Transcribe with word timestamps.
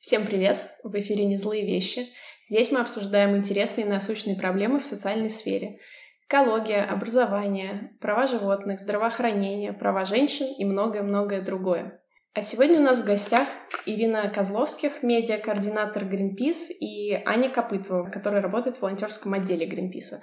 Всем 0.00 0.24
привет! 0.24 0.62
В 0.84 0.94
эфире 0.94 1.24
«Не 1.24 1.34
злые 1.34 1.66
вещи». 1.66 2.06
Здесь 2.48 2.70
мы 2.70 2.78
обсуждаем 2.78 3.36
интересные 3.36 3.84
и 3.84 3.90
насущные 3.90 4.36
проблемы 4.36 4.78
в 4.78 4.86
социальной 4.86 5.28
сфере. 5.28 5.80
Экология, 6.28 6.84
образование, 6.84 7.96
права 8.00 8.28
животных, 8.28 8.78
здравоохранение, 8.78 9.72
права 9.72 10.04
женщин 10.04 10.46
и 10.56 10.64
многое-многое 10.64 11.42
другое. 11.42 12.00
А 12.32 12.42
сегодня 12.42 12.78
у 12.78 12.82
нас 12.84 13.00
в 13.00 13.06
гостях 13.06 13.48
Ирина 13.86 14.30
Козловских, 14.30 15.02
медиа-координатор 15.02 16.04
Greenpeace, 16.04 16.68
и 16.78 17.14
Аня 17.26 17.50
Копытова, 17.50 18.08
которая 18.08 18.40
работает 18.40 18.76
в 18.76 18.82
волонтерском 18.82 19.34
отделе 19.34 19.66
Greenpeace. 19.66 20.20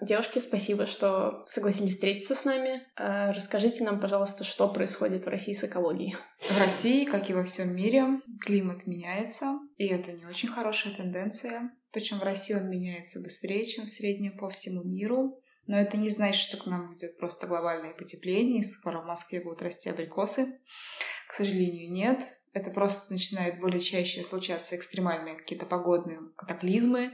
Девушки, 0.00 0.38
спасибо, 0.38 0.86
что 0.86 1.44
согласились 1.48 1.94
встретиться 1.94 2.36
с 2.36 2.44
нами. 2.44 2.86
А, 2.94 3.32
расскажите 3.32 3.82
нам, 3.82 4.00
пожалуйста, 4.00 4.44
что 4.44 4.68
происходит 4.68 5.24
в 5.24 5.28
России 5.28 5.54
с 5.54 5.64
экологией. 5.64 6.16
В 6.48 6.56
России, 6.56 7.04
как 7.04 7.28
и 7.28 7.34
во 7.34 7.42
всем 7.42 7.74
мире, 7.74 8.20
климат 8.40 8.86
меняется, 8.86 9.58
и 9.76 9.86
это 9.86 10.12
не 10.12 10.24
очень 10.26 10.50
хорошая 10.50 10.94
тенденция. 10.94 11.72
Причем 11.90 12.18
в 12.18 12.22
России 12.22 12.54
он 12.54 12.70
меняется 12.70 13.20
быстрее, 13.20 13.66
чем 13.66 13.86
в 13.86 13.90
среднем 13.90 14.38
по 14.38 14.48
всему 14.50 14.84
миру. 14.84 15.40
Но 15.66 15.76
это 15.76 15.96
не 15.96 16.10
значит, 16.10 16.48
что 16.48 16.58
к 16.58 16.66
нам 16.66 16.96
идет 16.96 17.18
просто 17.18 17.48
глобальное 17.48 17.92
потепление, 17.92 18.60
и 18.60 18.64
скоро 18.64 19.02
в 19.02 19.06
Москве 19.06 19.40
будут 19.40 19.62
расти 19.62 19.90
абрикосы. 19.90 20.60
К 21.28 21.34
сожалению, 21.34 21.90
нет. 21.90 22.20
Это 22.52 22.70
просто 22.70 23.12
начинает 23.12 23.60
более 23.60 23.80
чаще 23.80 24.22
случаться 24.22 24.76
экстремальные 24.76 25.36
какие-то 25.36 25.66
погодные 25.66 26.20
катаклизмы, 26.36 27.10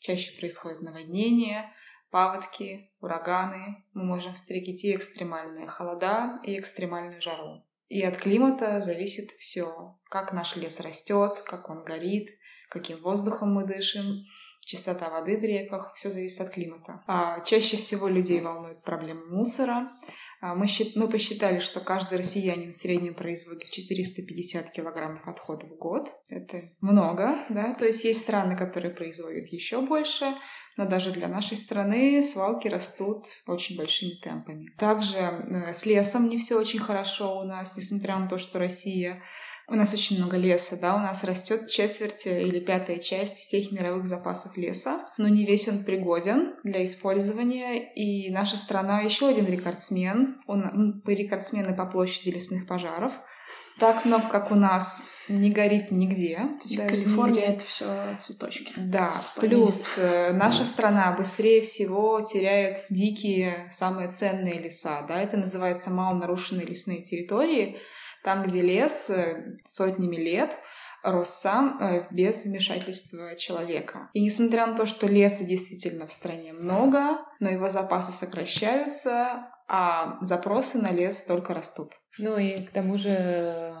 чаще 0.00 0.38
происходят 0.38 0.82
наводнения, 0.82 1.72
паводки, 2.16 2.90
ураганы. 3.02 3.84
Мы 3.92 4.04
можем 4.04 4.32
встретить 4.32 4.82
и 4.84 4.96
экстремальные 4.96 5.68
холода, 5.68 6.40
и 6.44 6.58
экстремальную 6.58 7.20
жару. 7.20 7.62
И 7.88 8.00
от 8.00 8.16
климата 8.16 8.80
зависит 8.80 9.32
все. 9.32 9.98
Как 10.08 10.32
наш 10.32 10.56
лес 10.56 10.80
растет, 10.80 11.42
как 11.44 11.68
он 11.68 11.84
горит, 11.84 12.30
каким 12.70 13.02
воздухом 13.02 13.52
мы 13.52 13.66
дышим, 13.66 14.24
чистота 14.60 15.10
воды 15.10 15.38
в 15.38 15.42
реках, 15.42 15.92
все 15.94 16.10
зависит 16.10 16.40
от 16.40 16.54
климата. 16.54 17.04
А 17.06 17.40
чаще 17.40 17.76
всего 17.76 18.08
людей 18.08 18.40
волнует 18.40 18.82
проблема 18.82 19.26
мусора. 19.26 19.92
А, 20.40 20.54
мы, 20.54 20.66
мы 20.94 21.08
посчитали, 21.08 21.60
что 21.60 21.80
каждый 21.80 22.18
россиянин 22.18 22.72
в 22.72 22.76
среднем 22.76 23.14
производит 23.14 23.70
450 23.70 24.70
килограммов 24.70 25.26
отходов 25.26 25.70
в 25.70 25.76
год. 25.76 26.12
Это 26.28 26.70
много, 26.80 27.36
да, 27.48 27.74
то 27.74 27.86
есть 27.86 28.04
есть 28.04 28.20
страны, 28.20 28.56
которые 28.56 28.94
производят 28.94 29.48
еще 29.48 29.80
больше, 29.80 30.34
но 30.76 30.86
даже 30.86 31.10
для 31.10 31.28
нашей 31.28 31.56
страны 31.56 32.22
свалки 32.22 32.68
растут 32.68 33.26
очень 33.46 33.76
большими 33.76 34.14
темпами. 34.22 34.68
Также 34.78 35.18
э, 35.18 35.72
с 35.72 35.86
лесом 35.86 36.28
не 36.28 36.38
все 36.38 36.58
очень 36.58 36.80
хорошо 36.80 37.38
у 37.38 37.44
нас, 37.44 37.76
несмотря 37.76 38.18
на 38.18 38.28
то, 38.28 38.36
что 38.36 38.58
Россия 38.58 39.22
у 39.68 39.74
нас 39.74 39.92
очень 39.92 40.18
много 40.18 40.36
леса, 40.36 40.76
да, 40.76 40.94
у 40.94 40.98
нас 40.98 41.24
растет 41.24 41.68
четверть 41.68 42.26
или 42.26 42.60
пятая 42.60 42.98
часть 42.98 43.36
всех 43.36 43.72
мировых 43.72 44.06
запасов 44.06 44.56
леса, 44.56 45.06
но 45.18 45.28
не 45.28 45.44
весь 45.44 45.68
он 45.68 45.84
пригоден 45.84 46.54
для 46.62 46.84
использования, 46.84 47.92
и 47.94 48.30
наша 48.30 48.56
страна 48.56 49.00
еще 49.00 49.28
один 49.28 49.46
рекордсмен, 49.46 50.40
он, 50.46 51.02
рекордсмены 51.04 51.74
по 51.74 51.86
площади 51.86 52.30
лесных 52.30 52.66
пожаров, 52.66 53.12
так 53.78 54.04
много, 54.06 54.28
как 54.28 54.52
у 54.52 54.54
нас, 54.54 55.00
не 55.28 55.50
горит 55.50 55.90
нигде. 55.90 56.36
То 56.36 56.64
есть 56.64 56.76
да, 56.76 56.86
Калифорния 56.86 57.46
это 57.46 57.64
все 57.64 58.16
цветочки. 58.18 58.72
Да, 58.76 59.10
плюс 59.38 59.98
э, 59.98 60.32
наша 60.32 60.64
страна 60.64 61.12
быстрее 61.12 61.60
всего 61.60 62.20
теряет 62.22 62.86
дикие, 62.88 63.68
самые 63.70 64.10
ценные 64.10 64.58
леса. 64.60 65.04
Да, 65.06 65.20
это 65.20 65.36
называется 65.36 65.90
малонарушенные 65.90 66.66
лесные 66.66 67.02
территории. 67.02 67.78
Там, 68.26 68.42
где 68.42 68.60
лес 68.60 69.08
э, 69.08 69.56
сотнями 69.64 70.16
лет 70.16 70.50
рос 71.04 71.28
сам 71.28 71.78
э, 71.80 72.08
без 72.10 72.44
вмешательства 72.44 73.36
человека. 73.36 74.10
И 74.14 74.20
несмотря 74.20 74.66
на 74.66 74.76
то, 74.76 74.84
что 74.84 75.06
леса 75.06 75.44
действительно 75.44 76.08
в 76.08 76.12
стране 76.12 76.52
много, 76.52 77.18
но 77.38 77.50
его 77.50 77.68
запасы 77.68 78.10
сокращаются, 78.10 79.46
а 79.68 80.18
запросы 80.22 80.78
на 80.78 80.90
лес 80.90 81.22
только 81.22 81.54
растут. 81.54 81.92
Ну 82.18 82.36
и 82.36 82.64
к 82.64 82.70
тому 82.70 82.98
же 82.98 83.10
э, 83.10 83.74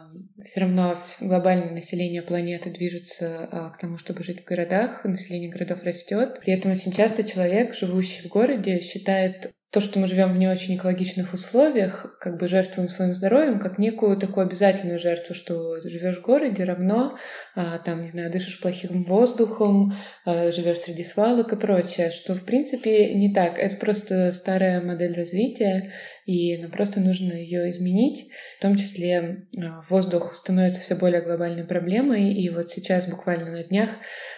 все 0.44 0.60
равно 0.60 0.96
глобальное 1.20 1.72
население 1.72 2.22
планеты 2.22 2.70
движется 2.70 3.72
к 3.74 3.80
тому, 3.80 3.98
чтобы 3.98 4.22
жить 4.22 4.42
в 4.42 4.48
городах, 4.48 5.02
население 5.02 5.50
городов 5.50 5.82
растет. 5.82 6.38
При 6.40 6.52
этом 6.52 6.70
очень 6.70 6.92
часто 6.92 7.24
человек, 7.24 7.74
живущий 7.74 8.28
в 8.28 8.30
городе, 8.30 8.80
считает 8.80 9.52
то, 9.76 9.82
что 9.82 9.98
мы 9.98 10.06
живем 10.06 10.32
в 10.32 10.38
не 10.38 10.48
очень 10.48 10.74
экологичных 10.76 11.34
условиях, 11.34 12.16
как 12.18 12.38
бы 12.38 12.48
жертвуем 12.48 12.88
своим 12.88 13.12
здоровьем, 13.12 13.58
как 13.58 13.76
некую 13.76 14.16
такую 14.16 14.46
обязательную 14.46 14.98
жертву, 14.98 15.34
что 15.34 15.78
живешь 15.80 16.16
в 16.16 16.22
городе, 16.22 16.64
равно, 16.64 17.18
а, 17.54 17.76
там, 17.80 18.00
не 18.00 18.08
знаю, 18.08 18.32
дышишь 18.32 18.58
плохим 18.58 19.04
воздухом, 19.04 19.92
а, 20.24 20.50
живешь 20.50 20.78
среди 20.78 21.04
свалок 21.04 21.52
и 21.52 21.56
прочее, 21.56 22.08
что 22.08 22.34
в 22.34 22.46
принципе 22.46 23.12
не 23.12 23.34
так. 23.34 23.58
Это 23.58 23.76
просто 23.76 24.32
старая 24.32 24.80
модель 24.80 25.14
развития, 25.14 25.92
и 26.24 26.56
нам 26.56 26.70
просто 26.70 27.00
нужно 27.00 27.34
ее 27.34 27.68
изменить. 27.68 28.30
В 28.58 28.62
том 28.62 28.76
числе 28.76 29.46
а, 29.58 29.82
воздух 29.90 30.32
становится 30.32 30.80
все 30.80 30.94
более 30.94 31.20
глобальной 31.20 31.64
проблемой, 31.64 32.32
и 32.32 32.48
вот 32.48 32.70
сейчас 32.70 33.06
буквально 33.06 33.50
на 33.50 33.62
днях 33.62 33.90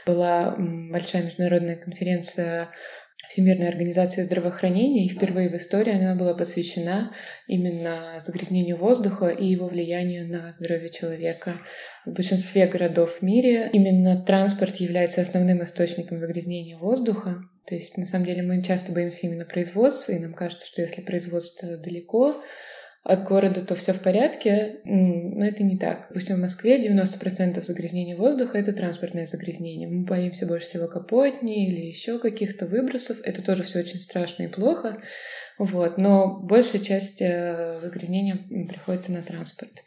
была 0.05 0.57
большая 0.59 1.23
международная 1.23 1.77
конференция 1.77 2.71
Всемирной 3.29 3.69
организации 3.69 4.23
здравоохранения, 4.23 5.05
и 5.05 5.09
впервые 5.11 5.51
в 5.51 5.55
истории 5.55 5.95
она 5.95 6.15
была 6.15 6.33
посвящена 6.33 7.13
именно 7.47 8.19
загрязнению 8.25 8.79
воздуха 8.79 9.29
и 9.29 9.47
его 9.47 9.69
влиянию 9.69 10.27
на 10.27 10.51
здоровье 10.51 10.89
человека. 10.89 11.61
В 12.07 12.13
большинстве 12.13 12.67
городов 12.67 13.19
в 13.19 13.23
мире 13.23 13.69
именно 13.75 14.17
транспорт 14.25 14.77
является 14.77 15.21
основным 15.21 15.63
источником 15.63 16.19
загрязнения 16.19 16.79
воздуха. 16.79 17.43
То 17.67 17.75
есть, 17.75 17.99
на 17.99 18.07
самом 18.07 18.25
деле, 18.25 18.43
мы 18.43 18.63
часто 18.63 18.93
боимся 18.93 19.27
именно 19.27 19.45
производства, 19.45 20.13
и 20.13 20.19
нам 20.19 20.33
кажется, 20.33 20.67
что 20.67 20.81
если 20.81 21.03
производство 21.03 21.77
далеко, 21.77 22.43
от 23.09 23.25
города, 23.25 23.63
то 23.65 23.75
все 23.75 23.95
в 23.95 24.01
порядке, 24.01 24.81
но 24.85 25.43
это 25.43 25.65
не 25.65 25.79
так. 25.79 26.09
Допустим, 26.09 26.37
в 26.37 26.41
Москве 26.41 26.79
90% 26.79 27.63
загрязнения 27.63 28.15
воздуха— 28.15 28.59
это 28.59 28.75
транспортное 28.75 29.25
загрязнение. 29.25 29.89
Мы 29.89 30.05
боимся 30.05 30.47
больше 30.47 30.69
всего 30.69 30.89
капотни 30.89 31.69
или 31.69 31.81
еще 31.81 32.19
каких-то 32.19 32.67
выбросов. 32.67 33.17
Это 33.25 33.43
тоже 33.43 33.63
все 33.63 33.79
очень 33.79 33.99
страшно 33.99 34.43
и 34.43 34.49
плохо. 34.49 35.01
Вот. 35.59 35.97
Но 35.97 36.39
большая 36.39 36.83
часть 36.83 37.23
э, 37.23 37.81
загрязнения 37.81 38.47
приходится 38.69 39.11
на 39.11 39.23
транспорт. 39.23 39.85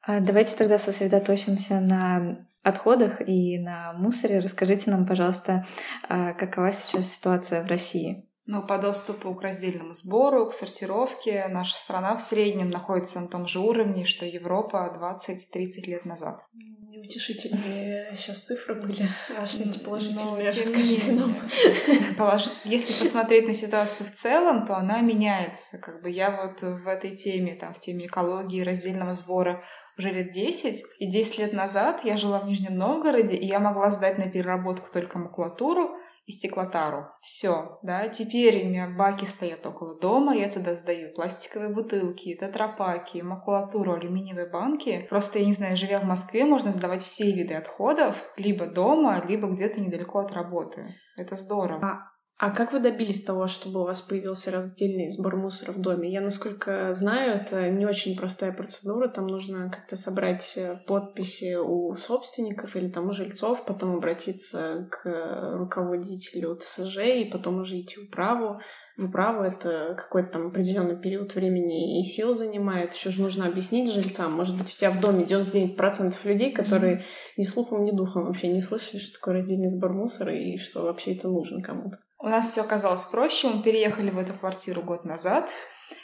А 0.00 0.20
давайте 0.20 0.56
тогда 0.56 0.78
сосредоточимся 0.78 1.80
на 1.80 2.46
отходах 2.62 3.20
и 3.26 3.58
на 3.58 3.92
мусоре. 3.94 4.38
Расскажите 4.38 4.88
нам, 4.92 5.04
пожалуйста, 5.04 5.66
а 6.08 6.32
какова 6.34 6.72
сейчас 6.72 7.12
ситуация 7.12 7.64
в 7.64 7.66
России? 7.66 8.28
Ну, 8.44 8.66
по 8.66 8.78
доступу 8.78 9.32
к 9.34 9.42
раздельному 9.42 9.94
сбору, 9.94 10.46
к 10.46 10.54
сортировке 10.54 11.46
наша 11.48 11.76
страна 11.76 12.16
в 12.16 12.20
среднем 12.20 12.70
находится 12.70 13.20
на 13.20 13.28
том 13.28 13.46
же 13.46 13.60
уровне, 13.60 14.04
что 14.04 14.26
Европа 14.26 14.92
20-30 14.98 15.86
лет 15.86 16.04
назад. 16.04 16.40
Неутешительные 16.52 18.14
сейчас 18.16 18.40
цифры 18.42 18.74
были. 18.74 19.08
А 19.36 19.46
что-нибудь 19.46 19.84
положительные 19.84 20.50
расскажите 20.50 21.12
нам. 21.12 21.36
Если 22.64 22.92
посмотреть 22.98 23.46
на 23.46 23.54
ситуацию 23.54 24.08
в 24.08 24.10
целом, 24.10 24.66
то 24.66 24.76
она 24.76 25.00
меняется. 25.02 25.78
Как 25.78 26.02
бы 26.02 26.10
я 26.10 26.30
вот 26.32 26.62
в 26.62 26.86
этой 26.88 27.14
теме, 27.14 27.54
там, 27.54 27.74
в 27.74 27.78
теме 27.78 28.06
экологии, 28.06 28.62
раздельного 28.62 29.14
сбора 29.14 29.62
уже 29.96 30.10
лет 30.10 30.32
10, 30.32 30.82
и 30.98 31.10
10 31.10 31.38
лет 31.38 31.52
назад 31.52 32.00
я 32.02 32.16
жила 32.16 32.40
в 32.40 32.46
Нижнем 32.46 32.76
Новгороде, 32.76 33.36
и 33.36 33.46
я 33.46 33.60
могла 33.60 33.90
сдать 33.90 34.18
на 34.18 34.28
переработку 34.28 34.90
только 34.92 35.18
макулатуру, 35.18 35.90
и 36.24 36.32
стеклотару. 36.32 37.06
Все, 37.20 37.78
да, 37.82 38.08
теперь 38.08 38.64
у 38.64 38.68
меня 38.68 38.88
баки 38.88 39.24
стоят 39.24 39.66
около 39.66 39.98
дома, 39.98 40.34
я 40.34 40.50
туда 40.50 40.74
сдаю 40.74 41.12
пластиковые 41.14 41.74
бутылки, 41.74 42.36
тетрапаки, 42.36 43.22
макулатуру, 43.22 43.94
алюминиевые 43.94 44.48
банки. 44.48 45.06
Просто, 45.08 45.40
я 45.40 45.46
не 45.46 45.52
знаю, 45.52 45.76
живя 45.76 45.98
в 45.98 46.04
Москве, 46.04 46.44
можно 46.44 46.72
сдавать 46.72 47.02
все 47.02 47.32
виды 47.32 47.54
отходов 47.54 48.24
либо 48.36 48.66
дома, 48.66 49.22
либо 49.26 49.48
где-то 49.48 49.80
недалеко 49.80 50.20
от 50.20 50.32
работы. 50.32 50.94
Это 51.16 51.36
здорово. 51.36 52.11
А 52.42 52.50
как 52.50 52.72
вы 52.72 52.80
добились 52.80 53.22
того, 53.22 53.46
чтобы 53.46 53.82
у 53.82 53.84
вас 53.84 54.00
появился 54.00 54.50
раздельный 54.50 55.12
сбор 55.12 55.36
мусора 55.36 55.70
в 55.70 55.80
доме? 55.80 56.10
Я, 56.10 56.20
насколько 56.20 56.92
знаю, 56.92 57.36
это 57.36 57.70
не 57.70 57.86
очень 57.86 58.16
простая 58.18 58.50
процедура. 58.50 59.06
Там 59.06 59.28
нужно 59.28 59.70
как-то 59.70 59.94
собрать 59.94 60.54
э, 60.56 60.76
подписи 60.88 61.54
у 61.54 61.94
собственников 61.94 62.74
или 62.74 62.88
там 62.88 63.10
у 63.10 63.12
жильцов, 63.12 63.64
потом 63.64 63.94
обратиться 63.94 64.88
к 64.90 65.56
руководителю 65.56 66.56
ТСЖ 66.56 66.98
и 66.98 67.30
потом 67.30 67.60
уже 67.60 67.80
идти 67.80 68.00
в 68.00 68.08
управу. 68.08 68.60
В 68.96 69.04
управу 69.04 69.44
это 69.44 69.94
какой-то 69.96 70.32
там 70.32 70.48
определенный 70.48 71.00
период 71.00 71.36
времени 71.36 72.00
и 72.00 72.04
сил 72.04 72.34
занимает. 72.34 72.92
Еще 72.92 73.12
же 73.12 73.22
нужно 73.22 73.46
объяснить 73.46 73.94
жильцам. 73.94 74.32
Может 74.32 74.58
быть, 74.58 74.66
у 74.66 74.76
тебя 74.76 74.90
в 74.90 75.00
доме 75.00 75.22
99% 75.24 76.14
людей, 76.24 76.52
которые 76.52 77.04
ни 77.36 77.44
слухом, 77.44 77.84
ни 77.84 77.92
духом 77.92 78.24
вообще 78.24 78.48
не 78.48 78.62
слышали, 78.62 78.98
что 78.98 79.20
такое 79.20 79.34
раздельный 79.34 79.70
сбор 79.70 79.92
мусора 79.92 80.34
и 80.34 80.58
что 80.58 80.82
вообще 80.82 81.14
это 81.14 81.28
нужно 81.28 81.62
кому-то. 81.62 81.98
У 82.22 82.28
нас 82.28 82.52
все 82.52 82.60
оказалось 82.60 83.04
проще. 83.04 83.48
Мы 83.48 83.64
переехали 83.64 84.10
в 84.10 84.18
эту 84.18 84.32
квартиру 84.34 84.80
год 84.80 85.04
назад. 85.04 85.50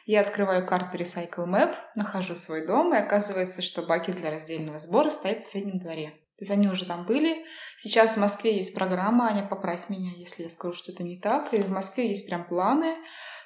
Я 0.04 0.22
открываю 0.22 0.66
карту 0.66 0.96
Recycle 0.96 1.46
Map, 1.46 1.76
нахожу 1.94 2.34
свой 2.34 2.66
дом, 2.66 2.92
и 2.92 2.96
оказывается, 2.96 3.62
что 3.62 3.82
баки 3.82 4.10
для 4.10 4.32
раздельного 4.32 4.80
сбора 4.80 5.10
стоят 5.10 5.40
в 5.40 5.44
соседнем 5.44 5.78
дворе. 5.78 6.10
То 6.36 6.40
есть 6.40 6.50
они 6.50 6.66
уже 6.66 6.86
там 6.86 7.06
были. 7.06 7.44
Сейчас 7.76 8.14
в 8.14 8.16
Москве 8.16 8.56
есть 8.56 8.74
программа, 8.74 9.28
Аня, 9.28 9.46
поправь 9.46 9.88
меня, 9.88 10.10
если 10.16 10.42
я 10.42 10.50
скажу, 10.50 10.74
что 10.74 10.90
это 10.90 11.04
не 11.04 11.20
так. 11.20 11.54
И 11.54 11.62
в 11.62 11.70
Москве 11.70 12.08
есть 12.08 12.26
прям 12.26 12.44
планы, 12.44 12.96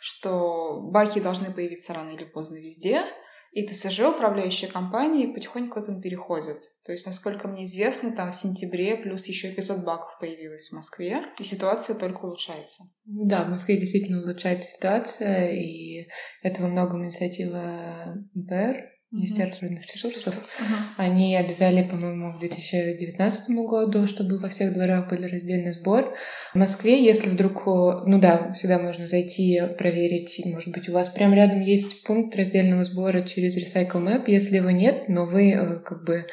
что 0.01 0.81
баки 0.81 1.21
должны 1.21 1.53
появиться 1.53 1.93
рано 1.93 2.09
или 2.09 2.25
поздно 2.25 2.57
везде. 2.57 3.05
И 3.53 3.67
ТСЖ, 3.67 4.01
управляющие 4.01 4.71
компании, 4.71 5.33
потихоньку 5.33 5.75
к 5.75 5.83
этому 5.83 6.01
переходят. 6.01 6.59
То 6.85 6.93
есть, 6.93 7.07
насколько 7.07 7.49
мне 7.49 7.67
известно, 7.67 8.17
там 8.17 8.31
в 8.31 8.35
сентябре 8.35 8.97
плюс 8.97 9.27
еще 9.27 9.53
500 9.53 9.85
баков 9.85 10.19
появилось 10.19 10.71
в 10.71 10.75
Москве, 10.75 11.23
и 11.39 11.45
ситуация 11.45 11.95
только 11.95 12.25
улучшается. 12.25 12.85
Да, 13.05 13.45
в 13.45 13.51
Москве 13.51 13.77
действительно 13.77 14.23
улучшается 14.23 14.69
ситуация, 14.69 15.51
и 15.53 16.09
это 16.43 16.63
во 16.63 16.69
многом 16.69 17.05
инициатива 17.05 18.17
БР, 18.33 18.92
Министерство 19.13 19.67
природных 19.67 19.95
ресурсов. 19.95 20.35
Uh-huh. 20.35 20.75
Они 20.97 21.37
обязали, 21.37 21.83
по-моему, 21.87 22.33
к 22.33 22.39
2019 22.39 23.51
году, 23.57 24.07
чтобы 24.07 24.39
во 24.39 24.49
всех 24.49 24.73
дворах 24.73 25.11
был 25.11 25.19
раздельный 25.19 25.73
сбор. 25.73 26.17
В 26.55 26.57
Москве, 26.57 27.05
если 27.05 27.29
вдруг, 27.29 27.67
ну 27.67 28.19
да, 28.19 28.53
всегда 28.55 28.79
можно 28.79 29.07
зайти 29.07 29.61
проверить, 29.77 30.41
может 30.47 30.73
быть, 30.73 30.89
у 30.89 30.93
вас 30.93 31.11
прямо 31.11 31.37
рядом 31.37 31.61
есть 31.61 32.05
пункт 32.05 32.35
раздельного 32.37 32.85
сбора 32.85 33.23
через 33.23 33.59
Recycle 33.59 34.03
Map. 34.03 34.25
Если 34.29 34.57
его 34.57 34.71
нет, 34.71 35.09
но 35.09 35.27
вы 35.27 35.51
э, 35.51 35.81
как 35.81 36.05
бы 36.05 36.27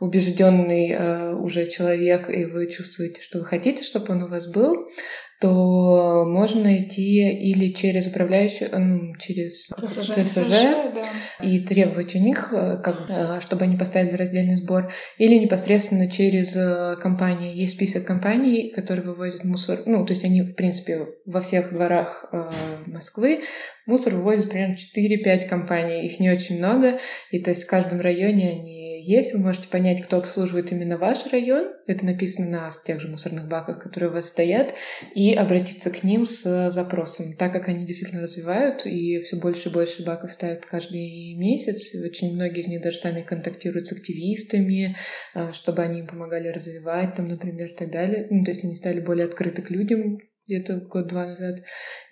убежденный 0.00 0.90
э, 0.90 1.34
уже 1.34 1.68
человек, 1.68 2.28
и 2.28 2.44
вы 2.44 2.70
чувствуете, 2.70 3.22
что 3.22 3.38
вы 3.38 3.44
хотите, 3.44 3.82
чтобы 3.82 4.12
он 4.14 4.22
у 4.24 4.28
вас 4.28 4.50
был, 4.50 4.88
то 5.44 6.24
можно 6.26 6.78
идти 6.78 7.28
или 7.28 7.70
через 7.74 8.06
управляющую, 8.06 8.70
ну, 8.72 9.14
через 9.18 9.66
ТСЖ, 9.66 10.14
ТСЖ 10.14 10.48
да. 10.48 11.46
и 11.46 11.58
требовать 11.58 12.14
у 12.14 12.18
них, 12.18 12.48
э, 12.50 12.78
как, 12.82 13.10
э, 13.10 13.40
чтобы 13.42 13.64
они 13.64 13.76
поставили 13.76 14.16
раздельный 14.16 14.56
сбор, 14.56 14.90
или 15.18 15.34
непосредственно 15.34 16.10
через 16.10 16.56
э, 16.56 16.96
компании. 16.98 17.54
Есть 17.54 17.74
список 17.74 18.06
компаний, 18.06 18.72
которые 18.74 19.04
вывозят 19.04 19.44
мусор, 19.44 19.80
ну, 19.84 20.06
то 20.06 20.14
есть 20.14 20.24
они, 20.24 20.40
в 20.40 20.54
принципе, 20.54 21.08
во 21.26 21.42
всех 21.42 21.74
дворах 21.74 22.24
Москвы 22.86 23.42
мусор 23.84 24.14
вывозят 24.14 24.48
примерно 24.48 24.76
4-5 24.76 25.46
компаний, 25.46 26.06
их 26.06 26.20
не 26.20 26.30
очень 26.30 26.56
много, 26.56 27.00
и 27.30 27.38
то 27.38 27.50
есть 27.50 27.64
в 27.64 27.68
каждом 27.68 28.00
районе 28.00 28.50
они 28.50 28.73
есть, 29.04 29.32
вы 29.32 29.40
можете 29.40 29.68
понять, 29.68 30.02
кто 30.02 30.16
обслуживает 30.16 30.72
именно 30.72 30.98
ваш 30.98 31.26
район, 31.30 31.72
это 31.86 32.04
написано 32.04 32.48
на 32.48 32.70
тех 32.84 33.00
же 33.00 33.08
мусорных 33.08 33.48
баках, 33.48 33.82
которые 33.82 34.10
у 34.10 34.12
вас 34.14 34.28
стоят, 34.28 34.74
и 35.14 35.34
обратиться 35.34 35.90
к 35.90 36.02
ним 36.02 36.26
с 36.26 36.70
запросом, 36.70 37.36
так 37.36 37.52
как 37.52 37.68
они 37.68 37.84
действительно 37.84 38.22
развивают, 38.22 38.86
и 38.86 39.20
все 39.20 39.36
больше 39.36 39.68
и 39.68 39.72
больше 39.72 40.04
баков 40.04 40.32
ставят 40.32 40.64
каждый 40.64 41.36
месяц, 41.36 41.94
очень 42.02 42.34
многие 42.34 42.60
из 42.60 42.68
них 42.68 42.82
даже 42.82 42.98
сами 42.98 43.22
контактируют 43.22 43.86
с 43.86 43.92
активистами, 43.92 44.96
а, 45.34 45.52
чтобы 45.52 45.82
они 45.82 46.00
им 46.00 46.06
помогали 46.06 46.48
развивать, 46.48 47.14
там, 47.14 47.28
например, 47.28 47.68
и 47.68 47.76
так 47.76 47.90
далее, 47.90 48.26
ну, 48.30 48.44
то 48.44 48.50
есть 48.50 48.64
они 48.64 48.74
стали 48.74 49.00
более 49.00 49.26
открыты 49.26 49.62
к 49.62 49.70
людям, 49.70 50.18
где-то 50.46 50.80
год-два 50.80 51.26
назад. 51.26 51.62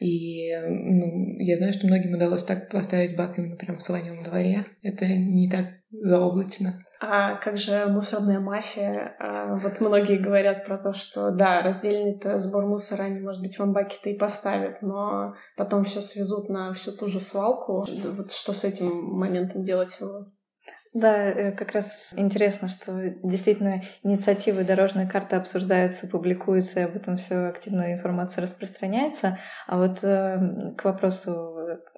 И 0.00 0.50
ну, 0.56 1.39
я 1.39 1.56
знаю, 1.56 1.73
что 1.73 1.87
многим 1.87 2.15
удалось 2.15 2.43
так 2.43 2.71
поставить 2.71 3.17
бак 3.17 3.39
именно 3.39 3.56
прямо 3.56 3.79
в 3.79 3.83
своем 3.83 4.23
дворе. 4.23 4.65
Это 4.83 5.06
не 5.06 5.50
так 5.50 5.81
заоблачно. 6.03 6.85
А 7.01 7.35
как 7.37 7.57
же 7.57 7.87
мусорная 7.87 8.39
мафия? 8.39 9.17
А 9.19 9.57
вот 9.57 9.81
многие 9.81 10.19
говорят 10.19 10.65
про 10.65 10.79
то, 10.79 10.93
что 10.93 11.31
да, 11.31 11.61
раздельный-то 11.63 12.39
сбор 12.39 12.67
мусора 12.67 13.05
они, 13.05 13.21
может 13.21 13.41
быть, 13.41 13.59
в 13.59 13.63
амбаке-то 13.63 14.11
и 14.11 14.17
поставят, 14.17 14.83
но 14.83 15.35
потом 15.57 15.83
все 15.85 16.01
свезут 16.01 16.49
на 16.49 16.73
всю 16.73 16.93
ту 16.93 17.09
же 17.09 17.19
свалку. 17.19 17.87
Вот 18.17 18.31
что 18.31 18.53
с 18.53 18.63
этим 18.65 18.87
моментом 19.17 19.65
делать? 19.65 19.99
Да, 20.95 21.17
э, 21.17 21.53
как 21.53 21.73
раз 21.73 22.13
интересно, 22.17 22.69
что 22.69 22.93
действительно 23.25 23.83
инициативы 24.03 24.63
дорожной 24.63 25.09
карты 25.09 25.37
обсуждаются, 25.37 26.07
публикуются, 26.07 26.81
и 26.81 26.83
об 26.85 26.95
этом 26.95 27.17
все 27.17 27.47
активная 27.47 27.95
информация 27.95 28.43
распространяется. 28.43 29.39
А 29.67 29.79
вот 29.79 30.05
э, 30.05 30.75
к 30.77 30.85
вопросу, 30.85 31.57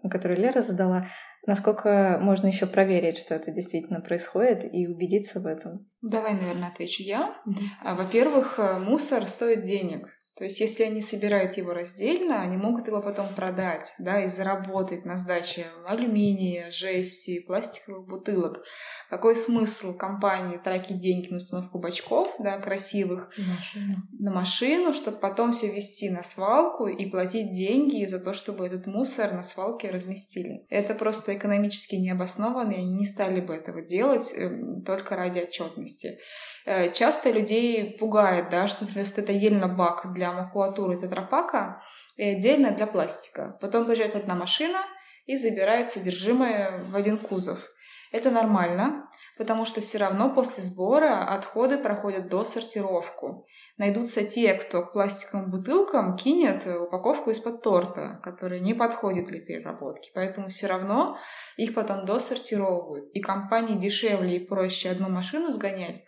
который 0.09 0.37
Лера 0.37 0.63
задала, 0.63 1.05
насколько 1.47 2.19
можно 2.21 2.47
еще 2.47 2.67
проверить, 2.67 3.19
что 3.19 3.35
это 3.35 3.51
действительно 3.51 4.01
происходит, 4.01 4.65
и 4.73 4.87
убедиться 4.87 5.41
в 5.41 5.47
этом? 5.47 5.87
Давай, 6.03 6.35
наверное, 6.35 6.69
отвечу 6.69 7.03
я. 7.03 7.35
Mm-hmm. 7.47 7.95
Во-первых, 7.97 8.59
э, 8.59 8.79
мусор 8.79 9.27
стоит 9.29 9.63
денег. 9.63 10.09
То 10.37 10.43
есть, 10.43 10.59
если 10.59 10.83
они 10.83 11.01
собирают 11.01 11.57
его 11.57 11.73
раздельно, 11.73 12.43
они 12.43 12.57
могут 12.57 12.89
его 12.89 13.01
потом 13.01 13.29
продать, 13.37 13.95
да, 14.01 14.25
и 14.25 14.29
заработать 14.29 15.05
на 15.05 15.17
сдаче 15.17 15.67
алюминия, 15.87 16.73
жести, 16.73 17.41
пластиковых 17.41 18.09
бутылок. 18.09 18.65
Какой 19.11 19.37
смысл 19.37 19.97
компании 19.97 20.59
тратить 20.59 20.99
деньги 20.99 21.31
на 21.31 21.37
установку 21.37 21.79
бачков, 21.79 22.35
да, 22.41 22.59
красивых, 22.59 23.33
на 23.39 23.55
машину, 23.55 23.97
на 24.19 24.33
машину 24.33 24.93
чтобы 24.93 25.19
потом 25.19 25.53
все 25.53 25.73
вести 25.73 26.11
на 26.11 26.25
свалку 26.25 26.87
и 26.87 27.09
платить 27.11 27.51
деньги 27.51 28.05
за 28.07 28.19
то, 28.19 28.35
чтобы 28.35 28.67
этот 28.67 28.87
мусор 28.87 29.33
на 29.33 29.45
свалке 29.45 29.91
разместили. 29.91 30.67
Это 30.69 30.95
просто 30.95 31.37
экономически 31.37 31.95
необоснованно, 31.95 32.73
и 32.73 32.81
они 32.81 32.95
не 32.95 33.07
стали 33.07 33.41
бы 33.41 33.55
этого 33.55 33.83
делать 33.83 34.33
э, 34.33 34.51
только 34.85 35.15
ради 35.15 35.39
отчетности. 35.41 36.19
Э, 36.67 36.93
часто 36.93 37.31
людей 37.31 37.97
пугает, 37.99 38.49
да, 38.51 38.67
что, 38.69 38.85
например, 38.85 39.07
стоит 39.07 39.29
отдельно 39.29 39.69
бак 39.69 40.13
для 40.15 40.33
макулатуры 40.33 40.97
тетрапака 40.97 41.83
и 42.17 42.25
отдельно 42.25 42.71
для 42.71 42.87
пластика. 42.87 43.59
Потом 43.61 43.85
приезжает 43.85 44.17
одна 44.17 44.35
машина 44.35 44.81
и 45.27 45.37
забирает 45.37 45.91
содержимое 45.91 46.79
в 46.91 46.97
один 46.97 47.19
кузов. 47.19 47.71
Это 48.13 48.31
нормально, 48.31 49.11
потому 49.37 49.67
что 49.67 49.81
все 49.81 49.99
равно 49.99 50.33
после 50.33 50.63
сбора 50.63 51.25
отходы 51.25 51.79
проходят 51.79 52.29
до 52.29 52.45
сортировку. 52.45 53.47
Найдутся 53.77 54.25
те, 54.25 54.55
кто 54.55 54.83
к 54.83 54.93
пластиковым 54.93 55.51
бутылкам 55.51 56.17
кинет 56.17 56.67
упаковку 56.67 57.31
из-под 57.31 57.63
торта, 57.63 58.21
которая 58.23 58.61
не 58.61 58.73
подходит 58.73 59.27
для 59.27 59.41
переработки. 59.41 60.13
Поэтому 60.15 60.49
все 60.49 60.69
равно 60.69 61.19
их 61.57 61.75
потом 61.75 62.05
досортировывают. 62.05 63.11
И 63.13 63.21
компании 63.21 63.77
дешевле 63.77 64.37
и 64.37 64.47
проще 64.47 64.91
одну 64.91 65.09
машину 65.09 65.51
сгонять, 65.51 66.05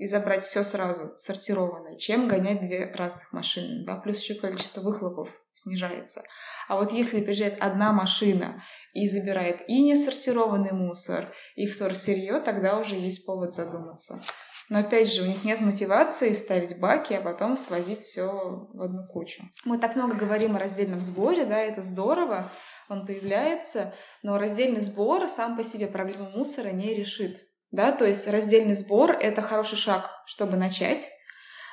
и 0.00 0.06
забрать 0.06 0.42
все 0.42 0.64
сразу 0.64 1.12
сортированное, 1.18 1.98
чем 1.98 2.26
гонять 2.26 2.60
две 2.60 2.90
разных 2.90 3.30
машины, 3.34 3.84
да, 3.84 3.96
плюс 3.96 4.18
еще 4.18 4.32
количество 4.34 4.80
выхлопов 4.80 5.28
снижается. 5.52 6.22
А 6.68 6.76
вот 6.76 6.90
если 6.90 7.20
приезжает 7.20 7.60
одна 7.60 7.92
машина 7.92 8.64
и 8.94 9.06
забирает 9.06 9.60
и 9.68 9.82
несортированный 9.82 10.72
мусор, 10.72 11.26
и 11.54 11.66
вторсырье, 11.66 12.40
тогда 12.40 12.78
уже 12.78 12.94
есть 12.94 13.26
повод 13.26 13.52
задуматься. 13.52 14.22
Но 14.70 14.78
опять 14.78 15.12
же, 15.12 15.20
у 15.20 15.26
них 15.26 15.44
нет 15.44 15.60
мотивации 15.60 16.32
ставить 16.32 16.80
баки, 16.80 17.12
а 17.12 17.20
потом 17.20 17.58
свозить 17.58 18.00
все 18.00 18.24
в 18.72 18.80
одну 18.80 19.06
кучу. 19.06 19.42
Мы 19.66 19.76
так 19.76 19.96
много 19.96 20.14
говорим 20.14 20.56
о 20.56 20.60
раздельном 20.60 21.02
сборе, 21.02 21.44
да, 21.44 21.58
это 21.58 21.82
здорово, 21.82 22.50
он 22.88 23.04
появляется, 23.04 23.92
но 24.22 24.38
раздельный 24.38 24.80
сбор 24.80 25.28
сам 25.28 25.58
по 25.58 25.62
себе 25.62 25.88
проблему 25.88 26.30
мусора 26.30 26.70
не 26.70 26.94
решит. 26.94 27.49
Да, 27.70 27.92
то 27.92 28.06
есть 28.06 28.26
раздельный 28.26 28.74
сбор— 28.74 29.10
это 29.20 29.42
хороший 29.42 29.76
шаг, 29.76 30.10
чтобы 30.26 30.56
начать, 30.56 31.08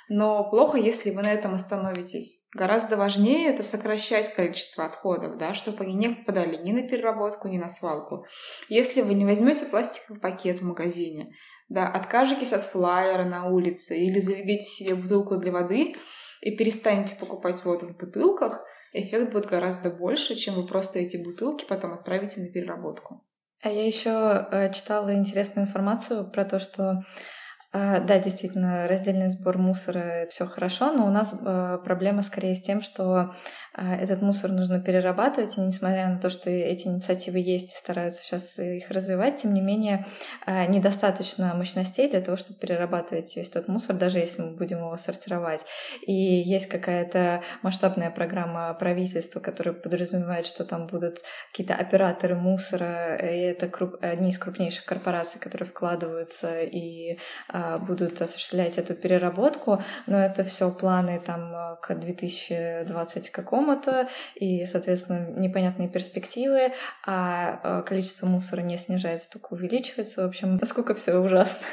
но 0.09 0.49
плохо, 0.49 0.77
если 0.77 1.11
вы 1.11 1.21
на 1.21 1.33
этом 1.33 1.53
остановитесь. 1.53 2.47
Гораздо 2.53 2.95
важнее 2.95 3.49
это 3.49 3.63
сокращать 3.63 4.33
количество 4.33 4.85
отходов, 4.85 5.37
да, 5.37 5.53
чтобы 5.53 5.83
они 5.83 5.95
не 5.95 6.09
попадали 6.09 6.61
ни 6.63 6.71
на 6.71 6.87
переработку, 6.87 7.47
ни 7.47 7.57
на 7.57 7.67
свалку. 7.67 8.25
Если 8.69 9.01
вы 9.01 9.15
не 9.15 9.25
возьмете 9.25 9.65
пластиковый 9.65 10.21
пакет 10.21 10.59
в 10.59 10.65
магазине, 10.65 11.33
да, 11.67 11.89
откажетесь 11.89 12.53
от 12.53 12.63
флайера 12.63 13.25
на 13.25 13.49
улице 13.49 13.97
или 13.97 14.21
заведете 14.21 14.63
себе 14.63 14.95
бутылку 14.95 15.37
для 15.37 15.51
воды 15.51 15.95
и 16.41 16.55
перестанете 16.55 17.15
покупать 17.15 17.63
воду 17.65 17.87
в 17.87 17.97
бутылках, 17.97 18.63
эффект 18.93 19.33
будет 19.33 19.47
гораздо 19.47 19.89
больше, 19.89 20.35
чем 20.35 20.55
вы 20.55 20.65
просто 20.65 20.99
эти 20.99 21.17
бутылки 21.17 21.65
потом 21.67 21.91
отправите 21.91 22.39
на 22.39 22.47
переработку. 22.47 23.26
А 23.63 23.69
я 23.69 23.85
еще 23.85 24.47
э, 24.51 24.71
читала 24.73 25.13
интересную 25.13 25.67
информацию 25.67 26.29
про 26.29 26.45
то, 26.45 26.59
что 26.59 27.03
а, 27.73 27.99
да, 27.99 28.17
действительно, 28.17 28.87
раздельный 28.87 29.29
сбор 29.29 29.57
мусора 29.57 30.25
все 30.29 30.45
хорошо, 30.45 30.91
но 30.93 31.05
у 31.05 31.09
нас 31.09 31.33
э, 31.33 31.77
проблема 31.83 32.21
скорее 32.21 32.55
с 32.55 32.61
тем, 32.63 32.81
что 32.81 33.35
этот 33.77 34.21
мусор 34.21 34.51
нужно 34.51 34.79
перерабатывать, 34.79 35.57
и 35.57 35.61
несмотря 35.61 36.07
на 36.07 36.19
то, 36.19 36.29
что 36.29 36.49
эти 36.49 36.87
инициативы 36.87 37.39
есть 37.39 37.73
и 37.73 37.77
стараются 37.77 38.21
сейчас 38.21 38.57
их 38.57 38.89
развивать, 38.89 39.41
тем 39.41 39.53
не 39.53 39.61
менее 39.61 40.05
а, 40.45 40.65
недостаточно 40.65 41.53
мощностей 41.53 42.09
для 42.09 42.21
того, 42.21 42.37
чтобы 42.37 42.59
перерабатывать 42.59 43.35
весь 43.35 43.49
тот 43.49 43.67
мусор, 43.67 43.95
даже 43.95 44.17
если 44.17 44.41
мы 44.41 44.55
будем 44.55 44.79
его 44.79 44.97
сортировать. 44.97 45.61
И 46.05 46.13
есть 46.13 46.67
какая-то 46.67 47.43
масштабная 47.61 48.09
программа 48.09 48.73
правительства, 48.73 49.39
которая 49.39 49.75
подразумевает, 49.75 50.47
что 50.47 50.65
там 50.65 50.87
будут 50.87 51.19
какие-то 51.51 51.75
операторы 51.75 52.35
мусора, 52.35 53.15
и 53.17 53.39
это 53.41 53.69
одни 54.01 54.29
из 54.29 54.39
крупнейших 54.39 54.85
корпораций, 54.85 55.39
которые 55.39 55.67
вкладываются 55.67 56.61
и 56.61 57.19
а, 57.49 57.77
будут 57.77 58.21
осуществлять 58.21 58.77
эту 58.77 58.95
переработку, 58.95 59.83
но 60.07 60.17
это 60.17 60.43
все 60.43 60.71
планы 60.71 61.21
там 61.23 61.51
а, 61.53 61.75
к 61.75 61.93
2020 61.93 63.31
какому-то, 63.67 64.09
и, 64.35 64.65
соответственно, 64.65 65.31
непонятные 65.37 65.89
перспективы, 65.89 66.73
а, 67.05 67.59
а 67.63 67.81
количество 67.83 68.27
мусора 68.27 68.61
не 68.61 68.77
снижается, 68.77 69.29
только 69.31 69.53
увеличивается. 69.53 70.23
В 70.23 70.27
общем, 70.27 70.57
насколько 70.57 70.93
все 70.95 71.17
ужасно. 71.17 71.65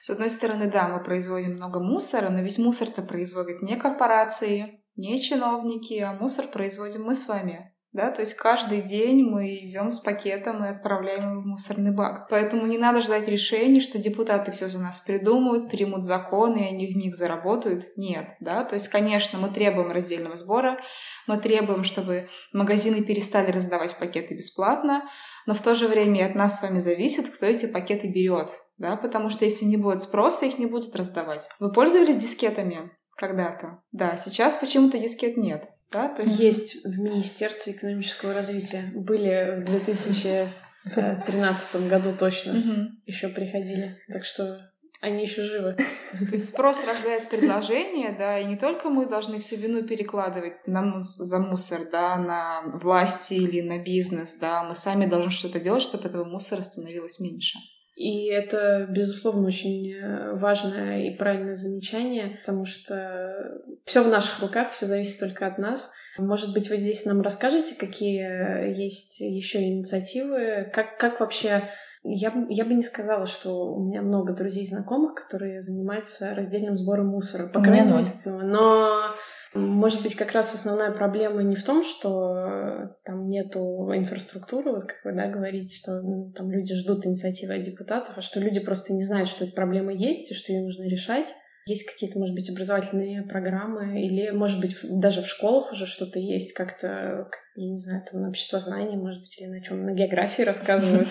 С 0.00 0.10
одной 0.10 0.30
стороны, 0.30 0.70
да, 0.70 0.88
мы 0.88 1.02
производим 1.02 1.56
много 1.56 1.80
мусора, 1.80 2.30
но 2.30 2.40
ведь 2.40 2.58
мусор-то 2.58 3.02
производят 3.02 3.62
не 3.62 3.76
корпорации, 3.76 4.82
не 4.96 5.20
чиновники, 5.20 5.98
а 5.98 6.14
мусор 6.14 6.48
производим 6.48 7.04
мы 7.04 7.14
с 7.14 7.28
вами 7.28 7.74
да, 7.92 8.12
то 8.12 8.20
есть 8.20 8.34
каждый 8.34 8.82
день 8.82 9.24
мы 9.28 9.56
идем 9.56 9.90
с 9.90 9.98
пакетом 9.98 10.64
и 10.64 10.68
отправляем 10.68 11.32
его 11.32 11.42
в 11.42 11.46
мусорный 11.46 11.92
бак. 11.92 12.28
Поэтому 12.30 12.66
не 12.66 12.78
надо 12.78 13.02
ждать 13.02 13.26
решений, 13.26 13.80
что 13.80 13.98
депутаты 13.98 14.52
все 14.52 14.68
за 14.68 14.78
нас 14.78 15.00
придумают, 15.00 15.70
примут 15.70 16.04
законы, 16.04 16.58
и 16.58 16.68
они 16.68 16.86
в 16.86 16.96
миг 16.96 17.16
заработают. 17.16 17.86
Нет, 17.96 18.28
да, 18.38 18.64
то 18.64 18.76
есть, 18.76 18.88
конечно, 18.88 19.40
мы 19.40 19.48
требуем 19.48 19.90
раздельного 19.90 20.36
сбора, 20.36 20.78
мы 21.26 21.36
требуем, 21.38 21.82
чтобы 21.82 22.28
магазины 22.52 23.02
перестали 23.02 23.50
раздавать 23.50 23.96
пакеты 23.98 24.34
бесплатно, 24.34 25.02
но 25.46 25.54
в 25.54 25.60
то 25.60 25.74
же 25.74 25.88
время 25.88 26.26
от 26.26 26.36
нас 26.36 26.58
с 26.58 26.62
вами 26.62 26.78
зависит, 26.78 27.28
кто 27.28 27.46
эти 27.46 27.66
пакеты 27.66 28.08
берет, 28.08 28.50
да, 28.78 28.96
потому 28.96 29.30
что 29.30 29.44
если 29.44 29.64
не 29.64 29.76
будет 29.76 30.00
спроса, 30.00 30.46
их 30.46 30.58
не 30.58 30.66
будут 30.66 30.94
раздавать. 30.94 31.48
Вы 31.58 31.72
пользовались 31.72 32.18
дискетами 32.18 32.92
когда-то? 33.16 33.82
Да, 33.90 34.16
сейчас 34.16 34.58
почему-то 34.58 34.96
дискет 34.96 35.36
нет. 35.36 35.68
Да, 35.90 36.08
то 36.08 36.22
есть... 36.22 36.38
есть 36.38 36.84
в 36.84 37.00
Министерстве 37.00 37.72
экономического 37.72 38.32
развития. 38.32 38.92
Были 38.94 39.60
в 39.60 39.64
2013 39.64 41.88
году 41.88 42.12
точно. 42.18 42.92
Еще 43.06 43.28
приходили. 43.28 43.98
Так 44.08 44.24
что 44.24 44.70
они 45.00 45.22
еще 45.22 45.44
живы. 45.44 45.76
То 46.12 46.34
есть 46.34 46.50
спрос 46.50 46.84
рождает 46.84 47.30
предложение, 47.30 48.14
да, 48.16 48.38
и 48.38 48.44
не 48.44 48.56
только 48.56 48.90
мы 48.90 49.06
должны 49.06 49.40
всю 49.40 49.56
вину 49.56 49.82
перекладывать 49.82 50.66
на, 50.66 51.02
за 51.02 51.38
мусор, 51.38 51.88
да, 51.90 52.18
на 52.18 52.60
власти 52.78 53.34
или 53.34 53.62
на 53.62 53.82
бизнес, 53.82 54.36
да, 54.36 54.62
мы 54.62 54.74
сами 54.74 55.06
должны 55.06 55.30
что-то 55.30 55.58
делать, 55.58 55.82
чтобы 55.82 56.06
этого 56.06 56.24
мусора 56.24 56.60
становилось 56.60 57.18
меньше. 57.18 57.58
И 58.00 58.28
это, 58.28 58.86
безусловно, 58.88 59.46
очень 59.46 59.92
э, 59.92 60.34
важное 60.36 61.04
и 61.04 61.16
правильное 61.18 61.54
замечание, 61.54 62.38
потому 62.40 62.64
что 62.64 63.60
все 63.84 64.02
в 64.02 64.08
наших 64.08 64.40
руках, 64.40 64.70
все 64.70 64.86
зависит 64.86 65.20
только 65.20 65.46
от 65.46 65.58
нас. 65.58 65.92
Может 66.16 66.54
быть, 66.54 66.70
вы 66.70 66.78
здесь 66.78 67.04
нам 67.04 67.20
расскажете, 67.20 67.74
какие 67.78 68.74
есть 68.74 69.20
еще 69.20 69.62
инициативы, 69.62 70.70
как, 70.72 70.96
как 70.96 71.20
вообще 71.20 71.68
я, 72.02 72.32
я 72.48 72.64
бы 72.64 72.72
не 72.72 72.82
сказала, 72.82 73.26
что 73.26 73.74
у 73.74 73.84
меня 73.84 74.00
много 74.00 74.32
друзей 74.32 74.64
и 74.64 74.68
знакомых, 74.68 75.14
которые 75.14 75.60
занимаются 75.60 76.34
раздельным 76.34 76.78
сбором 76.78 77.08
мусора. 77.08 77.48
По 77.48 77.58
у 77.58 77.60
меня 77.60 77.84
ноль. 77.84 78.10
Но 78.24 79.10
может 79.52 80.02
быть, 80.02 80.14
как 80.14 80.30
раз 80.32 80.54
основная 80.54 80.92
проблема 80.92 81.42
не 81.42 81.56
в 81.56 81.64
том, 81.64 81.84
что 81.84 82.36
э, 82.36 82.88
там 83.04 83.28
нету 83.28 83.90
инфраструктуры, 83.92 84.70
вот 84.70 84.84
как 84.84 85.04
вы 85.04 85.12
да, 85.12 85.26
говорите, 85.26 85.74
что 85.74 86.00
ну, 86.02 86.32
там 86.32 86.52
люди 86.52 86.72
ждут 86.74 87.04
инициативы 87.04 87.54
от 87.54 87.62
депутатов, 87.62 88.14
а 88.16 88.22
что 88.22 88.38
люди 88.38 88.60
просто 88.60 88.92
не 88.92 89.02
знают, 89.02 89.28
что 89.28 89.44
эта 89.44 89.52
проблема 89.52 89.92
есть 89.92 90.30
и 90.30 90.34
что 90.34 90.52
ее 90.52 90.62
нужно 90.62 90.84
решать. 90.88 91.26
Есть 91.66 91.90
какие-то, 91.90 92.18
может 92.20 92.34
быть, 92.34 92.48
образовательные 92.48 93.22
программы, 93.22 94.00
или, 94.00 94.30
может 94.30 94.60
быть, 94.60 94.76
даже 94.88 95.22
в 95.22 95.26
школах 95.26 95.72
уже 95.72 95.86
что-то 95.86 96.20
есть, 96.20 96.54
как-то, 96.54 97.28
я 97.56 97.70
не 97.70 97.76
знаю, 97.76 98.02
там 98.10 98.22
на 98.22 98.28
обществознании, 98.28 98.96
может 98.96 99.20
быть, 99.20 99.36
или 99.38 99.48
на 99.48 99.62
чем, 99.62 99.84
на 99.84 99.92
географии 99.92 100.42
рассказывают. 100.42 101.08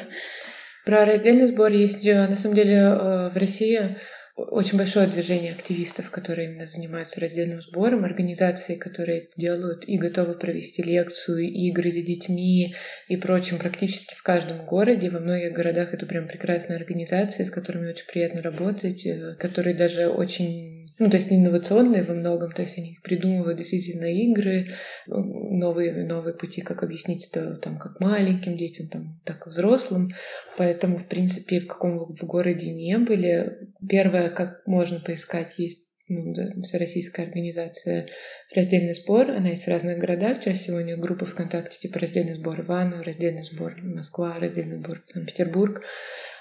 Про 0.85 1.03
раздельный 1.03 1.47
сбор 1.47 1.71
есть, 1.71 2.05
э, 2.05 2.27
на 2.27 2.37
самом 2.37 2.55
деле, 2.55 2.75
э, 2.75 3.29
в 3.29 3.35
России 3.35 3.97
очень 4.45 4.77
большое 4.77 5.07
движение 5.07 5.51
активистов, 5.51 6.09
которые 6.09 6.49
именно 6.49 6.65
занимаются 6.65 7.19
раздельным 7.19 7.61
сбором, 7.61 8.05
организации, 8.05 8.75
которые 8.75 9.19
это 9.19 9.31
делают 9.35 9.87
и 9.87 9.97
готовы 9.97 10.35
провести 10.35 10.83
лекцию, 10.83 11.49
игры 11.51 11.91
за 11.91 12.01
детьми 12.01 12.75
и 13.07 13.17
прочим 13.17 13.57
практически 13.57 14.15
в 14.15 14.23
каждом 14.23 14.65
городе. 14.65 15.09
Во 15.09 15.19
многих 15.19 15.53
городах 15.53 15.93
это 15.93 16.05
прям 16.05 16.27
прекрасная 16.27 16.77
организация, 16.77 17.45
с 17.45 17.51
которыми 17.51 17.89
очень 17.89 18.05
приятно 18.05 18.41
работать, 18.41 19.05
э, 19.05 19.35
которые 19.39 19.75
даже 19.75 20.07
очень 20.07 20.78
ну, 20.99 21.09
то 21.09 21.17
есть 21.17 21.31
инновационные 21.31 22.03
во 22.03 22.13
многом, 22.13 22.51
то 22.51 22.61
есть 22.61 22.77
они 22.77 22.97
придумывают 23.03 23.57
действительно 23.57 24.05
игры, 24.05 24.73
новые, 25.07 26.05
новые 26.05 26.33
пути, 26.33 26.61
как 26.61 26.83
объяснить 26.83 27.29
это 27.31 27.55
там 27.55 27.79
как 27.79 27.99
маленьким 28.01 28.57
детям, 28.57 28.89
там, 28.89 29.19
так 29.25 29.47
и 29.47 29.49
взрослым. 29.49 30.09
Поэтому, 30.57 30.97
в 30.97 31.07
принципе, 31.07 31.59
в 31.59 31.67
каком 31.67 32.15
в 32.15 32.23
городе 32.25 32.73
не 32.73 32.97
были, 32.97 33.69
первое, 33.87 34.29
как 34.29 34.67
можно 34.67 34.99
поискать, 34.99 35.53
есть 35.57 35.89
ну, 36.09 36.33
да, 36.33 36.51
всероссийская 36.63 37.27
организация 37.27 38.07
«Раздельный 38.55 38.95
сбор». 38.95 39.29
Она 39.29 39.49
есть 39.49 39.65
в 39.65 39.69
разных 39.69 39.99
городах. 39.99 40.39
Чаще 40.39 40.57
всего 40.57 40.77
у 40.77 40.81
нее 40.81 40.97
группы 40.97 41.25
ВКонтакте, 41.25 41.77
типа 41.79 41.99
«Раздельный 41.99 42.33
сбор 42.33 42.59
Иваново», 42.61 43.03
«Раздельный 43.03 43.43
сбор 43.43 43.75
Москва», 43.83 44.35
«Раздельный 44.39 44.79
сбор 44.79 45.03
Санкт-Петербург». 45.13 45.83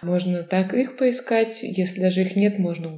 Можно 0.01 0.43
так 0.43 0.73
их 0.73 0.97
поискать. 0.97 1.63
Если 1.63 2.01
даже 2.01 2.23
их 2.23 2.35
нет, 2.35 2.59
можно 2.59 2.89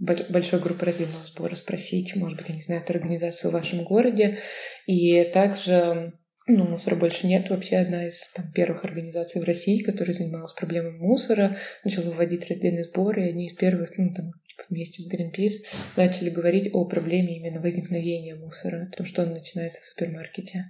большой 0.00 0.60
группы 0.60 0.86
раздельного 0.86 1.26
сбора 1.26 1.54
спросить, 1.54 2.16
может 2.16 2.38
быть, 2.38 2.50
они 2.50 2.62
знают 2.62 2.90
организацию 2.90 3.50
в 3.50 3.54
вашем 3.54 3.84
городе. 3.84 4.38
И 4.86 5.22
также 5.24 6.14
ну, 6.46 6.64
мусора 6.64 6.96
больше 6.96 7.26
нет. 7.26 7.50
Вообще 7.50 7.76
одна 7.76 8.06
из 8.06 8.32
там, 8.32 8.46
первых 8.52 8.84
организаций 8.84 9.40
в 9.40 9.44
России, 9.44 9.82
которая 9.82 10.14
занималась 10.14 10.52
проблемой 10.52 10.92
мусора, 10.92 11.56
начала 11.84 12.10
вводить 12.10 12.48
раздельный 12.48 12.84
сбор, 12.84 13.18
и 13.18 13.28
одни 13.28 13.46
из 13.46 13.56
первых, 13.56 13.96
ну, 13.98 14.12
там, 14.14 14.32
вместе 14.68 15.02
с 15.02 15.12
Greenpeace 15.12 15.64
начали 15.96 16.30
говорить 16.30 16.70
о 16.72 16.84
проблеме 16.86 17.36
именно 17.36 17.60
возникновения 17.60 18.34
мусора, 18.34 18.88
потому 18.90 19.06
что 19.06 19.22
он 19.22 19.32
начинается 19.32 19.80
в 19.80 19.84
супермаркете 19.84 20.66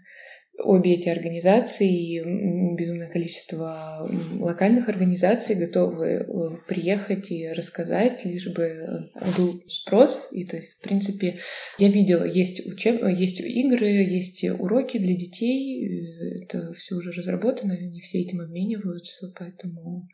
обе 0.63 0.95
эти 0.95 1.09
организации, 1.09 2.23
безумное 2.77 3.11
количество 3.11 4.09
локальных 4.39 4.89
организаций 4.89 5.57
готовы 5.57 6.07
э, 6.07 6.25
приехать 6.67 7.31
и 7.31 7.49
рассказать, 7.49 8.25
лишь 8.25 8.49
бы 8.49 9.11
был 9.37 9.63
спрос. 9.69 10.29
И 10.33 10.45
то 10.45 10.57
есть, 10.57 10.79
в 10.79 10.83
принципе, 10.83 11.39
я 11.79 11.89
видела, 11.89 12.25
есть, 12.25 12.67
учеб... 12.67 13.03
есть 13.05 13.41
игры, 13.41 13.87
есть 13.87 14.45
уроки 14.45 14.99
для 14.99 15.17
детей, 15.17 15.87
э, 15.87 16.45
это 16.45 16.73
все 16.75 16.97
уже 16.97 17.13
разработано, 17.13 17.75
они 17.75 18.01
все 18.01 18.21
этим 18.21 18.41
обмениваются, 18.41 19.33
поэтому 19.39 20.09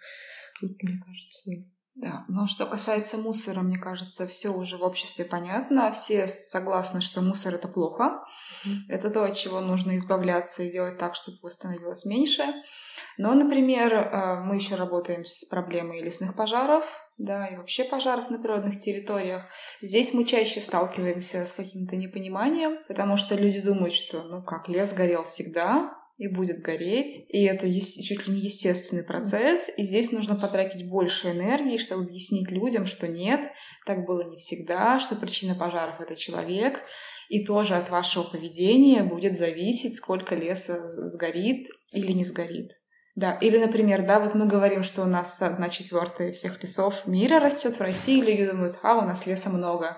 тут, 0.60 0.82
мне 0.82 0.98
кажется, 1.04 1.75
да, 1.96 2.26
но 2.28 2.46
что 2.46 2.66
касается 2.66 3.16
мусора, 3.16 3.60
мне 3.60 3.78
кажется, 3.78 4.26
все 4.26 4.50
уже 4.50 4.76
в 4.76 4.82
обществе 4.82 5.24
понятно. 5.24 5.90
Все 5.92 6.28
согласны, 6.28 7.00
что 7.00 7.22
мусор 7.22 7.54
это 7.54 7.68
плохо. 7.68 8.22
Mm-hmm. 8.66 8.70
Это 8.90 9.10
то, 9.10 9.24
от 9.24 9.34
чего 9.34 9.60
нужно 9.60 9.96
избавляться 9.96 10.62
и 10.62 10.70
делать 10.70 10.98
так, 10.98 11.14
чтобы 11.14 11.38
его 11.38 11.48
становилось 11.48 12.04
меньше. 12.04 12.44
Но, 13.16 13.32
например, 13.32 13.94
э, 13.94 14.40
мы 14.40 14.56
еще 14.56 14.74
работаем 14.74 15.24
с 15.24 15.46
проблемой 15.46 16.02
лесных 16.02 16.36
пожаров, 16.36 16.84
да, 17.18 17.46
и 17.46 17.56
вообще 17.56 17.84
пожаров 17.84 18.28
на 18.28 18.38
природных 18.38 18.78
территориях. 18.78 19.44
Здесь 19.80 20.12
мы 20.12 20.24
чаще 20.24 20.60
сталкиваемся 20.60 21.46
с 21.46 21.52
каким-то 21.52 21.96
непониманием, 21.96 22.76
потому 22.88 23.16
что 23.16 23.36
люди 23.36 23.62
думают, 23.62 23.94
что, 23.94 24.22
ну 24.22 24.42
как, 24.42 24.68
лес 24.68 24.92
горел 24.92 25.24
всегда, 25.24 25.96
и 26.18 26.28
будет 26.28 26.62
гореть. 26.62 27.26
И 27.28 27.44
это 27.44 27.68
чуть 27.68 28.26
ли 28.26 28.34
не 28.34 28.40
естественный 28.40 29.04
процесс. 29.04 29.70
И 29.76 29.84
здесь 29.84 30.12
нужно 30.12 30.34
потратить 30.36 30.88
больше 30.88 31.30
энергии, 31.30 31.78
чтобы 31.78 32.04
объяснить 32.04 32.50
людям, 32.50 32.86
что 32.86 33.06
нет, 33.06 33.40
так 33.84 34.06
было 34.06 34.28
не 34.28 34.36
всегда, 34.36 34.98
что 35.00 35.16
причина 35.16 35.54
пожаров— 35.54 36.00
это 36.00 36.16
человек. 36.16 36.82
И 37.28 37.44
тоже 37.44 37.74
от 37.74 37.90
вашего 37.90 38.22
поведения 38.22 39.02
будет 39.02 39.36
зависеть, 39.36 39.96
сколько 39.96 40.34
леса 40.34 40.86
сгорит 41.06 41.68
или 41.92 42.12
не 42.12 42.24
сгорит. 42.24 42.72
Да, 43.16 43.32
или, 43.40 43.56
например, 43.56 44.02
да, 44.02 44.20
вот 44.20 44.34
мы 44.34 44.46
говорим, 44.46 44.82
что 44.82 45.00
у 45.00 45.06
нас 45.06 45.40
одна 45.40 45.70
четвертая 45.70 46.32
всех 46.32 46.62
лесов 46.62 47.06
мира 47.06 47.40
растет 47.40 47.78
в 47.78 47.80
России, 47.80 48.20
люди 48.20 48.44
думают, 48.44 48.78
а, 48.82 48.98
у 48.98 49.02
нас 49.02 49.24
леса 49.24 49.48
много. 49.48 49.96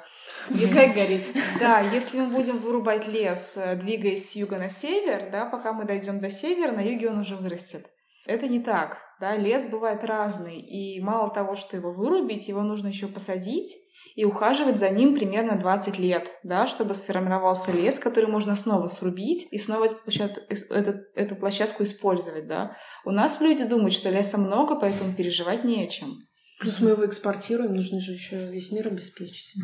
Пускай 0.48 0.92
горит. 0.94 1.26
Да, 1.60 1.80
если 1.80 2.20
мы 2.20 2.28
будем 2.28 2.58
вырубать 2.58 3.08
лес, 3.08 3.56
э, 3.56 3.74
двигаясь 3.74 4.30
с 4.30 4.36
юга 4.36 4.58
на 4.58 4.70
север, 4.70 5.30
да, 5.32 5.46
пока 5.46 5.72
мы 5.72 5.84
дойдем 5.84 6.20
до 6.20 6.30
севера, 6.30 6.70
на 6.70 6.80
юге 6.80 7.10
он 7.10 7.18
уже 7.18 7.34
вырастет. 7.34 7.86
Это 8.24 8.46
не 8.46 8.60
так. 8.60 8.98
Да, 9.20 9.36
лес 9.36 9.66
бывает 9.66 10.04
разный, 10.04 10.60
и 10.60 11.00
мало 11.00 11.28
того, 11.34 11.56
что 11.56 11.76
его 11.76 11.90
вырубить, 11.90 12.46
его 12.46 12.62
нужно 12.62 12.86
еще 12.86 13.08
посадить 13.08 13.76
и 14.18 14.24
ухаживать 14.24 14.80
за 14.80 14.90
ним 14.90 15.14
примерно 15.14 15.54
20 15.54 15.96
лет, 16.00 16.26
да, 16.42 16.66
чтобы 16.66 16.94
сформировался 16.94 17.70
лес, 17.70 18.00
который 18.00 18.28
можно 18.28 18.56
снова 18.56 18.88
срубить 18.88 19.46
и 19.52 19.60
снова 19.60 19.84
эту, 19.84 20.92
эту 21.14 21.36
площадку 21.36 21.84
использовать. 21.84 22.48
Да. 22.48 22.76
У 23.04 23.12
нас 23.12 23.40
люди 23.40 23.62
думают, 23.62 23.94
что 23.94 24.10
леса 24.10 24.36
много, 24.36 24.74
поэтому 24.74 25.14
переживать 25.14 25.62
не 25.62 25.84
о 25.84 25.86
чем. 25.86 26.16
Плюс 26.58 26.80
мы 26.80 26.90
его 26.90 27.06
экспортируем, 27.06 27.76
нужно 27.76 28.00
же 28.00 28.12
еще 28.12 28.36
весь 28.48 28.72
мир 28.72 28.88
обеспечить. 28.88 29.54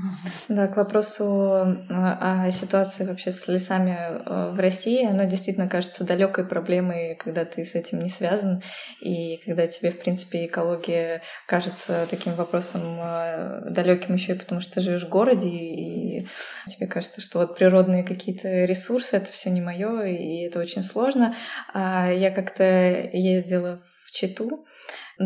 Да, 0.48 0.68
к 0.68 0.76
вопросу 0.76 1.24
о 1.24 2.50
ситуации 2.52 3.04
вообще 3.04 3.32
с 3.32 3.48
лесами 3.48 3.90
э, 3.90 4.52
в 4.52 4.60
России, 4.60 5.04
оно 5.04 5.24
действительно 5.24 5.68
кажется 5.68 6.04
далекой 6.04 6.46
проблемой, 6.46 7.16
когда 7.16 7.44
ты 7.44 7.64
с 7.64 7.74
этим 7.74 8.00
не 8.00 8.10
связан, 8.10 8.62
и 9.00 9.38
когда 9.44 9.66
тебе, 9.66 9.90
в 9.90 10.00
принципе, 10.00 10.44
экология 10.44 11.22
кажется 11.48 12.06
таким 12.08 12.34
вопросом 12.34 12.82
э, 13.00 13.70
далеким 13.70 14.14
еще 14.14 14.34
и 14.34 14.38
потому, 14.38 14.60
что 14.60 14.74
ты 14.74 14.80
живешь 14.80 15.04
в 15.04 15.08
городе, 15.08 15.48
и 15.48 16.28
тебе 16.68 16.86
кажется, 16.86 17.20
что 17.20 17.40
вот 17.40 17.58
природные 17.58 18.04
какие-то 18.04 18.66
ресурсы 18.66 19.16
это 19.16 19.32
все 19.32 19.50
не 19.50 19.60
мое, 19.60 20.04
и 20.04 20.46
это 20.46 20.60
очень 20.60 20.84
сложно. 20.84 21.34
А 21.72 22.12
я 22.12 22.30
как-то 22.30 22.64
ездила 23.12 23.80
в 24.06 24.12
Читу, 24.12 24.64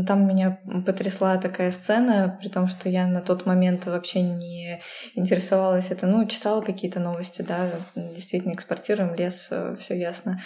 Там 0.06 0.26
меня 0.26 0.60
потрясла 0.84 1.38
такая 1.38 1.70
сцена, 1.70 2.38
при 2.40 2.48
том, 2.48 2.68
что 2.68 2.88
я 2.88 3.06
на 3.06 3.20
тот 3.20 3.46
момент 3.46 3.86
вообще 3.86 4.20
не 4.22 4.80
интересовалась 5.14 5.90
это. 5.90 6.06
Ну, 6.06 6.26
читала 6.26 6.60
какие-то 6.60 7.00
новости, 7.00 7.42
да, 7.42 7.70
действительно 7.94 8.52
экспортируем 8.52 9.14
лес, 9.14 9.48
э, 9.50 9.76
все 9.78 9.98
ясно. 9.98 10.40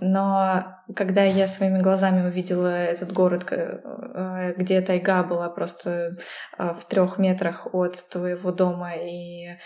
Но 0.00 0.64
когда 0.96 1.24
я 1.24 1.46
своими 1.48 1.78
глазами 1.78 2.26
увидела 2.26 2.68
этот 2.68 3.12
город, 3.12 3.46
э, 3.50 4.54
где 4.56 4.80
тайга 4.80 5.22
была 5.22 5.48
просто 5.48 6.16
э, 6.58 6.74
в 6.74 6.84
трех 6.88 7.18
метрах 7.18 7.72
от 7.72 8.08
твоего 8.10 8.52
дома 8.52 8.94
и 8.94 9.58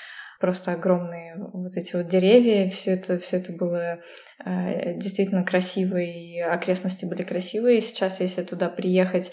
просто 0.42 0.72
огромные 0.72 1.36
вот 1.36 1.76
эти 1.76 1.94
вот 1.94 2.08
деревья, 2.08 2.68
все 2.68 2.94
это, 2.94 3.18
все 3.20 3.36
это 3.36 3.52
было 3.52 4.00
действительно 4.44 5.44
красивые, 5.44 6.44
окрестности 6.46 7.04
были 7.04 7.22
красивые. 7.22 7.80
Сейчас, 7.80 8.20
если 8.20 8.42
туда 8.42 8.68
приехать, 8.68 9.32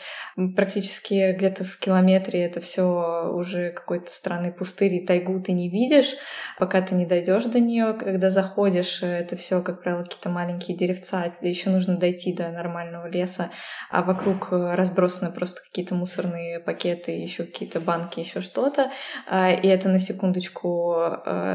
практически 0.55 1.33
где-то 1.33 1.63
в 1.63 1.77
километре 1.79 2.43
это 2.43 2.59
все 2.61 3.31
уже 3.33 3.71
какой-то 3.71 4.11
странный 4.11 4.51
пустырь, 4.51 4.95
и 4.95 5.05
тайгу 5.05 5.39
ты 5.41 5.51
не 5.53 5.69
видишь, 5.69 6.15
пока 6.57 6.81
ты 6.81 6.95
не 6.95 7.05
дойдешь 7.05 7.45
до 7.45 7.59
нее. 7.59 7.93
Когда 7.93 8.29
заходишь, 8.29 9.01
э, 9.01 9.07
это 9.07 9.35
все, 9.35 9.61
как 9.61 9.81
правило, 9.81 10.03
какие-то 10.03 10.29
маленькие 10.29 10.77
деревца, 10.77 11.33
еще 11.41 11.69
нужно 11.69 11.97
дойти 11.97 12.33
до 12.33 12.49
нормального 12.49 13.07
леса, 13.07 13.51
а 13.89 14.03
вокруг 14.03 14.49
э, 14.51 14.75
разбросаны 14.75 15.31
просто 15.31 15.61
какие-то 15.61 15.95
мусорные 15.95 16.59
пакеты, 16.59 17.11
еще 17.11 17.43
какие-то 17.43 17.79
банки, 17.79 18.19
еще 18.19 18.41
что-то. 18.41 18.91
А, 19.27 19.51
и 19.51 19.67
это 19.67 19.89
на 19.89 19.99
секундочку 19.99 20.95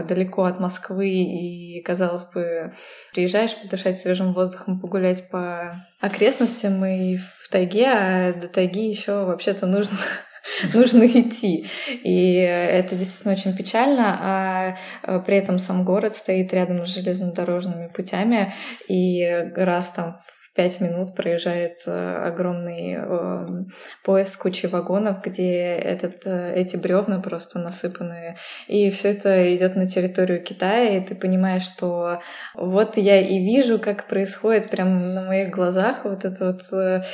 далеко 0.09 0.45
от 0.45 0.61
Москвы, 0.61 1.09
и, 1.11 1.83
казалось 1.83 2.25
бы, 2.33 2.75
приезжаешь 3.13 3.44
гуляешь, 3.45 3.57
подышать 3.63 4.01
свежим 4.01 4.33
воздухом, 4.33 4.81
погулять 4.81 5.29
по 5.29 5.85
окрестностям 6.01 6.85
и 6.85 7.17
в 7.17 7.49
тайге, 7.51 7.87
а 7.87 8.33
до 8.33 8.49
тайги 8.49 8.89
еще 8.89 9.25
вообще-то 9.25 9.67
нужно 9.67 9.99
нужно 10.75 11.07
идти. 11.07 11.67
И 11.89 12.35
это 12.37 12.97
действительно 12.97 13.35
очень 13.35 13.57
печально, 13.57 14.19
а, 14.21 14.77
а 15.03 15.19
при 15.21 15.37
этом 15.37 15.59
сам 15.59 15.85
город 15.85 16.15
стоит 16.15 16.53
рядом 16.53 16.87
с 16.87 16.95
железнодорожными 16.95 17.89
путями, 17.89 18.53
и 18.89 19.25
раз 19.55 19.91
там 19.91 20.17
пять 20.55 20.81
минут 20.81 21.17
проезжает 21.17 21.79
э, 21.87 22.17
огромный 22.27 22.97
э, 22.97 23.65
поезд 24.05 24.33
с 24.33 24.37
кучей 24.37 24.69
вагонов, 24.69 25.21
где 25.23 25.75
этот, 25.75 26.27
э, 26.27 26.55
эти 26.55 26.77
бревна 26.77 27.19
просто 27.19 27.59
насыпаны. 27.59 28.37
И 28.69 28.91
все 28.91 29.11
это 29.11 29.55
идет 29.55 29.75
на 29.75 29.87
территорию 29.87 30.43
Китая, 30.43 30.97
и 30.97 31.05
ты 31.05 31.17
понимаешь, 31.17 31.65
что 31.65 32.21
вот 32.55 32.97
я 32.97 33.21
и 33.21 33.41
вижу, 33.41 33.81
как 33.81 34.07
происходит 34.07 34.71
прямо 34.71 35.01
на 35.01 35.23
моих 35.23 35.51
глазах 35.51 36.05
вот 36.05 36.25
это 36.25 36.47
вот 36.47 37.05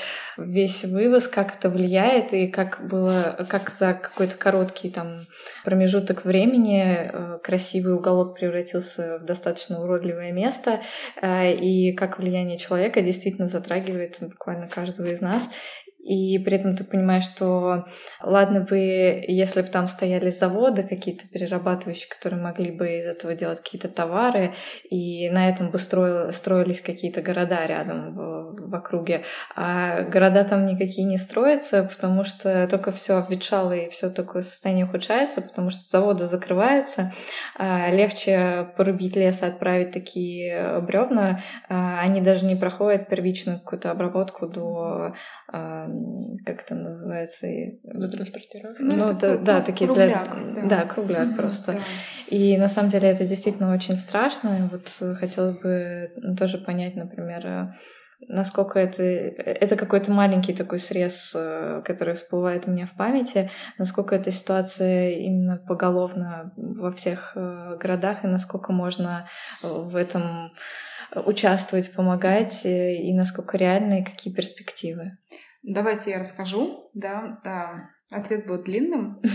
весь 0.44 0.84
вывоз, 0.84 1.28
как 1.28 1.56
это 1.56 1.68
влияет, 1.70 2.32
и 2.32 2.46
как 2.46 2.86
было, 2.88 3.46
как 3.48 3.70
за 3.70 3.94
какой-то 3.94 4.36
короткий 4.36 4.90
там 4.90 5.26
промежуток 5.64 6.24
времени 6.24 7.10
красивый 7.42 7.94
уголок 7.94 8.38
превратился 8.38 9.18
в 9.18 9.24
достаточно 9.24 9.82
уродливое 9.82 10.32
место, 10.32 10.80
и 11.22 11.92
как 11.92 12.18
влияние 12.18 12.58
человека 12.58 13.00
действительно 13.02 13.46
затрагивает 13.46 14.18
буквально 14.20 14.68
каждого 14.68 15.08
из 15.08 15.20
нас. 15.20 15.48
И 16.02 16.38
при 16.38 16.56
этом 16.56 16.76
ты 16.76 16.84
понимаешь, 16.84 17.24
что 17.24 17.84
ладно 18.22 18.60
бы, 18.60 18.78
если 19.28 19.60
бы 19.60 19.68
там 19.68 19.86
стояли 19.86 20.30
заводы 20.30 20.82
какие-то 20.82 21.28
перерабатывающие, 21.28 22.08
которые 22.08 22.42
могли 22.42 22.70
бы 22.70 22.88
из 22.98 23.06
этого 23.06 23.34
делать 23.34 23.60
какие-то 23.60 23.88
товары, 23.88 24.54
и 24.88 25.28
на 25.30 25.48
этом 25.48 25.70
бы 25.70 25.78
строил, 25.78 26.32
строились 26.32 26.80
какие-то 26.80 27.20
города 27.20 27.66
рядом 27.66 28.14
в, 28.14 28.70
в 28.70 28.74
округе. 28.74 29.24
А 29.54 30.02
города 30.02 30.44
там 30.44 30.66
никакие 30.66 31.06
не 31.06 31.18
строятся, 31.18 31.84
потому 31.84 32.24
что 32.24 32.66
только 32.68 32.92
все 32.92 33.16
обветшало 33.16 33.72
и 33.72 33.90
все 33.90 34.08
такое 34.08 34.42
состояние 34.42 34.86
ухудшается, 34.86 35.42
потому 35.42 35.68
что 35.68 35.82
заводы 35.84 36.24
закрываются. 36.24 37.12
А 37.56 37.90
легче 37.90 38.72
порубить 38.76 39.16
лес 39.16 39.42
и 39.42 39.46
отправить 39.46 39.90
такие 39.92 40.80
бревна. 40.80 41.40
А 41.68 42.00
они 42.00 42.22
даже 42.22 42.46
не 42.46 42.56
проходят 42.56 43.08
первичную 43.08 43.58
какую-то 43.60 43.90
обработку 43.90 44.46
до 44.46 45.14
а, 45.52 45.90
как 46.44 46.62
это 46.62 46.74
называется? 46.74 47.46
Для 47.82 48.08
транспортировки? 48.08 48.82
Ну, 48.82 48.96
ну 48.96 49.04
это, 49.06 49.38
да, 49.38 49.60
такие 49.60 49.86
кругляк, 49.86 50.28
для... 50.34 50.62
Да, 50.62 50.68
да 50.68 50.84
кругляк 50.86 51.28
mm-hmm, 51.28 51.36
просто. 51.36 51.72
Да. 51.72 51.78
И 52.28 52.56
на 52.56 52.68
самом 52.68 52.90
деле 52.90 53.08
это 53.08 53.24
действительно 53.24 53.74
очень 53.74 53.96
страшно. 53.96 54.70
Вот 54.70 55.18
хотелось 55.18 55.58
бы 55.58 56.10
тоже 56.38 56.58
понять, 56.58 56.96
например, 56.96 57.74
насколько 58.28 58.78
это, 58.78 59.02
это 59.02 59.76
какой-то 59.76 60.10
маленький 60.12 60.52
такой 60.52 60.78
срез, 60.78 61.34
который 61.84 62.14
всплывает 62.14 62.66
у 62.66 62.70
меня 62.70 62.86
в 62.86 62.92
памяти, 62.92 63.50
насколько 63.78 64.14
эта 64.14 64.30
ситуация 64.30 65.10
именно 65.12 65.56
поголовно 65.56 66.52
во 66.56 66.90
всех 66.92 67.32
э, 67.34 67.76
городах, 67.80 68.24
и 68.24 68.28
насколько 68.28 68.72
можно 68.72 69.26
в 69.62 69.96
этом 69.96 70.52
участвовать, 71.14 71.92
помогать, 71.92 72.64
э, 72.64 72.94
и 72.96 73.12
насколько 73.12 73.56
реально, 73.56 74.00
и 74.00 74.04
какие 74.04 74.32
перспективы. 74.32 75.18
Давайте 75.62 76.10
я 76.10 76.18
расскажу, 76.18 76.90
да, 76.94 77.40
да. 77.44 77.90
Ответ 78.10 78.46
будет 78.46 78.64
длинным. 78.64 79.18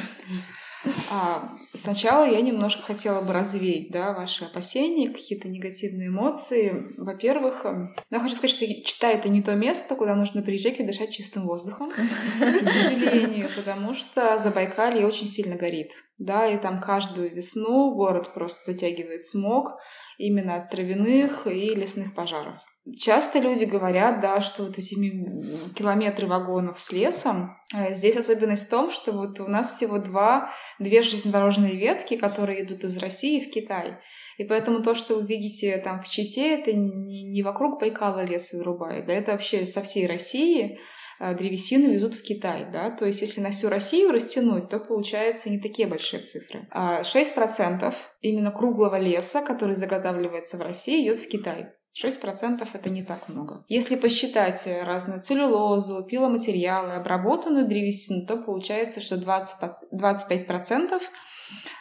А, 1.10 1.42
сначала 1.74 2.26
я 2.26 2.42
немножко 2.42 2.84
хотела 2.84 3.22
бы 3.22 3.34
развеять, 3.34 3.92
да, 3.92 4.14
ваши 4.14 4.46
опасения, 4.46 5.10
какие-то 5.10 5.48
негативные 5.48 6.10
эмоции. 6.10 6.88
Во-первых, 6.98 7.66
эм, 7.66 7.96
я 8.12 8.20
хочу 8.20 8.36
сказать, 8.36 8.56
что 8.56 8.68
Читай— 8.68 9.16
это 9.16 9.30
не 9.30 9.42
то 9.42 9.56
место, 9.56 9.96
куда 9.96 10.16
нужно 10.16 10.42
приезжать 10.42 10.80
и 10.80 10.84
дышать 10.84 11.12
чистым 11.12 11.48
воздухом, 11.48 11.90
к 12.40 12.70
сожалению, 12.70 13.48
потому 13.56 13.94
что 13.94 14.38
Забайкалье 14.38 15.08
очень 15.08 15.28
сильно 15.28 15.56
горит, 15.56 15.92
да, 16.18 16.48
и 16.48 16.58
там 16.58 16.80
каждую 16.80 17.34
весну 17.34 17.96
город 17.96 18.34
просто 18.34 18.72
затягивает 18.72 19.24
смог 19.24 19.80
именно 20.18 20.56
от 20.56 20.70
травяных 20.70 21.48
и 21.48 21.74
лесных 21.74 22.14
пожаров. 22.14 22.58
Часто 22.94 23.40
люди 23.40 23.64
говорят, 23.64 24.22
да, 24.22 24.42
что 24.42 24.64
вот 24.64 24.78
эти 24.78 24.94
километры 25.74 26.28
вагонов 26.28 26.80
с 26.80 26.92
лесом, 26.92 27.58
э, 27.74 27.96
здесь 27.96 28.16
особенность 28.16 28.68
в 28.68 28.70
том, 28.70 28.92
что 28.92 29.12
вот 29.12 29.40
у 29.40 29.48
нас 29.48 29.72
всего 29.72 29.98
два, 29.98 30.52
две 30.78 31.02
железнодорожные 31.02 31.76
ветки, 31.76 32.16
которые 32.16 32.64
идут 32.64 32.84
из 32.84 32.98
России 32.98 33.44
в 33.44 33.50
Китай. 33.50 33.98
И 34.38 34.44
поэтому 34.44 34.84
то, 34.84 34.94
что 34.94 35.16
вы 35.16 35.26
видите 35.26 35.76
там 35.78 36.00
в 36.00 36.08
Чите, 36.08 36.60
это 36.60 36.74
не, 36.74 37.24
не 37.24 37.42
вокруг 37.42 37.80
Байкала 37.80 38.24
лес 38.24 38.54
вырубают, 38.54 39.08
да, 39.08 39.14
это 39.14 39.32
вообще 39.32 39.66
со 39.66 39.82
всей 39.82 40.06
России 40.06 40.78
э, 41.20 41.36
древесину 41.36 41.92
везут 41.92 42.14
в 42.14 42.22
Китай, 42.22 42.68
да, 42.72 42.92
то 42.92 43.06
есть 43.06 43.20
если 43.20 43.42
на 43.42 43.50
всю 43.50 43.70
Россию 43.70 44.12
растянуть, 44.12 44.70
то 44.70 44.80
получается 44.80 45.50
не 45.50 45.60
такие 45.60 45.88
большие 45.88 46.22
цифры. 46.22 46.68
6% 46.72 47.82
а 47.82 47.94
именно 48.22 48.52
круглого 48.52 49.00
леса, 49.00 49.42
который 49.42 49.76
заготавливается 49.76 50.58
в 50.58 50.62
России, 50.62 51.04
идет 51.04 51.20
в 51.20 51.28
Китай. 51.28 51.70
6% 52.04 52.68
это 52.74 52.90
не 52.90 53.04
так 53.04 53.30
много. 53.30 53.64
Если 53.70 53.96
посчитать 53.96 54.68
разную 54.84 55.22
целлюлозу, 55.22 56.06
пиломатериалы, 56.06 56.94
обработанную 56.94 57.68
древесину, 57.68 58.26
то 58.26 58.38
получается, 58.38 59.02
что 59.02 59.18
20, 59.18 59.56
25% 59.94 61.02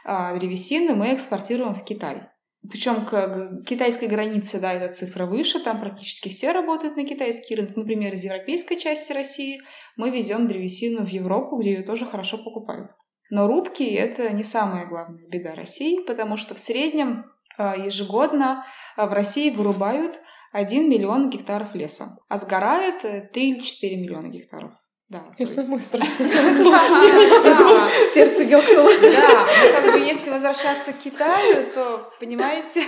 а, 0.05 0.37
древесины 0.37 0.95
мы 0.95 1.15
экспортируем 1.15 1.75
в 1.75 1.85
Китай. 1.85 2.29
Причем 2.71 3.05
к 3.05 3.63
китайской 3.67 4.07
границе, 4.07 4.59
да, 4.59 4.73
эта 4.73 4.93
цифра 4.95 5.27
выше, 5.27 5.61
там 5.61 5.81
практически 5.81 6.31
все 6.31 6.53
работают 6.53 6.97
на 6.97 7.05
китайский 7.05 7.57
рынок. 7.57 7.77
Например, 7.77 8.15
из 8.15 8.25
европейской 8.25 8.77
части 8.77 9.13
России 9.13 9.61
мы 9.97 10.11
везем 10.11 10.49
древесину 10.49 11.05
в 11.05 11.09
Европу, 11.09 11.59
где 11.59 11.75
ее 11.75 11.83
тоже 11.83 12.07
хорошо 12.07 12.39
покупают. 12.43 12.93
Но 13.31 13.47
рубки— 13.49 13.83
это 13.83 14.31
не 14.33 14.45
самая 14.45 14.87
главная 14.87 15.29
беда 15.29 15.53
России, 15.53 16.03
потому 16.07 16.37
что 16.39 16.55
в 16.55 16.59
среднем 16.59 17.27
ежегодно 17.59 18.65
а, 18.97 19.07
в 19.07 19.13
России 19.13 19.51
вырубают 19.51 20.21
1 20.53 20.89
миллион 20.89 21.31
гектаров 21.31 21.75
леса, 21.75 22.17
а 22.29 22.39
сгорает 22.39 23.01
3 23.03 23.29
э, 23.33 23.41
или 23.41 23.59
4 23.59 23.97
миллиона 23.97 24.29
гектаров. 24.29 24.73
Да, 25.09 25.25
есть... 25.39 25.55
Сердце 28.15 28.43
ёкнуло. 28.43 28.91
Да, 29.01 29.47
но 29.65 29.73
как 29.73 29.93
бы 29.93 29.99
если 29.99 30.31
возвращаться 30.31 30.93
к 30.93 30.99
Китаю, 30.99 31.67
то, 31.75 32.11
понимаете, 32.21 32.85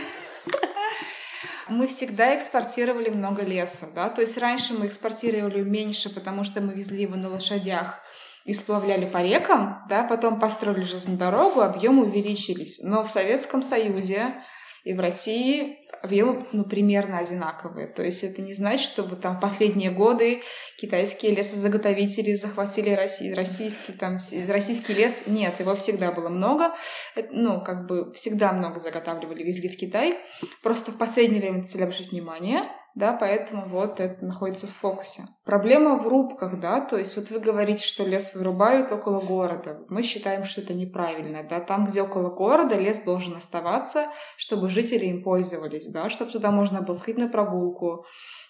мы 1.68 1.87
всегда 1.87 2.35
экспортировали 2.37 3.11
много 3.11 3.42
леса, 3.42 3.88
да, 3.94 4.09
то 4.09 4.22
есть 4.22 4.38
раньше 4.38 4.74
мы 4.74 4.87
экспортировали 4.87 5.62
меньше, 5.62 6.09
потому 6.09 6.42
что 6.44 6.61
мы 6.61 6.72
везли 6.72 7.02
его 7.02 7.16
на 7.16 7.29
лошадях 7.29 8.00
и 8.44 8.55
сплавляли 8.55 9.07
по 9.07 9.22
рекам, 9.22 9.85
да, 9.88 10.05
потом 10.05 10.38
построили 10.38 10.83
железную 10.83 11.18
дорогу, 11.18 11.62
объемы 11.62 12.05
увеличились. 12.05 12.79
Но 12.81 13.02
в 13.02 13.11
Советском 13.11 13.62
Союзе 13.62 14.35
и 14.87 14.94
в 14.94 15.01
России 15.01 15.81
объемы 16.01 16.46
ну, 16.53 16.64
примерно 16.64 17.18
одинаковые. 17.18 17.88
То 17.88 18.05
есть 18.05 18.22
это 18.22 18.40
не 18.40 18.55
значит, 18.55 18.87
что 18.87 19.03
вот 19.03 19.20
там 19.20 19.40
последние 19.40 19.90
годы 19.90 20.42
китайские 20.79 21.35
лесозаготовители 21.35 22.37
захватили 22.37 22.90
Россий, 22.90 23.35
российский, 23.35 23.92
там, 23.92 24.18
российский 24.46 24.94
лес. 24.94 25.25
Нет, 25.27 25.59
его 25.59 25.75
всегда 25.75 26.12
было 26.12 26.29
много. 26.29 26.72
Ну, 27.33 27.64
как 27.64 27.87
бы 27.87 28.12
всегда 28.14 28.53
много 28.53 28.79
заготавливали, 28.79 29.42
везли 29.42 29.68
в 29.68 29.77
Китай. 29.77 30.16
Просто 30.62 30.92
в 30.92 30.99
последнее 30.99 31.40
время 31.40 31.66
стали 31.66 31.83
обращать 31.83 32.12
внимание 32.12 32.62
да, 32.96 33.12
поэтому 33.12 33.66
вот 33.66 34.00
это 34.00 34.24
находится 34.24 34.66
в 34.66 34.70
фокусе. 34.70 35.24
Проблема 35.44 35.98
в 35.98 36.09
рубках, 36.09 36.59
да, 36.59 36.80
то 36.80 36.96
есть 36.96 37.14
вот 37.16 37.28
вы 37.28 37.40
говорите, 37.40 37.85
что 37.85 38.04
лес 38.06 38.35
вырубают 38.35 38.90
около 38.90 39.20
города. 39.20 39.80
Мы 39.90 40.02
считаем, 40.02 40.46
что 40.46 40.62
это 40.62 40.72
неправильно, 40.72 41.44
да, 41.44 41.61
там, 41.61 41.85
где 41.85 42.00
около 42.00 42.30
города, 42.30 42.74
лес 42.74 43.02
должен 43.02 43.37
оставаться, 43.37 44.06
чтобы 44.38 44.70
жители 44.70 45.04
им 45.04 45.22
пользовались, 45.22 45.87
да, 45.90 46.09
чтобы 46.09 46.32
туда 46.32 46.50
можно 46.50 46.80
было 46.80 46.94
сходить 46.94 47.20
на 47.20 47.28
прогулку, 47.28 48.06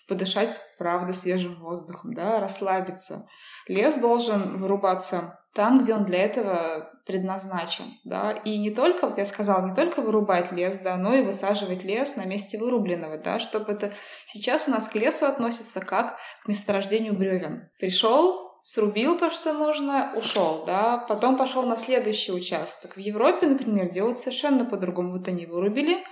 подышать, 0.07 0.61
правда, 0.79 1.13
свежим 1.13 1.57
воздухом, 1.61 2.15
да, 2.15 2.39
расслабиться. 2.39 3.27
Лес 3.67 3.99
должен 3.99 4.61
вырубаться 4.61 5.41
там, 5.57 5.81
где 5.81 5.95
он 5.95 6.05
для 6.05 6.19
этого 6.19 6.93
предназначен, 7.07 7.85
да, 8.05 8.33
и 8.33 8.59
не 8.59 8.71
только, 8.71 9.07
вот 9.09 9.17
я 9.17 9.25
сказала, 9.25 9.67
не 9.67 9.75
только 9.75 10.03
вырубать 10.03 10.53
лес, 10.53 10.79
да, 10.81 10.97
но 10.97 11.15
и 11.15 11.25
высаживать 11.25 11.83
лес 11.83 12.17
на 12.17 12.27
месте 12.27 12.59
вырубленного, 12.59 13.17
да, 13.17 13.39
чтобы 13.39 13.73
это 13.73 13.93
сейчас 14.27 14.69
у 14.69 14.73
нас 14.73 14.87
к 14.89 14.95
лесу 14.97 15.25
относится 15.25 15.81
как 15.81 16.19
к 16.43 16.49
месторождению 16.49 17.15
бревен. 17.15 17.71
Пришел, 17.79 18.59
срубил 18.63 19.17
то, 19.17 19.31
что 19.31 19.55
нужно, 19.55 20.13
ушел, 20.15 20.65
да, 20.67 20.99
потом 21.09 21.39
пошел 21.39 21.65
на 21.65 21.79
следующий 21.79 22.33
участок. 22.33 22.97
В 22.97 23.01
Европе, 23.01 23.47
например, 23.47 23.89
делают 23.89 24.19
совершенно 24.19 24.67
по-другому. 24.67 25.13
Вот 25.13 25.27
они 25.27 25.47
вырубили, 25.47 26.05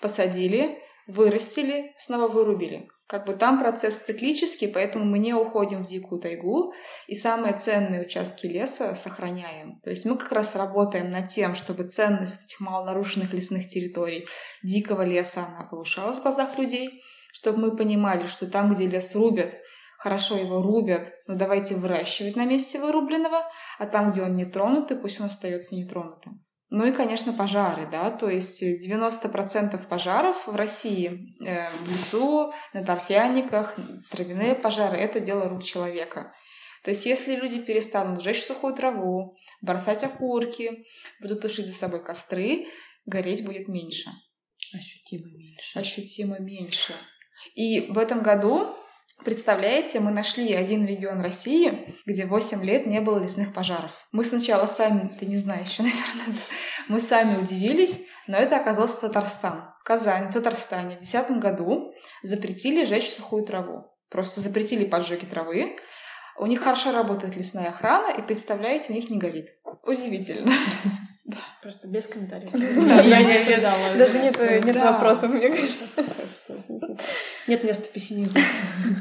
посадили, 0.00 0.78
вырастили, 1.08 1.94
снова 1.96 2.28
вырубили. 2.28 2.88
Как 3.06 3.26
бы 3.26 3.34
там 3.34 3.60
процесс 3.60 3.98
циклический, 3.98 4.66
поэтому 4.66 5.04
мы 5.04 5.18
не 5.18 5.34
уходим 5.34 5.84
в 5.84 5.86
дикую 5.86 6.22
тайгу 6.22 6.72
и 7.06 7.14
самые 7.14 7.52
ценные 7.54 8.00
участки 8.00 8.46
леса 8.46 8.94
сохраняем. 8.94 9.78
То 9.80 9.90
есть 9.90 10.06
мы 10.06 10.16
как 10.16 10.32
раз 10.32 10.56
работаем 10.56 11.10
над 11.10 11.28
тем, 11.28 11.54
чтобы 11.54 11.86
ценность 11.86 12.46
этих 12.46 12.60
малонарушенных 12.60 13.32
лесных 13.34 13.68
территорий, 13.68 14.26
дикого 14.62 15.02
леса, 15.02 15.44
она 15.46 15.68
повышалась 15.68 16.18
в 16.18 16.22
глазах 16.22 16.58
людей, 16.58 17.02
чтобы 17.34 17.58
мы 17.58 17.76
понимали, 17.76 18.26
что 18.26 18.46
там, 18.50 18.72
где 18.72 18.86
лес 18.86 19.14
рубят, 19.14 19.54
хорошо 19.98 20.38
его 20.38 20.62
рубят, 20.62 21.12
но 21.26 21.34
давайте 21.34 21.74
выращивать 21.74 22.36
на 22.36 22.46
месте 22.46 22.78
вырубленного, 22.78 23.42
а 23.78 23.86
там, 23.86 24.12
где 24.12 24.22
он 24.22 24.34
не 24.34 24.46
тронутый, 24.46 24.96
пусть 24.96 25.20
он 25.20 25.26
остается 25.26 25.74
нетронутым. 25.74 26.42
Ну 26.76 26.84
и, 26.84 26.90
конечно, 26.90 27.32
пожары, 27.32 27.88
да, 27.88 28.10
то 28.10 28.28
есть 28.28 28.60
90% 28.60 29.86
пожаров 29.86 30.48
в 30.48 30.56
России 30.56 31.36
э, 31.40 31.70
в 31.70 31.88
лесу, 31.88 32.52
на 32.72 32.84
торфяниках, 32.84 33.76
травяные 34.10 34.56
пожары— 34.56 34.96
это 34.98 35.20
дело 35.20 35.48
рук 35.48 35.62
человека. 35.62 36.34
То 36.82 36.90
есть 36.90 37.06
если 37.06 37.36
люди 37.36 37.60
перестанут 37.60 38.20
сжечь 38.20 38.42
сухую 38.42 38.74
траву, 38.74 39.36
бросать 39.62 40.02
окурки, 40.02 40.84
будут 41.22 41.42
тушить 41.42 41.68
за 41.68 41.74
собой 41.74 42.04
костры, 42.04 42.66
гореть 43.06 43.44
будет 43.44 43.68
меньше. 43.68 44.10
Ощутимо 44.74 45.28
меньше. 45.28 45.78
Ощутимо 45.78 46.40
меньше. 46.40 46.92
И 47.54 47.82
в 47.82 47.98
этом 47.98 48.20
году 48.20 48.68
Представляете, 49.24 50.00
мы 50.00 50.10
нашли 50.10 50.52
один 50.52 50.86
регион 50.86 51.20
России, 51.20 51.94
где 52.04 52.26
8 52.26 52.62
лет 52.62 52.84
не 52.84 53.00
было 53.00 53.18
лесных 53.18 53.54
пожаров. 53.54 54.06
Мы 54.12 54.22
сначала 54.22 54.66
сами, 54.66 55.16
ты 55.18 55.24
не 55.24 55.38
знаешь, 55.38 55.78
наверное, 55.78 56.26
да? 56.26 56.42
мы 56.88 57.00
сами 57.00 57.40
удивились, 57.40 58.00
но 58.26 58.36
это 58.36 58.56
оказался 58.56 59.00
Татарстан. 59.00 59.64
В 59.80 59.84
Казани, 59.84 60.28
в 60.28 60.34
Татарстане 60.34 60.96
в 60.96 61.00
2010 61.00 61.38
году 61.38 61.94
запретили 62.22 62.84
жечь 62.84 63.10
сухую 63.10 63.46
траву. 63.46 63.90
Просто 64.10 64.42
запретили 64.42 64.84
поджоги 64.84 65.24
травы. 65.24 65.76
У 66.38 66.46
них 66.46 66.62
хорошо 66.62 66.92
работает 66.92 67.36
лесная 67.36 67.68
охрана, 67.68 68.12
и 68.12 68.20
представляете, 68.20 68.86
у 68.90 68.92
них 68.92 69.08
не 69.08 69.18
горит. 69.18 69.46
Удивительно. 69.82 70.52
Да. 71.24 71.38
Просто 71.62 71.88
без 71.88 72.06
комментариев. 72.06 72.54
Я 72.54 73.22
не 73.22 73.38
ожидала. 73.38 73.96
Даже 73.96 74.18
нет, 74.18 74.38
нет 74.64 74.76
вопросов, 74.76 75.30
мне 75.30 75.48
кажется. 75.48 75.84
Нет 77.48 77.64
места 77.64 77.88
пессимизму. 77.92 78.38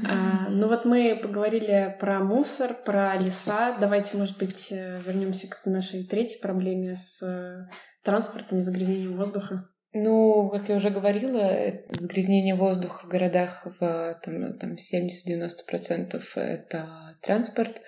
А, 0.07 0.49
ну 0.49 0.69
вот 0.69 0.85
мы 0.85 1.19
поговорили 1.21 1.95
про 1.99 2.19
мусор, 2.19 2.73
про 2.85 3.17
леса. 3.17 3.75
Давайте, 3.79 4.17
может 4.17 4.37
быть, 4.37 4.69
э, 4.71 5.01
вернемся 5.05 5.47
к 5.49 5.65
нашей 5.65 6.05
третьей 6.05 6.39
проблеме 6.39 6.95
с 6.95 7.21
э, 7.21 7.67
транспортом 8.03 8.59
и 8.59 8.61
загрязнением 8.61 9.17
воздуха. 9.17 9.67
Ну, 9.95 10.49
как 10.49 10.69
я 10.69 10.75
уже 10.75 10.89
говорила, 10.89 11.55
загрязнение 11.91 12.55
воздуха 12.55 13.05
в 13.05 13.09
городах 13.09 13.67
в 13.79 14.19
там, 14.23 14.57
там 14.57 14.73
70-90% 14.73 16.19
это 16.35 16.87
транспорт. 17.21 17.79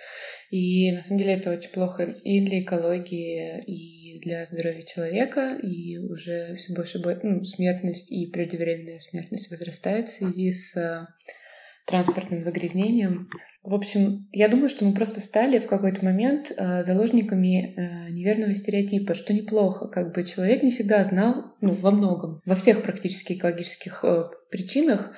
И 0.50 0.92
на 0.92 1.02
самом 1.02 1.18
деле 1.18 1.34
это 1.34 1.50
очень 1.50 1.70
плохо 1.70 2.04
и 2.04 2.46
для 2.46 2.60
экологии, 2.60 3.60
и 3.66 3.95
для 4.20 4.44
здоровья 4.46 4.82
человека. 4.82 5.58
И 5.62 5.98
уже 5.98 6.54
все 6.56 6.74
больше 6.74 6.98
ну, 7.22 7.44
смертность 7.44 8.12
и 8.12 8.26
преждевременная 8.26 8.98
смертность 8.98 9.50
возрастает 9.50 10.08
в 10.08 10.16
связи 10.16 10.52
с 10.52 11.06
транспортным 11.86 12.42
загрязнением. 12.42 13.26
В 13.62 13.74
общем, 13.74 14.28
я 14.32 14.48
думаю, 14.48 14.68
что 14.68 14.84
мы 14.84 14.94
просто 14.94 15.20
стали 15.20 15.58
в 15.58 15.66
какой-то 15.66 16.04
момент 16.04 16.52
э, 16.56 16.82
заложниками 16.82 17.74
э, 17.74 18.10
неверного 18.10 18.54
стереотипа, 18.54 19.14
что 19.14 19.32
неплохо. 19.32 19.88
Как 19.88 20.14
бы 20.14 20.22
человек 20.24 20.62
не 20.62 20.70
всегда 20.70 21.04
знал, 21.04 21.56
ну, 21.60 21.72
во 21.72 21.90
многом, 21.90 22.40
во 22.44 22.54
всех 22.54 22.82
практически 22.82 23.32
экологических 23.34 24.04
э, 24.04 24.24
причинах, 24.50 25.12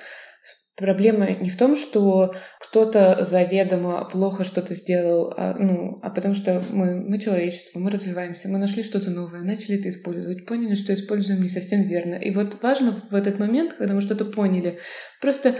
Проблема 0.79 1.29
не 1.29 1.49
в 1.49 1.57
том, 1.57 1.75
что 1.75 2.33
кто-то 2.61 3.21
заведомо 3.21 4.07
плохо 4.09 4.45
что-то 4.45 4.73
сделал, 4.73 5.33
а, 5.35 5.53
ну, 5.59 5.99
а 6.01 6.09
потому 6.09 6.33
что 6.33 6.63
мы, 6.71 6.95
мы 6.95 7.19
человечество, 7.19 7.79
мы 7.79 7.91
развиваемся, 7.91 8.47
мы 8.47 8.59
нашли 8.59 8.83
что-то 8.83 9.11
новое, 9.11 9.41
начали 9.41 9.77
это 9.77 9.89
использовать, 9.89 10.45
поняли, 10.45 10.75
что 10.75 10.93
используем 10.93 11.41
не 11.41 11.49
совсем 11.49 11.83
верно. 11.83 12.15
И 12.15 12.31
вот 12.31 12.63
важно 12.63 12.93
в 13.11 13.13
этот 13.13 13.39
момент, 13.39 13.73
когда 13.73 13.93
мы 13.93 13.99
что-то 13.99 14.23
поняли, 14.23 14.79
просто 15.19 15.55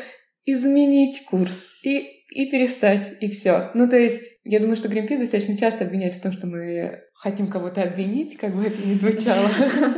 изменить 0.45 1.25
курс 1.25 1.67
и 1.83 2.19
и 2.31 2.49
перестать, 2.49 3.13
и 3.21 3.29
все. 3.29 3.71
Ну, 3.73 3.89
то 3.89 3.97
есть, 3.97 4.21
я 4.43 4.59
думаю, 4.59 4.75
что 4.75 4.87
Greenpeace 4.87 5.17
достаточно 5.17 5.57
часто 5.57 5.85
обвиняет 5.85 6.13
в 6.13 6.21
том, 6.21 6.31
что 6.31 6.45
мы 6.45 7.01
хотим 7.15 7.47
кого-то 7.47 7.81
обвинить, 7.81 8.37
как 8.37 8.55
бы 8.55 8.65
это 8.65 8.87
ни 8.87 8.93
звучало. 8.93 9.49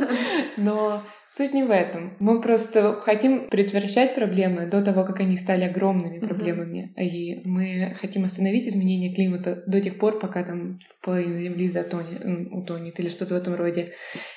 Но 0.56 1.02
Суть 1.34 1.54
не 1.54 1.62
в 1.62 1.70
этом. 1.70 2.14
Мы 2.18 2.42
просто 2.42 2.92
хотим 2.92 3.48
предотвращать 3.48 4.14
проблемы 4.14 4.66
до 4.66 4.84
того, 4.84 5.02
как 5.04 5.20
они 5.20 5.38
стали 5.38 5.64
огромными 5.64 6.18
проблемами. 6.18 6.92
Mm-hmm. 6.94 7.04
И 7.04 7.48
мы 7.48 7.96
хотим 7.98 8.24
остановить 8.24 8.68
изменение 8.68 9.14
климата 9.14 9.62
до 9.66 9.80
тех 9.80 9.98
пор, 9.98 10.18
пока 10.18 10.44
там 10.44 10.78
половина 11.00 11.40
Земли 11.40 11.70
затонет, 11.70 12.22
утонет 12.50 13.00
или 13.00 13.08
что-то 13.08 13.32
в 13.32 13.38
этом 13.38 13.54
роде. 13.54 13.94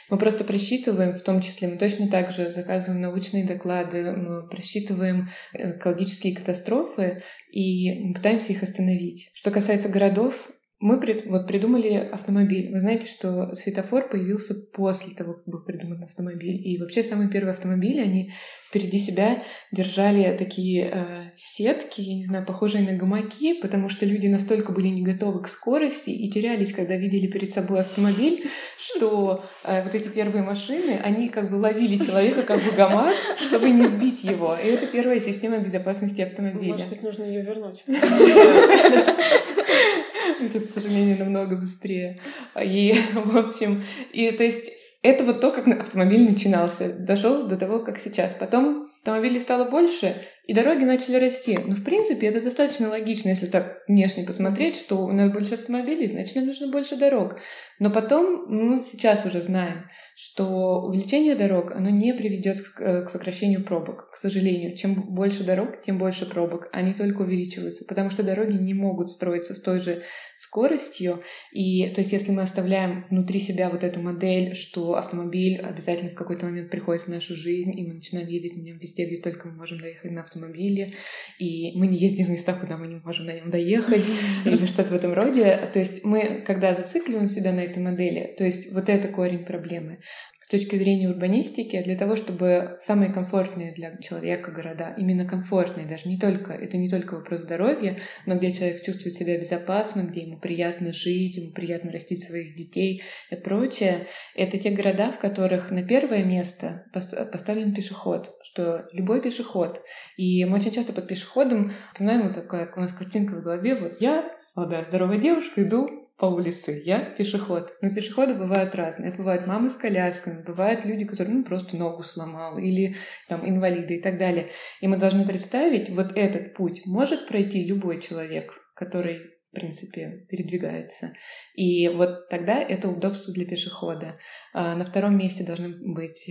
Мы 0.09 0.17
просто 0.17 0.45
просчитываем, 0.45 1.15
в 1.15 1.21
том 1.21 1.41
числе, 1.41 1.67
мы 1.67 1.75
точно 1.75 2.07
так 2.07 2.31
же 2.31 2.53
заказываем 2.53 3.01
научные 3.01 3.43
доклады, 3.43 4.13
мы 4.13 4.47
просчитываем 4.47 5.27
экологические 5.51 6.33
катастрофы 6.33 7.23
и 7.51 8.13
пытаемся 8.13 8.53
их 8.53 8.63
остановить. 8.63 9.31
Что 9.33 9.51
касается 9.51 9.89
городов, 9.89 10.49
мы 10.79 10.99
прид, 10.99 11.25
вот 11.27 11.47
придумали 11.47 11.93
автомобиль. 11.93 12.69
Вы 12.71 12.81
знаете, 12.81 13.07
что 13.07 13.55
светофор 13.55 14.09
появился 14.09 14.55
после 14.73 15.13
того, 15.13 15.35
как 15.35 15.47
был 15.47 15.63
придуман 15.63 16.03
автомобиль. 16.03 16.59
И 16.67 16.77
вообще 16.77 17.01
самые 17.01 17.29
первые 17.29 17.53
автомобили, 17.53 18.01
они 18.01 18.33
впереди 18.67 18.97
себя 18.97 19.41
держали 19.71 20.35
такие 20.37 20.91
э, 20.93 21.31
сетки, 21.37 22.01
я 22.01 22.15
не 22.15 22.25
знаю, 22.25 22.45
похожие 22.45 22.83
на 22.83 22.97
гамаки, 22.97 23.53
потому 23.61 23.87
что 23.87 24.05
люди 24.05 24.27
настолько 24.27 24.73
были 24.73 24.89
не 24.89 25.01
готовы 25.01 25.43
к 25.43 25.47
скорости 25.47 26.09
и 26.09 26.29
терялись, 26.29 26.73
когда 26.73 26.97
видели 26.97 27.27
перед 27.27 27.53
собой 27.53 27.79
автомобиль, 27.79 28.45
что 28.77 29.45
э, 29.63 29.81
вот 29.81 29.95
эти 29.95 30.09
первые 30.09 30.43
машины, 30.43 30.99
они 31.01 31.29
как 31.29 31.51
бы 31.51 31.55
ловили 31.55 31.97
человека 31.97 32.43
как 32.43 32.61
бы 32.61 32.71
гамак, 32.71 33.15
чтобы 33.37 33.69
не 33.69 33.87
сбить 33.87 34.25
его. 34.25 34.57
И 34.57 34.67
это 34.67 34.87
первая 34.87 35.21
система 35.21 35.59
безопасности 35.59 36.19
автомобиля. 36.19 36.73
Может 36.73 36.89
быть, 36.89 37.01
нужно 37.01 37.23
ее 37.23 37.43
вернуть. 37.43 37.81
Это, 40.39 40.59
к 40.59 40.69
сожалению, 40.69 41.19
намного 41.19 41.55
быстрее. 41.55 42.21
И, 42.61 42.93
в 43.13 43.37
общем, 43.37 43.83
и 44.11 44.31
то 44.31 44.43
есть 44.43 44.71
это 45.01 45.23
вот 45.23 45.39
то, 45.39 45.51
как 45.51 45.67
автомобиль 45.67 46.27
начинался. 46.27 46.89
Дошел 46.91 47.43
до 47.47 47.57
того, 47.57 47.79
как 47.79 47.99
сейчас. 47.99 48.35
Потом 48.35 48.89
автомобилей 48.97 49.39
стало 49.39 49.69
больше, 49.69 50.15
и 50.47 50.53
дороги 50.53 50.83
начали 50.83 51.17
расти. 51.17 51.57
Но, 51.57 51.73
в 51.73 51.83
принципе, 51.83 52.27
это 52.27 52.41
достаточно 52.41 52.89
логично, 52.89 53.29
если 53.29 53.47
так 53.47 53.79
внешне 53.87 54.23
посмотреть, 54.23 54.75
что 54.75 55.05
у 55.05 55.11
нас 55.11 55.31
больше 55.31 55.55
автомобилей, 55.55 56.07
значит, 56.07 56.35
нам 56.35 56.45
нужно 56.45 56.67
больше 56.67 56.95
дорог. 56.95 57.39
Но 57.79 57.89
потом 57.89 58.45
мы 58.47 58.79
сейчас 58.79 59.25
уже 59.25 59.41
знаем, 59.41 59.89
что 60.15 60.83
увеличение 60.83 61.35
дорог, 61.35 61.71
оно 61.71 61.89
не 61.89 62.13
приведет 62.13 62.61
к 62.61 63.07
сокращению 63.07 63.63
пробок, 63.63 64.11
к 64.11 64.17
сожалению. 64.17 64.75
Чем 64.75 65.15
больше 65.15 65.43
дорог, 65.43 65.81
тем 65.81 65.97
больше 65.97 66.25
пробок. 66.25 66.69
Они 66.71 66.93
только 66.93 67.21
увеличиваются, 67.21 67.85
потому 67.85 68.09
что 68.11 68.23
дороги 68.23 68.55
не 68.55 68.73
могут 68.73 69.09
строиться 69.09 69.53
с 69.53 69.61
той 69.61 69.79
же 69.79 70.03
скоростью. 70.37 71.23
И, 71.51 71.89
то 71.89 72.01
есть, 72.01 72.13
если 72.13 72.31
мы 72.31 72.43
оставляем 72.43 73.05
внутри 73.09 73.39
себя 73.39 73.69
вот 73.69 73.83
эту 73.83 73.99
модель, 73.99 74.53
что 74.53 74.95
автомобиль 74.95 75.59
обязательно 75.59 76.11
в 76.11 76.15
какой-то 76.15 76.45
момент 76.45 76.69
приходит 76.69 77.03
в 77.03 77.07
нашу 77.07 77.35
жизнь, 77.35 77.77
и 77.77 77.85
мы 77.85 77.95
начинаем 77.95 78.27
ездить 78.27 78.55
на 78.57 78.61
нем 78.61 78.77
везде, 78.77 79.05
где 79.05 79.21
только 79.21 79.47
мы 79.47 79.55
можем 79.55 79.79
доехать 79.79 80.11
на 80.11 80.21
автомобиле, 80.21 80.34
автомобиле, 80.35 80.93
и 81.39 81.71
мы 81.77 81.87
не 81.87 81.97
ездим 81.97 82.25
в 82.25 82.29
места, 82.29 82.53
куда 82.53 82.77
мы 82.77 82.87
не 82.87 82.95
можем 82.95 83.25
на 83.25 83.33
нем 83.33 83.49
доехать, 83.49 84.05
или 84.45 84.65
что-то 84.65 84.89
в 84.89 84.95
этом 84.95 85.13
роде. 85.13 85.69
То 85.73 85.79
есть 85.79 86.03
мы, 86.03 86.43
когда 86.45 86.73
зацикливаем 86.73 87.29
себя 87.29 87.51
на 87.51 87.61
этой 87.61 87.81
модели, 87.81 88.33
то 88.37 88.43
есть 88.43 88.73
вот 88.73 88.89
это 88.89 89.07
корень 89.07 89.45
проблемы 89.45 89.99
с 90.45 90.47
точки 90.47 90.75
зрения 90.75 91.09
урбанистики, 91.09 91.81
для 91.81 91.95
того, 91.95 92.15
чтобы 92.15 92.77
самые 92.79 93.11
комфортные 93.11 93.73
для 93.73 93.97
человека 93.97 94.51
города, 94.51 94.93
именно 94.95 95.25
комфортные, 95.25 95.87
даже 95.87 96.07
не 96.07 96.19
только, 96.19 96.53
это 96.53 96.77
не 96.77 96.87
только 96.87 97.15
вопрос 97.15 97.39
здоровья, 97.39 97.97
но 98.27 98.35
где 98.35 98.51
человек 98.51 98.79
чувствует 98.79 99.15
себя 99.15 99.39
безопасно, 99.39 100.01
где 100.01 100.21
ему 100.21 100.37
приятно 100.37 100.93
жить, 100.93 101.37
ему 101.37 101.51
приятно 101.51 101.91
растить 101.91 102.23
своих 102.23 102.55
детей 102.55 103.01
и 103.31 103.35
прочее, 103.35 104.05
это 104.35 104.59
те 104.59 104.69
города, 104.69 105.11
в 105.11 105.17
которых 105.17 105.71
на 105.71 105.81
первое 105.81 106.23
место 106.23 106.85
поставлен 106.93 107.73
пешеход, 107.73 108.29
что 108.43 108.87
любой 108.91 109.21
пешеход. 109.21 109.81
И 110.15 110.45
мы 110.45 110.57
очень 110.57 110.69
часто 110.69 110.93
под 110.93 111.07
пешеходом 111.07 111.71
понимаем 111.97 112.21
вот 112.21 112.35
такая 112.35 112.71
у 112.75 112.79
нас 112.79 112.93
картинка 112.93 113.33
в 113.33 113.41
голове, 113.41 113.73
вот 113.73 113.99
я, 113.99 114.31
молодая 114.53 114.85
здоровая 114.85 115.17
девушка, 115.17 115.63
иду 115.63 116.04
по 116.17 116.25
улице, 116.25 116.81
я 116.85 117.01
пешеход. 117.01 117.75
Но 117.81 117.93
пешеходы 117.93 118.35
бывают 118.35 118.73
разные. 118.73 119.09
Это 119.09 119.17
бывают 119.17 119.47
мамы 119.47 119.69
с 119.69 119.75
колясками, 119.75 120.43
бывают 120.43 120.85
люди, 120.85 121.05
которые 121.05 121.35
ну, 121.35 121.43
просто 121.43 121.75
ногу 121.75 122.03
сломал, 122.03 122.57
или 122.57 122.95
там 123.27 123.47
инвалиды 123.47 123.97
и 123.97 124.01
так 124.01 124.17
далее. 124.17 124.49
И 124.79 124.87
мы 124.87 124.97
должны 124.97 125.25
представить, 125.25 125.89
вот 125.89 126.17
этот 126.17 126.53
путь 126.53 126.85
может 126.85 127.27
пройти 127.27 127.65
любой 127.65 128.01
человек, 128.01 128.53
который 128.75 129.35
в 129.51 129.55
принципе, 129.55 130.25
передвигается. 130.27 131.13
И 131.55 131.87
вот 131.87 132.27
тогда 132.27 132.61
это 132.61 132.89
удобство 132.89 133.31
для 133.31 133.45
пешехода. 133.45 134.19
А 134.53 134.75
на 134.75 134.83
втором 134.83 135.17
месте 135.17 135.45
должны 135.45 135.69
быть 135.69 136.29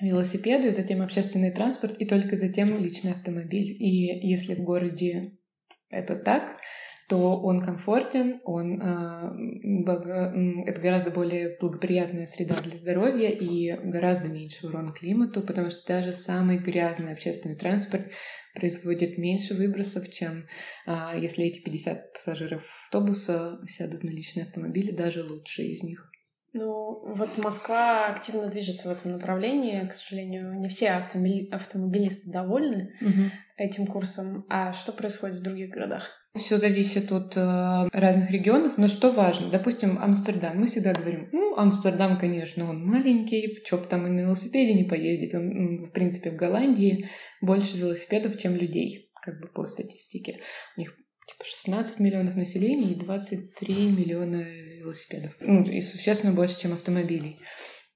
велосипеды, 0.00 0.72
затем 0.72 1.02
общественный 1.02 1.52
транспорт 1.52 1.96
и 1.98 2.06
только 2.06 2.38
затем 2.38 2.82
личный 2.82 3.12
автомобиль. 3.12 3.76
И 3.78 4.26
если 4.26 4.54
в 4.54 4.62
городе 4.62 5.36
это 5.90 6.16
так, 6.16 6.60
то 7.10 7.40
он 7.40 7.60
комфортен, 7.60 8.40
он, 8.44 8.80
э, 8.80 9.90
это 10.64 10.80
гораздо 10.80 11.10
более 11.10 11.56
благоприятная 11.60 12.26
среда 12.26 12.60
для 12.60 12.78
здоровья 12.78 13.28
и 13.30 13.72
гораздо 13.82 14.28
меньше 14.28 14.68
урон 14.68 14.92
климату, 14.92 15.42
потому 15.42 15.70
что 15.70 15.84
даже 15.88 16.12
самый 16.12 16.58
грязный 16.58 17.12
общественный 17.12 17.56
транспорт 17.56 18.06
производит 18.54 19.18
меньше 19.18 19.54
выбросов, 19.54 20.08
чем 20.10 20.46
э, 20.86 21.18
если 21.20 21.46
эти 21.46 21.60
50 21.60 22.12
пассажиров 22.12 22.62
автобуса 22.84 23.58
сядут 23.66 24.04
на 24.04 24.10
личные 24.10 24.44
автомобили, 24.44 24.92
даже 24.92 25.24
лучшие 25.24 25.72
из 25.72 25.82
них. 25.82 26.08
Ну, 26.52 27.14
вот 27.16 27.38
Москва 27.38 28.06
активно 28.06 28.46
движется 28.46 28.88
в 28.88 28.92
этом 28.92 29.10
направлении. 29.12 29.86
К 29.86 29.92
сожалению, 29.92 30.60
не 30.60 30.68
все 30.68 30.90
автомобили... 30.90 31.48
автомобилисты 31.50 32.30
довольны 32.30 32.94
угу. 33.00 33.30
этим 33.56 33.86
курсом. 33.86 34.46
А 34.48 34.72
что 34.72 34.92
происходит 34.92 35.40
в 35.40 35.42
других 35.42 35.70
городах? 35.70 36.19
Все 36.34 36.58
зависит 36.58 37.10
от 37.10 37.36
э, 37.36 37.88
разных 37.92 38.30
регионов, 38.30 38.78
но 38.78 38.86
что 38.86 39.10
важно, 39.10 39.50
допустим, 39.50 39.98
Амстердам, 39.98 40.60
мы 40.60 40.68
всегда 40.68 40.92
говорим, 40.92 41.28
ну, 41.32 41.56
Амстердам, 41.56 42.18
конечно, 42.18 42.70
он 42.70 42.86
маленький, 42.86 43.60
чё 43.64 43.78
бы 43.78 43.86
там 43.86 44.06
и 44.06 44.10
на 44.10 44.20
велосипеде 44.20 44.74
не 44.74 44.84
поездить, 44.84 45.32
в 45.32 45.90
принципе, 45.90 46.30
в 46.30 46.36
Голландии 46.36 47.08
больше 47.40 47.76
велосипедов, 47.76 48.38
чем 48.38 48.54
людей, 48.54 49.10
как 49.22 49.40
бы 49.40 49.48
по 49.48 49.66
статистике. 49.66 50.40
У 50.76 50.80
них 50.80 50.96
типа 51.26 51.44
16 51.44 51.98
миллионов 51.98 52.36
населения 52.36 52.92
и 52.92 52.94
23 52.94 53.74
миллиона 53.90 54.42
велосипедов, 54.80 55.32
ну, 55.40 55.64
и 55.64 55.80
существенно 55.80 56.32
больше, 56.32 56.60
чем 56.60 56.72
автомобилей. 56.72 57.40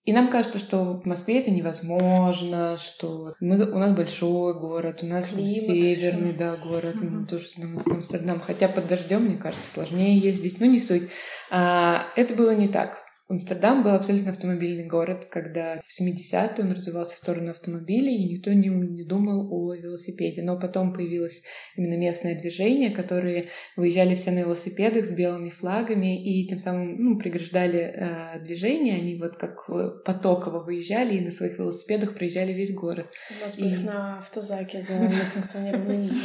И 0.04 0.12
нам 0.12 0.28
кажется, 0.28 0.58
что 0.58 1.00
в 1.02 1.06
Москве 1.06 1.40
это 1.40 1.50
невозможно, 1.50 2.76
что 2.76 3.34
мы, 3.40 3.56
у 3.56 3.78
нас 3.78 3.92
большой 3.92 4.52
город, 4.52 5.00
у 5.02 5.06
нас 5.06 5.30
Климат 5.30 5.50
северный, 5.50 6.28
еще. 6.28 6.38
да, 6.38 6.56
город, 6.56 6.96
угу. 6.96 7.06
ну, 7.06 7.26
тоже 7.26 7.46
там, 7.56 7.80
Амстердам. 7.86 8.38
Хотя 8.40 8.68
под 8.68 8.86
дождем, 8.86 9.22
мне 9.22 9.36
кажется, 9.36 9.70
сложнее 9.70 10.18
ездить, 10.18 10.60
ну 10.60 10.66
не 10.66 10.78
суть. 10.78 11.04
А, 11.50 12.04
это 12.16 12.34
было 12.34 12.54
не 12.54 12.68
так. 12.68 13.03
Амстердам 13.26 13.82
был 13.82 13.92
абсолютно 13.92 14.32
автомобильный 14.32 14.84
город, 14.86 15.28
когда 15.30 15.80
в 15.82 16.00
70-е 16.00 16.62
он 16.62 16.72
развивался 16.72 17.14
в 17.14 17.18
сторону 17.18 17.52
автомобилей, 17.52 18.16
и 18.16 18.34
никто 18.34 18.52
не, 18.52 18.68
не 18.68 19.02
думал 19.02 19.48
о 19.50 19.74
велосипеде. 19.74 20.42
Но 20.42 20.58
потом 20.58 20.92
появилось 20.92 21.42
именно 21.74 21.96
местное 21.96 22.38
движение, 22.38 22.90
которые 22.90 23.48
выезжали 23.76 24.14
все 24.14 24.30
на 24.30 24.40
велосипедах 24.40 25.06
с 25.06 25.10
белыми 25.10 25.48
флагами 25.48 26.22
и 26.22 26.46
тем 26.46 26.58
самым 26.58 26.96
ну, 26.96 27.18
преграждали 27.18 27.94
э, 27.94 28.40
движение. 28.44 28.96
Они 28.96 29.16
вот 29.16 29.36
как 29.36 29.70
потоково 30.04 30.62
выезжали 30.62 31.16
и 31.16 31.24
на 31.24 31.30
своих 31.30 31.58
велосипедах 31.58 32.14
проезжали 32.14 32.52
весь 32.52 32.74
город. 32.74 33.06
У 33.30 33.44
нас 33.44 33.58
и... 33.58 33.66
их 33.66 33.82
на 33.84 34.18
автозаке 34.18 34.82
за 34.82 34.98
несанкционированный 34.98 35.96
митинг. 35.96 36.22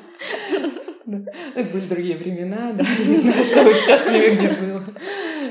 Это 1.54 1.70
были 1.72 1.86
другие 1.86 2.16
времена, 2.16 2.72
да, 2.74 2.84
не 3.06 3.16
знаю, 3.16 3.44
что 3.44 3.64
бы 3.64 3.72
сейчас 3.74 4.06
ними 4.06 4.34
где 4.34 4.48
было. 4.48 4.84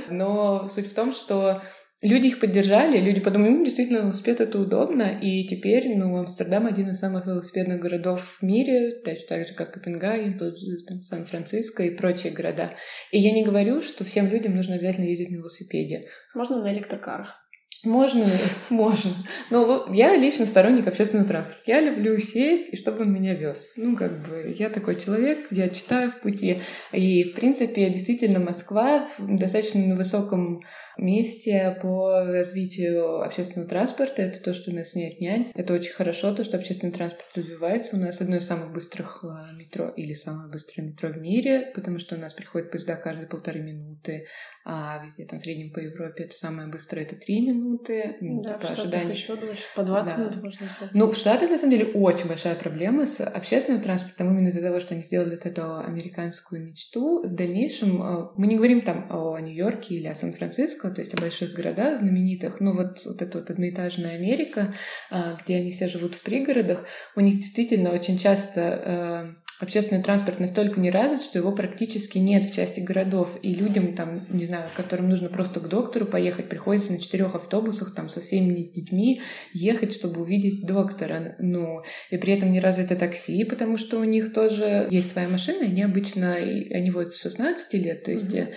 Но 0.10 0.68
суть 0.68 0.88
в 0.88 0.94
том, 0.94 1.12
что 1.12 1.62
люди 2.02 2.28
их 2.28 2.40
поддержали, 2.40 2.98
люди 2.98 3.20
подумали, 3.20 3.50
ну, 3.50 3.64
действительно, 3.64 4.00
велосипед— 4.00 4.40
это 4.42 4.60
удобно, 4.60 5.18
и 5.22 5.46
теперь, 5.48 5.96
ну, 5.96 6.18
Амстердам— 6.18 6.66
один 6.68 6.90
из 6.90 7.00
самых 7.00 7.26
велосипедных 7.26 7.80
городов 7.80 8.38
в 8.40 8.44
мире, 8.44 9.02
так, 9.04 9.18
так 9.28 9.48
же, 9.48 9.54
как 9.54 9.74
Копенгаген, 9.74 10.38
тот 10.38 10.58
же 10.58 10.78
Сан-Франциско 11.04 11.84
и 11.84 11.96
прочие 11.96 12.34
города. 12.34 12.72
И 13.12 13.20
я 13.20 13.32
не 13.32 13.44
говорю, 13.44 13.82
что 13.82 14.04
всем 14.04 14.30
людям 14.30 14.56
нужно 14.56 14.76
обязательно 14.76 15.06
ездить 15.06 15.32
на 15.32 15.38
велосипеде. 15.38 16.08
Можно 16.34 16.64
на 16.64 16.74
электрокарах. 16.74 17.39
Можно, 17.84 18.30
можно. 18.70 19.12
Но 19.50 19.88
я 19.94 20.16
лично 20.16 20.46
сторонник 20.46 20.88
общественного 20.88 21.28
транспорта. 21.28 21.62
Я 21.66 21.80
люблю 21.82 22.18
сесть, 22.20 22.74
и 22.74 22.76
чтобы 22.76 23.02
он 23.02 23.14
меня 23.14 23.34
вез. 23.34 23.74
Ну, 23.78 23.96
как 23.96 24.12
бы, 24.28 24.54
я 24.58 24.70
такой 24.70 25.00
человек, 25.00 25.48
я 25.52 25.70
читаю 25.70 26.12
в 26.12 26.20
пути. 26.22 26.60
И, 26.92 27.24
в 27.24 27.36
принципе, 27.36 27.90
действительно, 27.90 28.40
Москва 28.40 29.08
в 29.18 29.38
достаточно 29.38 29.96
высоком 29.96 30.62
месте 31.04 31.78
по 31.82 32.24
развитию 32.24 33.22
общественного 33.22 33.70
транспорта. 33.70 34.22
Это 34.22 34.42
то, 34.42 34.54
что 34.54 34.72
у 34.72 34.74
нас 34.74 34.96
не 34.96 35.08
отнять. 35.08 35.48
Это 35.54 35.74
очень 35.74 35.94
хорошо, 35.94 36.34
то, 36.34 36.44
что 36.44 36.58
общественный 36.58 36.92
транспорт 36.92 37.26
развивается. 37.36 37.96
У 37.96 38.00
нас 38.00 38.22
одно 38.22 38.38
из 38.38 38.46
самых 38.46 38.74
быстрых 38.74 39.24
э, 39.24 39.56
метро 39.56 39.90
или 39.90 40.14
самое 40.14 40.50
быстрое 40.50 40.88
метро 40.88 41.10
в 41.10 41.18
мире, 41.18 41.72
потому 41.74 42.00
что 42.00 42.16
у 42.16 42.20
нас 42.20 42.34
приходят 42.34 42.72
поезда 42.72 42.96
каждые 42.96 43.28
полторы 43.28 43.60
минуты, 43.60 44.28
а 44.66 45.02
везде 45.04 45.26
там 45.26 45.40
в 45.40 45.42
среднем 45.42 45.72
по 45.72 45.80
Европе 45.80 46.26
это 46.26 46.36
самое 46.36 46.68
быстрое 46.68 47.06
это 47.06 47.16
три 47.16 47.42
минуты. 47.42 48.18
Да, 48.22 48.58
по 48.58 48.68
ожиданию. 48.68 49.12
еще 49.12 49.36
дольше, 49.36 49.64
по 49.76 49.84
20 49.84 50.16
да. 50.16 50.22
минут 50.22 50.44
можно 50.44 50.68
сказать. 50.68 50.94
Ну, 50.94 51.12
в 51.12 51.16
Штатах, 51.16 51.50
на 51.50 51.58
самом 51.58 51.72
деле, 51.72 51.92
очень 51.94 52.28
большая 52.28 52.56
проблема 52.56 53.06
с 53.06 53.24
общественным 53.24 53.82
транспортом, 53.82 54.30
именно 54.30 54.48
из-за 54.48 54.62
того, 54.62 54.80
что 54.80 54.94
они 54.94 55.04
сделали 55.04 55.32
вот 55.32 55.46
эту 55.46 55.78
американскую 55.80 56.64
мечту. 56.64 57.28
В 57.28 57.34
дальнейшем 57.34 58.02
э, 58.02 58.30
мы 58.36 58.48
не 58.48 58.56
говорим 58.56 58.82
там 58.82 59.08
о 59.10 59.40
Нью-Йорке 59.40 59.96
или 59.96 60.08
о 60.08 60.16
Сан-Франциско, 60.16 60.89
то 60.92 61.02
есть 61.02 61.14
о 61.14 61.22
больших 61.22 61.54
городах 61.54 62.00
знаменитых, 62.00 62.60
но 62.60 62.74
вот, 62.74 63.00
вот 63.06 63.22
эта 63.22 63.38
вот 63.40 63.50
одноэтажная 63.50 64.16
Америка, 64.16 64.74
а, 65.10 65.38
где 65.44 65.58
они 65.58 65.72
все 65.72 65.88
живут 65.88 66.16
в 66.16 66.22
пригородах, 66.22 66.86
у 67.16 67.22
них 67.22 67.38
действительно 67.38 67.92
очень 67.92 68.18
часто 68.18 68.62
э, 68.62 69.49
общественный 69.60 70.02
транспорт 70.02 70.40
настолько 70.40 70.80
не 70.80 70.90
развит, 70.90 71.22
что 71.22 71.38
его 71.38 71.52
практически 71.52 72.18
нет 72.18 72.46
в 72.46 72.54
части 72.54 72.80
городов. 72.80 73.38
И 73.42 73.54
людям, 73.54 73.94
там, 73.94 74.26
не 74.30 74.46
знаю, 74.46 74.70
которым 74.76 75.10
нужно 75.10 75.30
просто 75.30 75.60
к 75.60 75.68
доктору 75.68 76.06
поехать, 76.06 76.50
приходится 76.50 76.92
на 76.92 77.00
четырех 77.00 77.36
автобусах 77.36 77.94
там, 77.94 78.10
со 78.10 78.22
всеми 78.22 78.56
детьми 78.56 79.22
ехать, 79.54 79.94
чтобы 79.94 80.22
увидеть 80.22 80.66
доктора. 80.66 81.36
Ну, 81.40 81.82
и 82.10 82.18
при 82.18 82.34
этом 82.34 82.52
не 82.52 82.60
развито 82.60 82.96
такси, 82.96 83.44
потому 83.44 83.78
что 83.78 84.00
у 84.00 84.04
них 84.04 84.34
тоже 84.34 84.88
есть 84.90 85.12
своя 85.12 85.28
машина, 85.28 85.66
они 85.66 85.84
обычно, 85.84 86.36
они 86.36 86.92
вот 86.92 87.14
с 87.14 87.22
16 87.22 87.74
лет, 87.74 88.04
то 88.04 88.12
есть, 88.12 88.34
угу. 88.34 88.48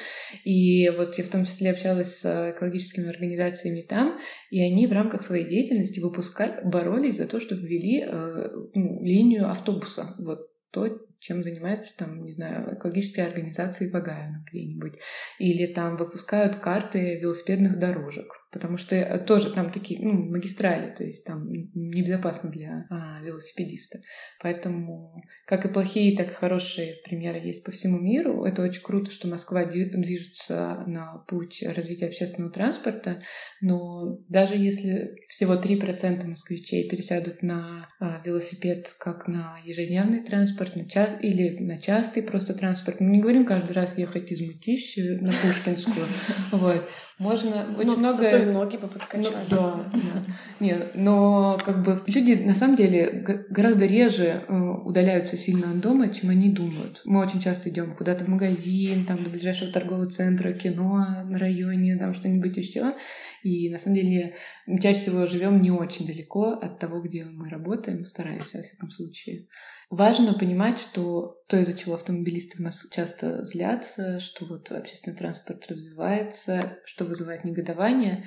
и 0.45 0.89
вот 0.91 1.19
я 1.19 1.25
в 1.25 1.29
том 1.29 1.45
числе 1.45 1.71
общалась 1.71 2.19
с 2.19 2.53
экологическими 2.55 3.09
организациями 3.09 3.83
там, 3.83 4.19
и 4.51 4.63
они 4.63 4.87
в 4.87 4.93
рамках 4.93 5.23
своей 5.23 5.49
деятельности 5.49 6.01
выпускали, 6.01 6.61
боролись 6.65 7.17
за 7.17 7.27
то, 7.27 7.41
чтобы 7.41 7.63
ввели 7.63 8.05
э, 8.07 8.49
ну, 8.75 9.03
линию 9.03 9.51
автобуса. 9.51 10.15
Вот 10.19 10.52
то, 10.73 11.07
чем 11.21 11.45
занимается, 11.45 11.97
там, 11.97 12.25
не 12.25 12.33
знаю, 12.33 12.75
экологические 12.75 13.27
организации 13.27 13.89
в 13.89 13.95
Агаино 13.95 14.45
где-нибудь. 14.51 14.99
Или 15.39 15.67
там 15.67 15.97
выпускают 15.97 16.57
карты 16.57 17.21
велосипедных 17.21 17.79
дорожек 17.79 18.42
потому 18.53 18.77
что 18.77 18.97
э, 18.97 19.19
тоже 19.19 19.53
там 19.53 19.71
такие 19.71 20.01
ну, 20.01 20.13
магистрали, 20.13 20.95
то 20.95 21.05
есть 21.05 21.25
там 21.25 21.49
небезопасно 21.75 22.51
для 22.51 22.87
а, 22.91 23.21
велосипедиста. 23.23 23.99
Поэтому 24.41 25.23
как 25.47 25.65
и 25.65 25.69
плохие, 25.69 26.17
так 26.17 26.31
и 26.31 26.35
хорошие 26.35 26.95
примеры 27.05 27.39
есть 27.39 27.65
по 27.65 27.71
всему 27.71 27.99
миру. 27.99 28.45
Это 28.45 28.63
очень 28.63 28.83
круто, 28.83 29.11
что 29.11 29.29
Москва 29.29 29.65
движется 29.65 30.85
на 30.87 31.25
путь 31.29 31.63
развития 31.63 32.07
общественного 32.07 32.53
транспорта, 32.53 33.23
но 33.61 34.19
даже 34.29 34.57
если 34.57 35.17
всего 35.29 35.55
3% 35.55 36.27
москвичей 36.27 36.89
пересядут 36.89 37.43
на 37.43 37.89
а, 38.01 38.21
велосипед 38.25 38.95
как 38.99 39.29
на 39.29 39.59
ежедневный 39.65 40.21
транспорт, 40.21 40.75
на 40.77 40.89
час 40.89 41.03
час 41.03 41.17
или 41.21 41.59
на 41.59 41.79
частый 41.79 42.23
просто 42.23 42.55
транспорт. 42.55 43.01
Мы 43.01 43.11
не 43.11 43.21
говорим 43.21 43.45
каждый 43.45 43.73
раз 43.73 43.99
ехать 43.99 44.31
из 44.31 44.41
Мытищи 44.41 45.19
на 45.21 45.33
Пушкинскую. 45.33 46.07
Вот. 46.53 46.89
Можно 47.19 47.75
очень 47.79 47.91
ну, 47.91 47.97
много... 47.99 48.17
Зато 48.17 48.53
ноги 48.53 48.77
поподкачали. 48.77 49.25
Ну, 49.25 49.31
да, 49.51 49.85
да. 49.93 50.25
Нет, 50.61 50.93
но 50.95 51.59
как 51.65 51.83
бы 51.83 51.99
люди 52.07 52.33
на 52.33 52.55
самом 52.55 52.77
деле 52.77 53.25
гораздо 53.51 53.87
реже 53.87 54.45
э, 54.47 54.55
удаляются 54.85 55.37
сильно 55.37 55.71
от 55.71 55.81
дома, 55.81 56.09
чем 56.09 56.31
они 56.31 56.49
думают. 56.49 57.03
Мы 57.05 57.21
очень 57.21 57.41
часто 57.41 57.69
идем 57.69 57.95
куда-то 57.95 58.25
в 58.25 58.29
магазин, 58.29 59.05
там 59.05 59.23
до 59.23 59.31
ближайшего 59.31 59.71
торгового 59.71 60.11
центра, 60.11 60.53
кино 60.53 61.23
на 61.25 61.39
районе, 61.39 61.97
там 61.97 62.15
что-нибудь 62.15 62.57
еще. 62.57 62.95
И 63.43 63.69
на 63.71 63.79
самом 63.79 63.97
деле 63.97 64.35
чаще 64.81 65.01
всего 65.01 65.27
живем 65.27 65.61
не 65.61 65.71
очень 65.71 66.07
далеко 66.07 66.53
от 66.53 66.79
того, 66.79 67.01
где 67.01 67.25
мы 67.25 67.49
работаем, 67.49 68.05
стараемся 68.07 68.59
во 68.59 68.63
всяком 68.65 68.91
случае. 68.91 69.47
Важно 69.93 70.33
понимать, 70.33 70.79
что 70.79 71.37
то, 71.49 71.59
из-за 71.59 71.75
чего 71.75 71.97
автомобилисты 71.97 72.63
нас 72.63 72.89
часто 72.91 73.45
злятся, 73.45 74.21
что 74.21 74.47
вот 74.47 74.73
общественный 74.73 75.15
транспорт 75.15 75.67
развивается, 75.69 76.79
что 76.87 77.05
вызывает 77.05 77.45
негодование. 77.45 78.27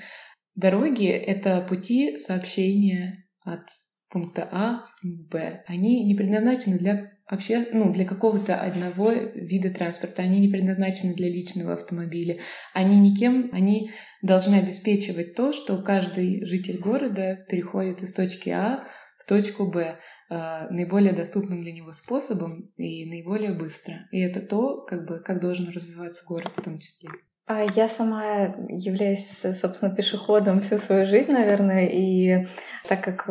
Дороги— 0.54 1.08
это 1.08 1.62
пути 1.62 2.20
сообщения 2.20 3.26
от 3.42 3.68
пункта 4.12 4.48
А 4.52 4.86
в 5.02 5.28
Б. 5.32 5.64
Они 5.66 6.06
не 6.06 6.14
предназначены 6.14 6.78
для 6.78 7.12
вообще, 7.28 7.66
ну, 7.74 7.92
для 7.92 8.06
какого-то 8.06 8.62
одного 8.62 9.12
вида 9.12 9.72
транспорта. 9.72 10.22
Они 10.22 10.40
не 10.40 10.50
предназначены 10.50 11.16
для 11.16 11.30
личного 11.30 11.74
автомобиля. 11.74 12.38
Они 12.76 13.00
никем, 13.00 13.50
они 13.54 13.90
должны 14.22 14.54
обеспечивать 14.54 15.34
то, 15.34 15.52
что 15.52 15.82
каждый 15.82 16.46
житель 16.46 16.78
города 16.78 17.44
переходит 17.50 18.04
из 18.04 18.14
точки 18.14 18.50
А 18.52 18.88
в 19.18 19.28
точку 19.28 19.66
Б. 19.66 19.98
А, 20.28 20.68
наиболее 20.72 21.14
доступным 21.14 21.62
для 21.62 21.72
него 21.72 21.94
способом 21.94 22.72
и 22.78 23.06
наиболее 23.06 23.52
быстро. 23.52 24.08
И 24.12 24.20
это 24.20 24.42
то, 24.42 24.82
как 24.82 25.06
бы, 25.06 25.20
как 25.20 25.40
должен 25.40 25.70
развиваться 25.70 26.26
город 26.28 26.52
в 26.56 26.62
том 26.62 26.80
числе. 26.80 27.10
А 27.46 27.62
я 27.62 27.88
сама 27.88 28.56
являюсь, 28.70 29.28
собственно, 29.28 29.96
пешеходом 29.96 30.62
всю 30.62 30.80
свою 30.80 31.06
жизнь, 31.06 31.32
наверное, 31.32 31.86
и 31.86 32.48
так 32.88 33.04
как 33.04 33.28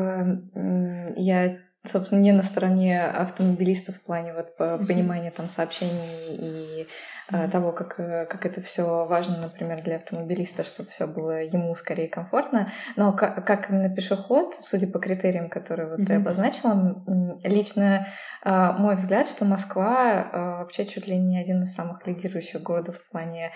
я 1.16 1.59
собственно, 1.87 2.20
не 2.20 2.33
на 2.33 2.42
стороне 2.42 3.02
автомобилистов 3.02 3.96
в 3.96 4.04
плане 4.04 4.33
вот 4.33 4.57
понимания 4.57 5.30
там 5.30 5.48
сообщений 5.48 6.28
и 6.30 6.87
mm-hmm. 7.30 7.50
того, 7.50 7.72
как, 7.72 7.98
э, 7.98 8.26
как 8.26 8.46
это 8.46 8.60
все 8.60 9.06
важно, 9.06 9.38
например, 9.38 9.82
для 9.82 9.96
автомобилиста, 9.96 10.64
чтобы 10.64 10.90
все 10.90 11.06
было 11.06 11.42
ему 11.42 11.74
скорее 11.74 12.08
комфортно. 12.08 12.70
Но 12.96 13.12
как, 13.12 13.46
как 13.46 13.70
именно 13.70 13.94
пешеход, 13.94 14.54
судя 14.54 14.87
по 14.87 14.98
критериям, 14.98 15.48
которые 15.48 15.90
вот 15.90 16.00
mm-hmm. 16.00 16.06
ты 16.06 16.14
обозначила, 16.14 17.04
лично 17.42 18.06
а, 18.42 18.72
мой 18.72 18.96
взгляд, 18.96 19.28
что 19.28 19.44
Москва 19.44 20.58
вообще 20.58 20.87
чуть 20.87 21.06
ли 21.06 21.16
не 21.16 21.38
один 21.38 21.62
из 21.62 21.74
самых 21.74 22.06
лидирующих 22.06 22.62
городов 22.62 22.96
в 22.96 23.10
плане 23.10 23.52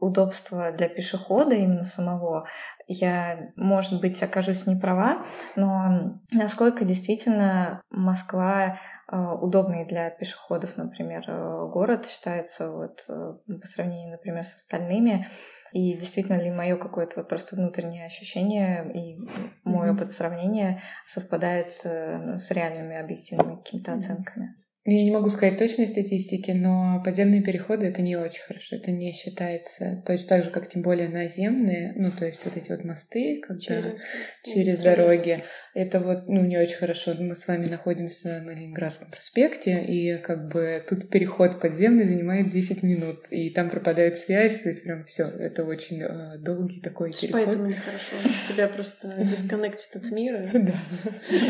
удобства 0.00 0.72
для 0.72 0.88
пешехода 0.88 1.54
именно 1.54 1.84
самого. 1.84 2.46
Я, 2.86 3.50
может 3.56 4.00
быть, 4.00 4.22
окажусь 4.22 4.66
не 4.66 4.80
права, 4.80 5.18
но 5.56 6.20
насколько 6.30 6.84
действительно 6.84 7.82
Москва 7.90 8.78
удобный 9.16 9.84
для 9.84 10.10
пешеходов, 10.10 10.76
например, 10.76 11.24
э, 11.28 11.68
город 11.70 12.06
считается 12.06 12.70
вот 12.70 13.04
э, 13.08 13.34
по 13.60 13.66
сравнению, 13.66 14.12
например, 14.12 14.44
с 14.44 14.56
остальными. 14.56 15.26
И 15.72 15.94
действительно 15.94 16.40
ли 16.40 16.50
мое 16.50 16.76
какое-то 16.76 17.20
вот 17.20 17.28
просто 17.28 17.56
внутреннее 17.56 18.06
ощущение 18.06 18.90
и 18.94 19.18
мой 19.64 19.88
mm-hmm. 19.88 19.94
опыт 19.94 20.10
сравнения 20.10 20.82
совпадает 21.06 21.72
с, 21.72 21.84
с 21.84 22.50
реальными 22.50 22.96
объективными 22.96 23.56
какими-то 23.56 23.94
оценками? 23.94 24.54
Я 24.84 25.04
не 25.04 25.12
могу 25.12 25.28
сказать 25.28 25.58
точной 25.58 25.86
статистики, 25.86 26.50
но 26.50 27.00
подземные 27.04 27.40
переходы 27.40 27.86
это 27.86 28.02
не 28.02 28.16
очень 28.16 28.42
хорошо. 28.42 28.74
Это 28.74 28.90
не 28.90 29.12
считается 29.12 30.02
точно 30.04 30.26
так 30.26 30.44
же, 30.44 30.50
как 30.50 30.68
тем 30.68 30.82
более 30.82 31.08
наземные, 31.08 31.92
ну, 31.94 32.10
то 32.10 32.26
есть 32.26 32.44
вот 32.44 32.56
эти 32.56 32.72
вот 32.72 32.82
мосты, 32.82 33.40
когда 33.40 33.60
через, 33.60 34.00
через 34.42 34.78
дороги. 34.80 35.44
Это 35.74 36.00
вот, 36.00 36.28
ну, 36.28 36.44
не 36.44 36.58
очень 36.58 36.74
хорошо. 36.74 37.14
Мы 37.16 37.36
с 37.36 37.46
вами 37.46 37.66
находимся 37.66 38.42
на 38.44 38.50
Ленинградском 38.50 39.08
проспекте, 39.12 39.84
и 39.84 40.18
как 40.18 40.48
бы 40.48 40.84
тут 40.88 41.08
переход 41.10 41.60
подземный 41.60 42.04
занимает 42.04 42.50
10 42.50 42.82
минут, 42.82 43.26
и 43.30 43.50
там 43.50 43.70
пропадает 43.70 44.18
связь, 44.18 44.64
то 44.64 44.68
есть 44.68 44.82
прям 44.82 45.04
все, 45.04 45.26
это 45.26 45.64
очень 45.64 46.02
э, 46.02 46.38
долгий 46.38 46.80
такой 46.80 47.12
переход. 47.12 47.44
Поэтому 47.44 47.66
нехорошо. 47.68 48.16
Тебя 48.48 48.66
просто 48.66 49.14
дисконнектит 49.30 49.94
от 49.94 50.10
мира. 50.10 50.50
Да. 50.62 50.74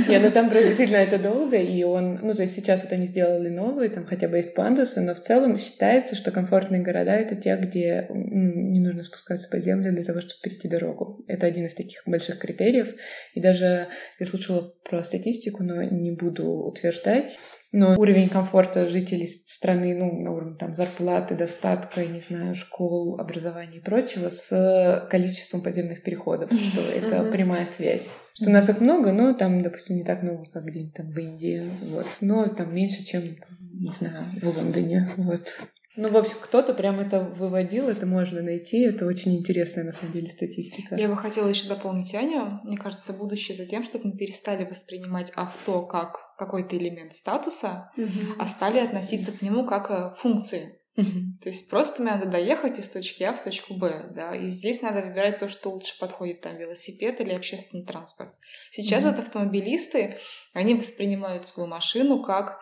Нет, 0.09 0.23
ну 0.23 0.31
там 0.31 0.49
действительно 0.51 0.99
это 0.99 1.19
долго, 1.19 1.57
и 1.57 1.83
он, 1.83 2.19
ну, 2.23 2.35
то 2.35 2.43
есть 2.43 2.55
сейчас 2.55 2.85
это 2.85 2.97
не 2.97 3.07
сделано 3.07 3.22
сделали 3.23 3.49
новые, 3.49 3.91
там 3.91 4.05
хотя 4.05 4.29
бы 4.29 4.37
есть 4.37 4.55
пандусы, 4.55 5.01
но 5.01 5.15
в 5.15 5.21
целом 5.21 5.57
считается, 5.57 6.15
что 6.15 6.31
комфортные 6.31 6.83
города— 6.83 7.13
это 7.13 7.37
те, 7.37 7.57
где 7.57 8.07
не 8.11 8.81
нужно 8.81 9.03
спускаться 9.03 9.49
по 9.49 9.59
земле 9.59 9.93
для 9.93 10.05
того, 10.05 10.21
чтобы 10.21 10.41
перейти 10.43 10.69
дорогу. 10.69 11.25
Это 11.29 11.47
один 11.47 11.67
из 11.67 11.75
таких 11.75 12.03
больших 12.07 12.39
критериев. 12.39 12.95
И 13.35 13.41
даже 13.41 13.89
я 14.19 14.27
слышала 14.27 14.75
про 14.89 15.03
статистику, 15.05 15.63
но 15.63 15.83
не 15.83 16.11
буду 16.11 16.47
утверждать, 16.47 17.39
но 17.73 17.95
уровень 17.97 18.29
комфорта 18.29 18.87
жителей 18.87 19.27
страны, 19.27 19.95
ну, 19.95 20.21
на 20.21 20.33
уровне 20.33 20.57
там 20.59 20.75
зарплаты, 20.75 21.35
достатка, 21.35 22.05
не 22.05 22.19
знаю, 22.19 22.55
школ, 22.55 23.19
образования 23.19 23.79
и 23.79 23.81
прочего 23.81 24.29
с 24.29 25.07
количеством 25.11 25.63
подземных 25.63 26.03
переходов, 26.03 26.51
что 26.53 26.83
это 26.83 27.31
прямая 27.31 27.65
связь. 27.65 28.11
Что 28.35 28.51
у 28.51 28.53
нас 28.53 28.69
их 28.69 28.81
много, 28.81 29.13
но 29.13 29.35
там, 29.35 29.63
допустим, 29.63 29.97
не 29.97 30.05
так 30.05 30.23
много, 30.23 30.47
как 30.53 30.65
где-нибудь 30.65 30.95
там 30.95 31.11
в 31.11 31.19
Индии, 31.19 31.71
вот. 31.91 32.07
Но 32.21 32.47
там 32.47 32.75
меньше, 32.75 33.05
чем, 33.05 33.37
не 33.75 33.91
знаю, 33.91 34.25
в 34.41 34.47
Лондоне, 34.49 35.11
вот. 35.17 35.49
Ну, 35.95 36.09
в 36.09 36.17
общем, 36.17 36.37
кто-то 36.41 36.73
прям 36.73 37.01
это 37.01 37.21
выводил, 37.21 37.89
это 37.89 38.07
можно 38.07 38.41
найти. 38.41 38.81
Это 38.81 39.05
очень 39.05 39.37
интересная, 39.37 39.85
на 39.85 39.93
самом 39.93 40.13
деле, 40.13 40.31
статистика. 40.31 40.97
Я 40.97 41.09
бы 41.09 41.17
хотела 41.17 41.49
еще 41.49 41.69
дополнить 41.69 42.15
Аню. 42.15 42.61
Мне 42.65 42.79
кажется, 42.79 43.13
будущее 43.13 43.57
за 43.57 43.67
тем, 43.67 43.85
чтобы 43.85 44.09
мы 44.09 44.17
перестали 44.17 44.65
воспринимать 44.65 45.33
авто 45.35 45.85
как 45.85 46.35
какой-то 46.39 46.79
элемент 46.79 47.15
статуса, 47.15 47.91
mm-hmm. 47.99 48.37
а 48.39 48.49
стали 48.49 48.79
относиться 48.79 49.33
к 49.33 49.43
нему 49.43 49.67
как 49.67 49.89
к 49.89 50.17
функции. 50.19 50.79
То 50.95 51.49
есть 51.49 51.71
просто 51.71 52.03
мне 52.03 52.13
надо 52.13 52.27
доехать 52.27 52.79
из 52.79 52.91
точки 52.91 53.23
А 53.23 53.33
в 53.33 53.43
точку 53.43 53.75
Б, 53.75 54.11
да, 54.15 54.37
и 54.37 54.47
здесь 54.47 54.83
надо 54.83 55.01
выбирать 55.01 55.39
то, 55.39 55.49
что 55.49 55.71
лучше 55.71 55.99
подходит, 55.99 56.43
там, 56.43 56.57
велосипед 56.57 57.21
или 57.21 57.33
общественный 57.33 57.85
транспорт. 57.85 58.35
Сейчас 58.71 59.05
вот 59.05 59.19
автомобилисты, 59.19 60.19
они 60.53 60.75
воспринимают 60.75 61.47
свою 61.47 61.67
машину 61.69 62.23
как 62.23 62.61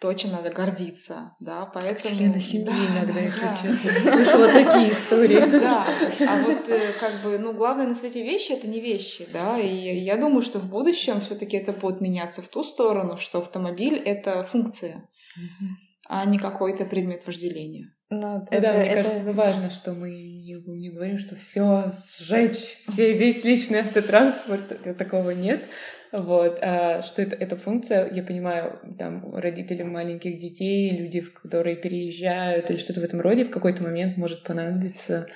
то, 0.00 0.12
чем 0.12 0.32
надо 0.32 0.50
гордиться, 0.50 1.34
да, 1.40 1.64
поэтому... 1.66 2.14
Члены 2.14 2.40
семьи 2.40 2.66
да, 2.66 3.02
иногда, 3.02 3.20
если 3.20 3.40
да. 3.40 3.58
честно. 3.62 4.12
Слышала 4.12 4.52
такие 4.52 4.92
истории. 4.92 5.60
Да, 5.64 5.86
а 6.28 6.42
вот 6.42 6.68
э, 6.68 6.92
как 7.00 7.22
бы, 7.22 7.38
ну, 7.38 7.54
главное 7.54 7.86
на 7.86 7.94
свете 7.94 8.22
вещи— 8.22 8.52
это 8.52 8.68
не 8.68 8.80
вещи, 8.80 9.26
да, 9.32 9.58
и 9.58 9.66
я 9.98 10.16
думаю, 10.16 10.42
что 10.42 10.58
в 10.58 10.68
будущем 10.68 11.20
все 11.20 11.34
таки 11.34 11.56
это 11.56 11.72
будет 11.72 12.00
меняться 12.00 12.42
в 12.42 12.48
ту 12.48 12.64
сторону, 12.64 13.16
что 13.16 13.38
автомобиль— 13.38 13.96
это 14.04 14.44
функция, 14.44 15.08
а 16.08 16.24
не 16.24 16.38
какой-то 16.38 16.84
предмет 16.84 17.26
вожделения. 17.26 17.94
Но 18.10 18.38
ну, 18.38 18.44
это, 18.50 18.60
да, 18.60 18.72
мне 18.74 18.88
это... 18.88 19.02
кажется, 19.02 19.32
важно, 19.32 19.70
что 19.70 19.92
мы 19.92 20.10
не, 20.10 20.54
не 20.66 20.90
говорим, 20.90 21.18
что 21.18 21.36
все 21.36 21.92
сжечь, 22.18 22.78
все, 22.86 23.16
весь 23.16 23.44
личный 23.44 23.80
автотранспорт, 23.80 24.96
такого 24.98 25.30
нет. 25.30 25.62
Вот, 26.12 26.58
а 26.60 27.02
что 27.02 27.22
это, 27.22 27.34
эта 27.34 27.56
функция, 27.56 28.08
я 28.12 28.22
понимаю, 28.22 28.78
там, 28.98 29.34
родителям 29.34 29.90
маленьких 29.90 30.38
детей, 30.38 30.96
люди, 30.96 31.22
которые 31.22 31.74
переезжают 31.74 32.70
или 32.70 32.76
что-то 32.76 33.00
в 33.00 33.04
этом 33.04 33.20
роде, 33.20 33.44
в 33.44 33.50
какой-то 33.50 33.82
момент 33.82 34.16
может 34.16 34.44
понадобиться 34.44 35.26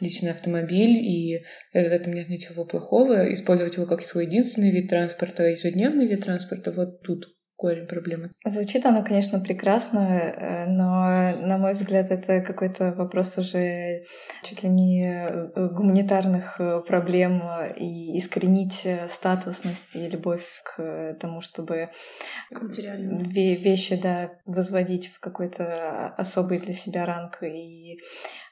личный 0.00 0.32
автомобиль, 0.32 0.96
и 0.96 1.44
в 1.72 1.76
этом 1.76 2.14
нет 2.14 2.28
ничего 2.28 2.64
плохого. 2.64 3.32
Использовать 3.32 3.76
его 3.76 3.86
как 3.86 4.02
свой 4.02 4.26
единственный 4.26 4.72
вид 4.72 4.88
транспорта, 4.90 5.44
ежедневный 5.44 6.08
вид 6.08 6.24
транспорта, 6.24 6.72
вот 6.72 7.02
тут 7.02 7.28
корень 7.64 7.86
проблемы. 7.86 8.30
Звучит 8.44 8.84
оно, 8.84 9.02
конечно, 9.02 9.40
прекрасно, 9.40 9.98
э, 9.98 10.66
но, 10.66 11.46
на 11.46 11.56
мой 11.56 11.72
взгляд, 11.72 12.10
это 12.10 12.42
какой-то 12.42 12.92
вопрос 12.92 13.38
уже 13.38 14.04
чуть 14.42 14.62
ли 14.62 14.68
не 14.68 15.08
э, 15.08 15.68
гуманитарных 15.70 16.60
э, 16.60 16.82
проблем 16.86 17.42
и 17.74 18.18
искоренить 18.18 18.86
статусность 19.08 19.96
и 19.96 20.06
любовь 20.06 20.46
к 20.62 21.16
тому, 21.18 21.40
чтобы 21.40 21.88
вещи 22.50 23.96
да, 23.96 24.32
возводить 24.44 25.06
в 25.06 25.18
какой-то 25.20 26.08
особый 26.18 26.58
для 26.58 26.74
себя 26.74 27.06
ранг 27.06 27.42
и 27.42 27.98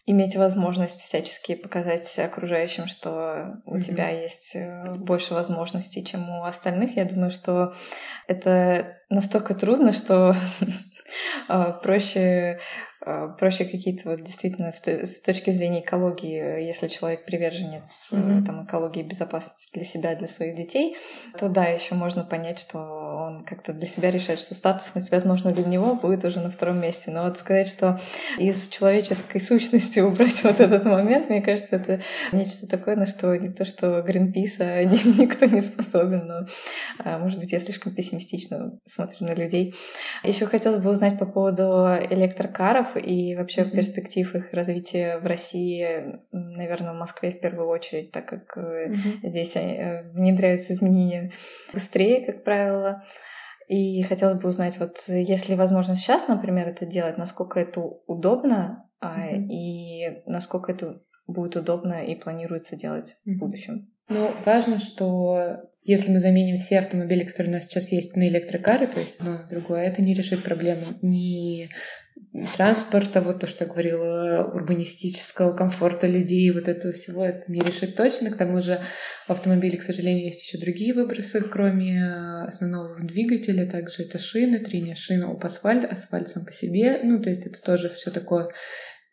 иметь 0.04 0.36
возможность 0.36 1.00
всячески 1.02 1.54
показать 1.54 2.18
окружающим, 2.18 2.88
что 2.88 3.60
у 3.64 3.76
mm-hmm. 3.76 3.80
тебя 3.80 4.08
есть 4.08 4.56
э, 4.56 4.94
больше 4.96 5.34
возможностей, 5.34 6.04
чем 6.04 6.28
у 6.28 6.44
остальных. 6.44 6.96
Я 6.96 7.04
думаю, 7.04 7.30
что 7.30 7.74
это 8.26 8.98
настолько 9.08 9.54
трудно, 9.54 9.92
что 9.92 10.34
а, 11.48 11.70
проще 11.82 12.58
проще 13.38 13.64
какие-то 13.64 14.10
вот 14.10 14.22
действительно 14.22 14.70
с 14.70 15.20
точки 15.20 15.50
зрения 15.50 15.80
экологии, 15.80 16.64
если 16.64 16.86
человек 16.86 17.24
приверженец 17.24 18.08
mm-hmm. 18.12 18.44
там, 18.44 18.64
экологии 18.64 19.02
безопасности 19.02 19.70
для 19.74 19.84
себя, 19.84 20.14
для 20.14 20.28
своих 20.28 20.54
детей, 20.54 20.96
то 21.38 21.48
да, 21.48 21.66
еще 21.66 21.94
можно 21.94 22.22
понять, 22.22 22.60
что 22.60 22.78
он 22.78 23.44
как-то 23.44 23.72
для 23.72 23.88
себя 23.88 24.10
решает, 24.10 24.40
что 24.40 24.54
статусность, 24.54 25.10
возможно, 25.10 25.52
для 25.52 25.64
него 25.64 25.94
будет 25.96 26.24
уже 26.24 26.40
на 26.40 26.50
втором 26.50 26.80
месте. 26.80 27.10
Но 27.10 27.24
вот 27.24 27.38
сказать, 27.38 27.68
что 27.68 28.00
из 28.38 28.68
человеческой 28.68 29.40
сущности 29.40 29.98
убрать 30.00 30.42
вот 30.44 30.60
этот 30.60 30.84
момент, 30.84 31.28
мне 31.28 31.42
кажется, 31.42 31.76
это 31.76 32.02
нечто 32.30 32.68
такое, 32.68 32.94
на 32.96 33.06
что 33.06 33.34
не 33.36 33.48
то, 33.48 33.64
что 33.64 34.00
Гринпис, 34.02 34.60
а 34.60 34.84
никто 34.84 35.46
не 35.46 35.60
способен. 35.60 36.26
Но, 36.26 36.46
а, 36.98 37.18
может 37.18 37.40
быть, 37.40 37.52
я 37.52 37.58
слишком 37.58 37.94
пессимистично 37.94 38.78
смотрю 38.84 39.26
на 39.26 39.34
людей. 39.34 39.74
Еще 40.22 40.46
хотелось 40.46 40.80
бы 40.80 40.90
узнать 40.90 41.18
по 41.18 41.26
поводу 41.26 41.64
электрокаров 42.10 42.91
и 42.96 43.34
вообще 43.36 43.62
mm-hmm. 43.62 43.70
перспектив 43.70 44.34
их 44.34 44.52
развития 44.52 45.18
в 45.18 45.26
России, 45.26 46.20
наверное, 46.30 46.92
в 46.92 46.98
Москве 46.98 47.32
в 47.32 47.40
первую 47.40 47.68
очередь, 47.68 48.12
так 48.12 48.26
как 48.26 48.56
mm-hmm. 48.56 49.28
здесь 49.28 49.56
э, 49.56 50.02
внедряются 50.14 50.72
изменения 50.72 51.32
быстрее, 51.72 52.24
как 52.26 52.44
правило. 52.44 53.04
И 53.68 54.02
хотелось 54.02 54.40
бы 54.40 54.48
узнать, 54.48 54.78
вот 54.78 54.98
если 55.08 55.54
возможно 55.54 55.94
сейчас, 55.94 56.28
например, 56.28 56.68
это 56.68 56.84
делать, 56.84 57.16
насколько 57.16 57.60
это 57.60 57.80
удобно 58.06 58.88
mm-hmm. 59.02 59.46
и 59.48 60.22
насколько 60.26 60.72
это 60.72 61.00
будет 61.26 61.56
удобно 61.56 62.04
и 62.04 62.14
планируется 62.14 62.76
делать 62.76 63.16
mm-hmm. 63.26 63.32
в 63.34 63.38
будущем. 63.38 63.92
Ну, 64.08 64.30
важно, 64.44 64.78
что 64.78 65.70
если 65.84 66.10
мы 66.10 66.20
заменим 66.20 66.56
все 66.58 66.78
автомобили, 66.78 67.24
которые 67.24 67.50
у 67.50 67.54
нас 67.54 67.64
сейчас 67.64 67.90
есть, 67.90 68.16
на 68.16 68.28
электрокары, 68.28 68.86
то 68.86 69.00
есть 69.00 69.16
одно 69.18 69.32
на 69.32 69.48
другое, 69.48 69.82
это 69.82 70.00
не 70.00 70.14
решит 70.14 70.44
проблему 70.44 70.84
ни 71.02 71.68
транспорта, 72.56 73.20
вот 73.20 73.40
то, 73.40 73.46
что 73.46 73.64
я 73.64 73.70
говорила, 73.70 74.50
урбанистического 74.54 75.52
комфорта 75.54 76.06
людей, 76.06 76.50
вот 76.50 76.68
этого 76.68 76.92
всего, 76.92 77.24
это 77.24 77.50
не 77.50 77.60
решит 77.60 77.96
точно. 77.96 78.30
К 78.30 78.36
тому 78.36 78.60
же 78.60 78.80
в 79.26 79.30
автомобиле, 79.30 79.76
к 79.76 79.82
сожалению, 79.82 80.26
есть 80.26 80.42
еще 80.42 80.58
другие 80.58 80.94
выбросы, 80.94 81.40
кроме 81.40 82.04
основного 82.46 82.98
двигателя. 83.00 83.66
Также 83.66 84.04
это 84.04 84.18
шины, 84.18 84.60
трение 84.60 84.94
шин 84.94 85.24
об 85.24 85.44
асфальт, 85.44 85.84
асфальт 85.84 86.28
сам 86.28 86.44
по 86.44 86.52
себе. 86.52 87.00
Ну, 87.02 87.20
то 87.20 87.28
есть 87.28 87.46
это 87.46 87.60
тоже 87.60 87.90
все 87.90 88.10
такое 88.10 88.48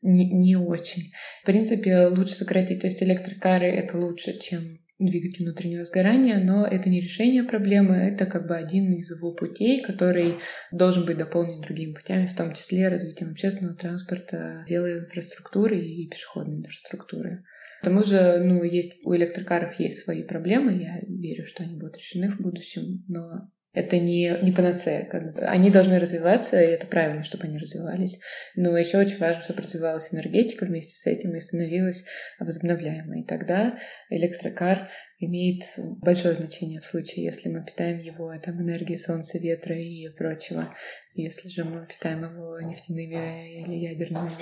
не, 0.01 0.31
не 0.31 0.55
очень. 0.55 1.11
В 1.41 1.45
принципе, 1.45 2.07
лучше 2.07 2.35
сократить. 2.35 2.81
То 2.81 2.87
есть 2.87 3.03
электрокары— 3.03 3.67
это 3.67 3.97
лучше, 3.97 4.39
чем 4.39 4.79
двигатель 4.99 5.45
внутреннего 5.45 5.85
сгорания, 5.85 6.39
но 6.39 6.65
это 6.67 6.89
не 6.89 6.99
решение 6.99 7.43
проблемы, 7.43 7.95
это 7.95 8.25
как 8.25 8.47
бы 8.47 8.55
один 8.55 8.93
из 8.93 9.09
его 9.15 9.33
путей, 9.33 9.81
который 9.81 10.35
должен 10.71 11.05
быть 11.05 11.17
дополнен 11.17 11.61
другими 11.61 11.93
путями, 11.93 12.25
в 12.25 12.35
том 12.35 12.53
числе 12.53 12.89
развитием 12.89 13.31
общественного 13.31 13.75
транспорта, 13.75 14.65
велоинфраструктуры 14.67 15.79
и 15.79 16.07
пешеходной 16.09 16.57
инфраструктуры. 16.57 17.43
К 17.81 17.85
тому 17.85 18.03
же, 18.03 18.41
ну, 18.43 18.63
есть, 18.63 18.99
у 19.05 19.15
электрокаров 19.15 19.79
есть 19.79 19.99
свои 20.03 20.23
проблемы, 20.23 20.73
я 20.73 20.99
верю, 21.07 21.45
что 21.45 21.63
они 21.63 21.75
будут 21.75 21.97
решены 21.97 22.29
в 22.29 22.41
будущем, 22.41 23.05
но 23.07 23.49
это 23.79 23.97
не, 23.97 24.37
не 24.41 24.51
панацея. 24.51 25.05
Как 25.05 25.33
бы. 25.33 25.41
Они 25.41 25.71
должны 25.71 25.99
развиваться, 25.99 26.61
и 26.61 26.67
это 26.67 26.85
правильно, 26.85 27.23
чтобы 27.23 27.45
они 27.45 27.57
развивались. 27.57 28.19
Но 28.55 28.77
еще 28.77 28.97
очень 28.97 29.17
важно, 29.17 29.43
чтобы 29.43 29.61
развивалась 29.61 30.13
энергетика 30.13 30.65
вместе 30.65 30.97
с 30.97 31.07
этим 31.07 31.33
и 31.33 31.39
становилась 31.39 32.05
возобновляемой. 32.39 33.21
И 33.21 33.25
тогда 33.25 33.79
электрокар 34.09 34.89
имеет 35.19 35.63
большое 36.01 36.35
значение 36.35 36.81
в 36.81 36.85
случае, 36.85 37.25
если 37.25 37.47
мы 37.47 37.63
питаем 37.63 37.99
его 37.99 38.33
там, 38.43 38.61
энергией 38.61 38.97
солнца, 38.97 39.37
ветра 39.39 39.75
и 39.75 40.09
прочего. 40.09 40.75
Если 41.13 41.47
же 41.47 41.63
мы 41.63 41.87
питаем 41.87 42.23
его 42.23 42.59
нефтяными 42.61 43.61
или 43.61 43.75
ядерными 43.75 44.35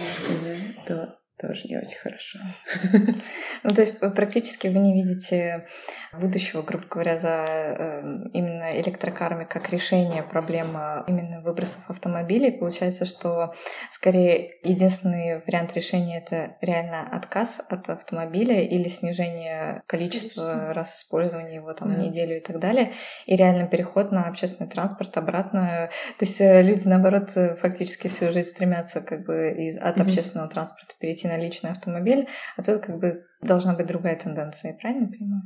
то 0.87 1.19
тоже 1.39 1.67
не 1.67 1.77
очень 1.77 1.97
хорошо. 1.97 2.39
Ну, 3.63 3.73
то 3.73 3.81
есть 3.81 3.99
практически 3.99 4.67
вы 4.67 4.79
не 4.79 4.93
видите 4.93 5.65
будущего, 6.13 6.61
грубо 6.61 6.85
говоря, 6.89 7.17
за 7.17 7.45
э, 7.47 8.01
именно 8.33 8.79
электрокарами 8.79 9.45
как 9.45 9.69
решение 9.69 10.23
проблемы 10.23 11.03
именно 11.07 11.41
выбросов 11.41 11.89
автомобилей. 11.89 12.51
Получается, 12.51 13.05
что 13.05 13.53
скорее 13.91 14.51
единственный 14.63 15.41
вариант 15.45 15.73
решения 15.73 16.19
это 16.19 16.55
реально 16.61 17.07
отказ 17.09 17.61
от 17.67 17.89
автомобиля 17.89 18.61
или 18.61 18.87
снижение 18.87 19.81
количества 19.87 20.73
раз 20.73 21.01
использования 21.01 21.55
его 21.55 21.73
там 21.73 21.93
да. 21.93 22.01
неделю 22.01 22.37
и 22.37 22.41
так 22.41 22.59
далее, 22.59 22.93
и 23.25 23.35
реально 23.35 23.67
переход 23.67 24.11
на 24.11 24.27
общественный 24.27 24.69
транспорт 24.69 25.17
обратно. 25.17 25.89
То 26.17 26.25
есть 26.25 26.39
э, 26.39 26.61
люди, 26.61 26.87
наоборот, 26.87 27.29
фактически 27.59 28.07
всю 28.07 28.31
жизнь 28.31 28.49
стремятся 28.49 29.01
как 29.01 29.25
бы 29.25 29.51
из, 29.51 29.77
от 29.77 29.97
mm-hmm. 29.97 30.01
общественного 30.01 30.49
транспорта 30.49 30.93
перейти 30.99 31.26
на 31.27 31.37
личный 31.37 31.71
автомобиль, 31.71 32.27
а 32.55 32.63
тут 32.63 32.81
как 32.81 32.99
бы 32.99 33.25
должна 33.41 33.75
быть 33.75 33.87
другая 33.87 34.15
тенденция, 34.15 34.73
правильно 34.73 35.07
понимаю? 35.07 35.43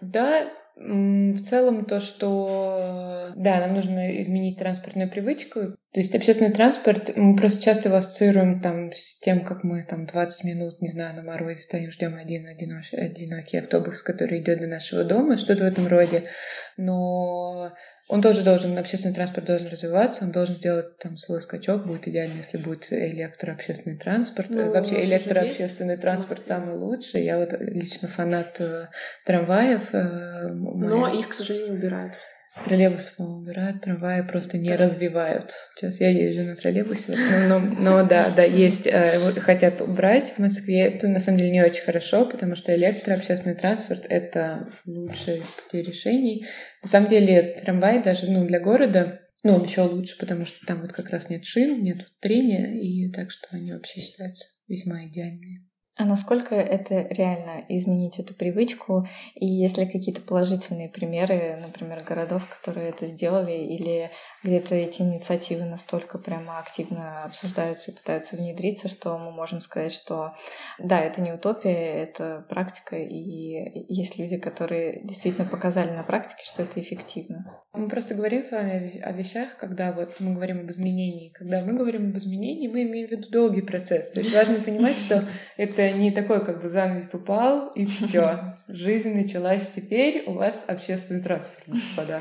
Да, 0.00 0.48
в 0.80 1.42
целом 1.42 1.84
то, 1.86 2.00
что 2.00 3.32
да, 3.34 3.58
нам 3.58 3.74
нужно 3.74 4.20
изменить 4.20 4.58
транспортную 4.58 5.10
привычку. 5.10 5.60
То 5.92 6.00
есть 6.00 6.14
общественный 6.14 6.52
транспорт, 6.52 7.16
мы 7.16 7.36
просто 7.36 7.62
часто 7.62 7.88
его 7.88 7.98
ассоциируем 7.98 8.60
там 8.60 8.92
с 8.92 9.18
тем, 9.18 9.44
как 9.44 9.64
мы 9.64 9.82
там 9.82 10.06
20 10.06 10.44
минут, 10.44 10.80
не 10.80 10.88
знаю, 10.88 11.16
на 11.16 11.24
морозе 11.24 11.60
стоим, 11.60 11.90
ждем 11.90 12.16
один 12.16 12.46
одинокий 12.46 13.58
автобус, 13.58 14.02
который 14.02 14.40
идет 14.40 14.60
до 14.60 14.68
нашего 14.68 15.02
дома, 15.02 15.36
что-то 15.36 15.64
в 15.64 15.66
этом 15.66 15.88
роде. 15.88 16.30
Но 16.76 17.72
он 18.08 18.22
тоже 18.22 18.42
должен, 18.42 18.76
общественный 18.78 19.14
транспорт 19.14 19.46
должен 19.46 19.68
развиваться, 19.68 20.24
он 20.24 20.32
должен 20.32 20.56
сделать 20.56 20.96
там 20.98 21.18
свой 21.18 21.42
скачок, 21.42 21.86
будет 21.86 22.08
идеально, 22.08 22.38
если 22.38 22.56
будет 22.56 22.90
электрообщественный 22.90 23.98
транспорт. 23.98 24.48
Ну, 24.48 24.72
Вообще 24.72 25.04
электрообщественный 25.04 25.98
транспорт 25.98 26.42
самый 26.44 26.74
лучший. 26.74 27.24
Я 27.24 27.38
вот 27.38 27.52
лично 27.60 28.08
фанат 28.08 28.60
э, 28.60 28.88
трамваев. 29.26 29.94
Э, 29.94 30.48
Но 30.48 31.12
их, 31.12 31.28
к 31.28 31.34
сожалению, 31.34 31.74
убирают. 31.74 32.18
Троллейбусы, 32.64 33.14
по-моему, 33.16 33.40
убирают, 33.40 33.82
трамваи 33.82 34.22
просто 34.22 34.58
не 34.58 34.74
развивают. 34.74 35.52
Сейчас 35.76 36.00
я 36.00 36.10
езжу 36.10 36.42
на 36.42 36.56
троллейбусе 36.56 37.12
в 37.12 37.18
основном, 37.18 37.82
но 37.82 38.04
да, 38.04 38.30
да, 38.30 38.42
есть, 38.42 38.86
э, 38.86 39.18
хотят 39.40 39.80
убрать 39.80 40.32
в 40.32 40.38
Москве. 40.38 40.80
Это 40.80 41.08
на 41.08 41.20
самом 41.20 41.38
деле 41.38 41.52
не 41.52 41.62
очень 41.62 41.84
хорошо, 41.84 42.26
потому 42.26 42.56
что 42.56 42.74
электрообщественный 42.74 43.54
транспорт— 43.54 44.04
это 44.08 44.68
лучшее 44.84 45.38
из 45.38 45.50
путей 45.50 45.82
решений. 45.82 46.46
На 46.82 46.88
самом 46.88 47.08
деле 47.08 47.58
трамвай 47.62 48.02
даже 48.02 48.30
ну, 48.30 48.44
для 48.44 48.60
города 48.60 49.20
ну, 49.44 49.54
он 49.54 49.64
еще 49.64 49.82
лучше, 49.82 50.18
потому 50.18 50.44
что 50.44 50.66
там 50.66 50.80
вот 50.80 50.92
как 50.92 51.10
раз 51.10 51.28
нет 51.28 51.44
шин, 51.44 51.82
нет 51.82 52.08
трения, 52.20 52.74
и 52.74 53.10
так 53.12 53.30
что 53.30 53.46
они 53.52 53.72
вообще 53.72 54.00
считаются 54.00 54.48
весьма 54.66 55.06
идеальные. 55.06 55.67
А 55.98 56.04
насколько 56.04 56.54
это 56.54 57.08
реально 57.10 57.64
изменить 57.68 58.20
эту 58.20 58.32
привычку? 58.32 59.08
И 59.34 59.46
есть 59.46 59.76
ли 59.78 59.84
какие-то 59.84 60.20
положительные 60.20 60.88
примеры, 60.88 61.58
например, 61.60 62.04
городов, 62.04 62.44
которые 62.48 62.90
это 62.90 63.06
сделали, 63.06 63.50
или 63.50 64.08
где-то 64.44 64.74
эти 64.74 65.02
инициативы 65.02 65.64
настолько 65.64 66.18
прямо 66.18 66.58
активно 66.58 67.24
обсуждаются 67.24 67.90
и 67.90 67.94
пытаются 67.94 68.36
внедриться, 68.36 68.88
что 68.88 69.18
мы 69.18 69.32
можем 69.32 69.60
сказать, 69.60 69.92
что 69.92 70.34
да, 70.78 71.00
это 71.00 71.20
не 71.20 71.32
утопия, 71.32 72.04
это 72.04 72.46
практика, 72.48 72.96
и 72.96 73.92
есть 73.92 74.18
люди, 74.18 74.36
которые 74.36 75.00
действительно 75.02 75.48
показали 75.48 75.90
на 75.90 76.04
практике, 76.04 76.42
что 76.44 76.62
это 76.62 76.80
эффективно. 76.80 77.62
Мы 77.72 77.88
просто 77.88 78.14
говорим 78.14 78.42
с 78.42 78.52
вами 78.52 79.00
о 79.00 79.12
вещах, 79.12 79.56
когда 79.56 79.92
вот 79.92 80.16
мы 80.20 80.34
говорим 80.34 80.60
об 80.60 80.70
изменении. 80.70 81.30
Когда 81.30 81.64
мы 81.64 81.74
говорим 81.74 82.10
об 82.10 82.16
изменении, 82.16 82.68
мы 82.68 82.82
имеем 82.82 83.08
в 83.08 83.10
виду 83.10 83.28
долгий 83.30 83.62
процесс. 83.62 84.10
То 84.10 84.20
есть 84.20 84.34
важно 84.34 84.60
понимать, 84.60 84.96
что 84.98 85.24
это 85.56 85.90
не 85.92 86.10
такой 86.10 86.44
как 86.44 86.62
бы 86.62 86.68
занавес 86.68 87.12
упал, 87.14 87.72
и 87.72 87.86
все. 87.86 88.56
Жизнь 88.68 89.14
началась 89.14 89.66
теперь, 89.74 90.24
у 90.26 90.34
вас 90.34 90.64
общественный 90.66 91.22
транспорт, 91.22 91.64
господа. 91.66 92.20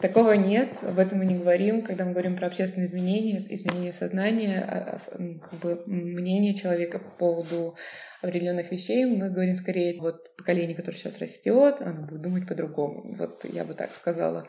Такого 0.00 0.32
нет, 0.32 0.78
об 0.82 0.98
этом 0.98 1.18
мы 1.18 1.26
не 1.26 1.34
говорим 1.34 1.51
говорим, 1.52 1.82
когда 1.82 2.04
мы 2.04 2.12
говорим 2.12 2.36
про 2.36 2.46
общественные 2.46 2.86
изменения, 2.86 3.38
изменения 3.38 3.92
сознания, 3.92 4.64
а, 4.66 4.96
а, 4.96 5.38
как 5.38 5.60
бы 5.60 5.82
мнение 5.86 6.54
человека 6.54 6.98
по 6.98 7.10
поводу 7.10 7.76
определенных 8.22 8.70
вещей, 8.70 9.04
мы 9.04 9.28
говорим 9.28 9.54
скорее 9.54 10.00
вот 10.00 10.34
поколение, 10.36 10.74
которое 10.74 10.96
сейчас 10.96 11.18
растет, 11.18 11.76
оно 11.80 12.06
будет 12.06 12.22
думать 12.22 12.48
по-другому. 12.48 13.14
Вот 13.18 13.44
я 13.44 13.64
бы 13.64 13.74
так 13.74 13.92
сказала 13.92 14.46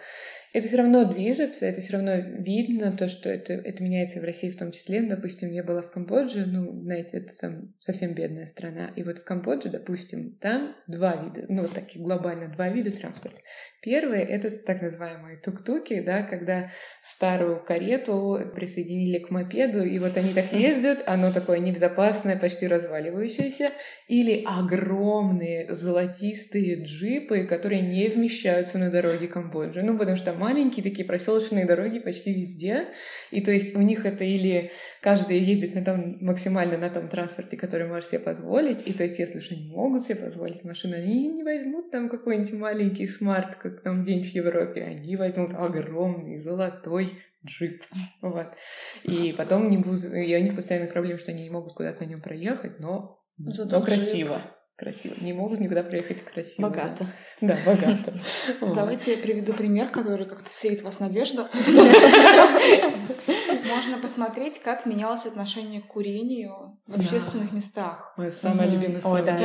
это 0.53 0.67
все 0.67 0.77
равно 0.77 1.03
движется, 1.11 1.65
это 1.65 1.81
все 1.81 1.93
равно 1.93 2.15
видно, 2.15 2.95
то, 2.95 3.07
что 3.07 3.27
это, 3.27 3.53
это 3.53 3.83
меняется 3.83 4.19
в 4.19 4.23
России 4.23 4.51
в 4.51 4.57
том 4.57 4.71
числе. 4.71 5.01
Допустим, 5.01 5.51
я 5.51 5.63
была 5.63 5.81
в 5.81 5.89
Камбодже, 5.89 6.45
ну, 6.45 6.79
знаете, 6.83 7.17
это 7.17 7.35
там 7.35 7.73
совсем 7.79 8.13
бедная 8.13 8.45
страна. 8.45 8.91
И 8.95 9.01
вот 9.01 9.17
в 9.17 9.23
Камбодже, 9.23 9.69
допустим, 9.69 10.37
там 10.39 10.75
два 10.87 11.15
вида, 11.15 11.47
ну, 11.49 11.63
вот 11.63 11.71
таких 11.71 12.03
глобально 12.03 12.49
два 12.49 12.69
вида 12.69 12.91
транспорта. 12.91 13.39
Первый— 13.81 14.19
это 14.21 14.51
так 14.51 14.81
называемые 14.83 15.37
тук-туки, 15.37 15.99
да, 16.01 16.21
когда 16.21 16.71
старую 17.01 17.65
карету 17.65 18.39
присоединили 18.55 19.17
к 19.17 19.31
мопеду, 19.31 19.83
и 19.83 19.97
вот 19.97 20.15
они 20.17 20.33
так 20.33 20.53
ездят, 20.53 21.01
оно 21.07 21.33
такое 21.33 21.57
небезопасное, 21.57 22.37
почти 22.37 22.67
разваливающееся, 22.67 23.71
или 24.07 24.43
огромные 24.45 25.73
золотистые 25.73 26.83
джипы, 26.83 27.45
которые 27.45 27.81
не 27.81 28.07
вмещаются 28.07 28.77
на 28.77 28.91
дороге 28.91 29.27
Камбоджи. 29.27 29.81
Ну, 29.81 29.97
потому 29.97 30.15
что 30.15 30.27
там 30.27 30.42
маленькие 30.43 30.83
такие 30.83 31.05
проселочные 31.05 31.65
дороги 31.65 31.99
почти 31.99 32.33
везде. 32.33 32.87
И 33.31 33.41
то 33.41 33.51
есть 33.51 33.75
у 33.75 33.81
них 33.81 34.05
это 34.05 34.23
или 34.23 34.71
каждый 35.01 35.39
ездит 35.39 35.73
на 35.73 35.83
том, 35.85 36.17
максимально 36.19 36.77
на 36.77 36.89
том 36.89 37.07
транспорте, 37.07 37.55
который 37.55 37.87
может 37.87 38.09
себе 38.09 38.19
позволить. 38.19 38.85
И 38.85 38.93
то 38.93 39.03
есть 39.03 39.19
если 39.19 39.37
уж 39.37 39.51
они 39.51 39.67
могут 39.67 40.03
себе 40.03 40.15
позволить 40.15 40.63
машину, 40.63 40.95
они 40.95 41.27
не 41.29 41.43
возьмут 41.43 41.91
там 41.91 42.09
какой-нибудь 42.09 42.53
маленький 42.53 43.07
смарт, 43.07 43.55
как 43.55 43.81
там 43.83 44.05
день 44.05 44.23
в 44.23 44.27
Европе. 44.27 44.83
Они 44.83 45.15
возьмут 45.15 45.53
огромный, 45.53 46.39
золотой 46.39 47.13
джип. 47.45 47.83
Вот. 48.21 48.47
И 49.03 49.33
потом 49.37 49.69
не 49.69 49.77
будут... 49.77 50.03
И 50.05 50.35
у 50.35 50.41
них 50.41 50.55
постоянная 50.55 50.91
проблема, 50.91 51.19
что 51.19 51.31
они 51.31 51.43
не 51.43 51.49
могут 51.49 51.73
куда-то 51.73 52.03
на 52.03 52.09
нем 52.09 52.21
проехать, 52.21 52.79
но, 52.79 53.19
Зато 53.37 53.79
но 53.79 53.85
красиво. 53.85 54.41
Красиво. 54.75 55.13
Не 55.21 55.33
могут 55.33 55.59
никуда 55.59 55.83
проехать 55.83 56.23
красиво. 56.23 56.67
Богато. 56.67 57.07
Да, 57.41 57.55
богато. 57.63 58.13
Давайте 58.73 59.11
я 59.11 59.17
приведу 59.17 59.53
пример, 59.53 59.89
который 59.89 60.25
как-то 60.25 60.49
вселит 60.49 60.81
в 60.81 60.85
вас 60.85 60.99
надежду. 60.99 61.47
Можно 63.67 63.99
посмотреть, 64.01 64.59
как 64.59 64.87
менялось 64.87 65.27
отношение 65.27 65.81
к 65.81 65.87
курению 65.87 66.79
в 66.87 66.95
общественных 66.95 67.51
местах. 67.53 68.13
Мое 68.17 68.31
самое 68.31 68.69
любимое 68.69 69.01
слово. 69.01 69.17
Ой, 69.17 69.25
да, 69.25 69.37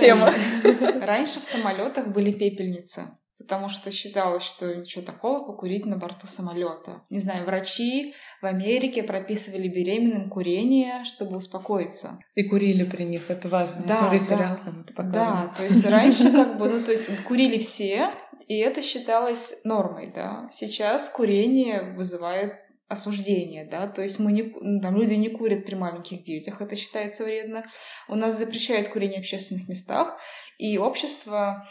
тема. 0.00 0.34
раньше 1.06 1.40
в 1.40 1.44
самолетах 1.44 2.08
были 2.08 2.32
пепельницы 2.32 3.08
потому 3.44 3.68
что 3.68 3.90
считалось, 3.90 4.42
что 4.42 4.74
ничего 4.74 5.04
такого 5.04 5.44
покурить 5.44 5.86
на 5.86 5.96
борту 5.96 6.26
самолета. 6.26 7.02
Не 7.10 7.20
знаю, 7.20 7.44
врачи 7.44 8.14
в 8.40 8.46
Америке 8.46 9.02
прописывали 9.02 9.68
беременным 9.68 10.30
курение, 10.30 11.04
чтобы 11.04 11.36
успокоиться. 11.36 12.18
И 12.34 12.44
курили 12.44 12.84
при 12.84 13.04
них, 13.04 13.30
это 13.30 13.48
важно. 13.48 13.84
Да, 13.86 14.10
да, 14.10 14.18
сериал, 14.18 14.58
там 14.64 14.84
да, 15.12 15.52
то 15.56 15.62
есть 15.62 15.84
раньше 15.86 16.32
как 16.32 16.58
бы, 16.58 16.68
ну 16.68 16.82
то 16.82 16.92
есть 16.92 17.10
курили 17.24 17.58
все, 17.58 18.10
и 18.48 18.56
это 18.56 18.82
считалось 18.82 19.60
нормой, 19.64 20.10
да. 20.14 20.48
Сейчас 20.50 21.08
курение 21.08 21.94
вызывает 21.96 22.54
осуждение, 22.88 23.66
да, 23.70 23.88
то 23.88 24.02
есть 24.02 24.18
мы 24.18 24.32
не, 24.32 24.54
ну, 24.60 24.80
там, 24.80 24.96
люди 24.96 25.14
не 25.14 25.28
курят 25.28 25.64
при 25.64 25.74
маленьких 25.74 26.22
детях, 26.22 26.60
это 26.60 26.76
считается 26.76 27.24
вредно. 27.24 27.64
У 28.08 28.14
нас 28.14 28.38
запрещают 28.38 28.88
курение 28.88 29.18
в 29.18 29.20
общественных 29.20 29.68
местах, 29.68 30.18
и 30.58 30.78
общество 30.78 31.66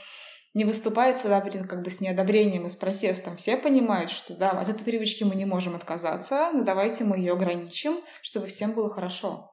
не 0.53 0.65
выступает 0.65 1.17
всегда 1.17 1.41
как 1.41 1.81
бы 1.81 1.89
с 1.89 1.99
неодобрением 1.99 2.65
и 2.65 2.69
с 2.69 2.75
протестом. 2.75 3.37
Все 3.37 3.57
понимают, 3.57 4.11
что 4.11 4.35
да, 4.35 4.51
от 4.51 4.69
этой 4.69 4.83
привычки 4.83 5.23
мы 5.23 5.35
не 5.35 5.45
можем 5.45 5.75
отказаться, 5.75 6.51
но 6.53 6.63
давайте 6.63 7.03
мы 7.03 7.17
ее 7.17 7.33
ограничим, 7.33 7.99
чтобы 8.21 8.47
всем 8.47 8.73
было 8.73 8.89
хорошо. 8.89 9.51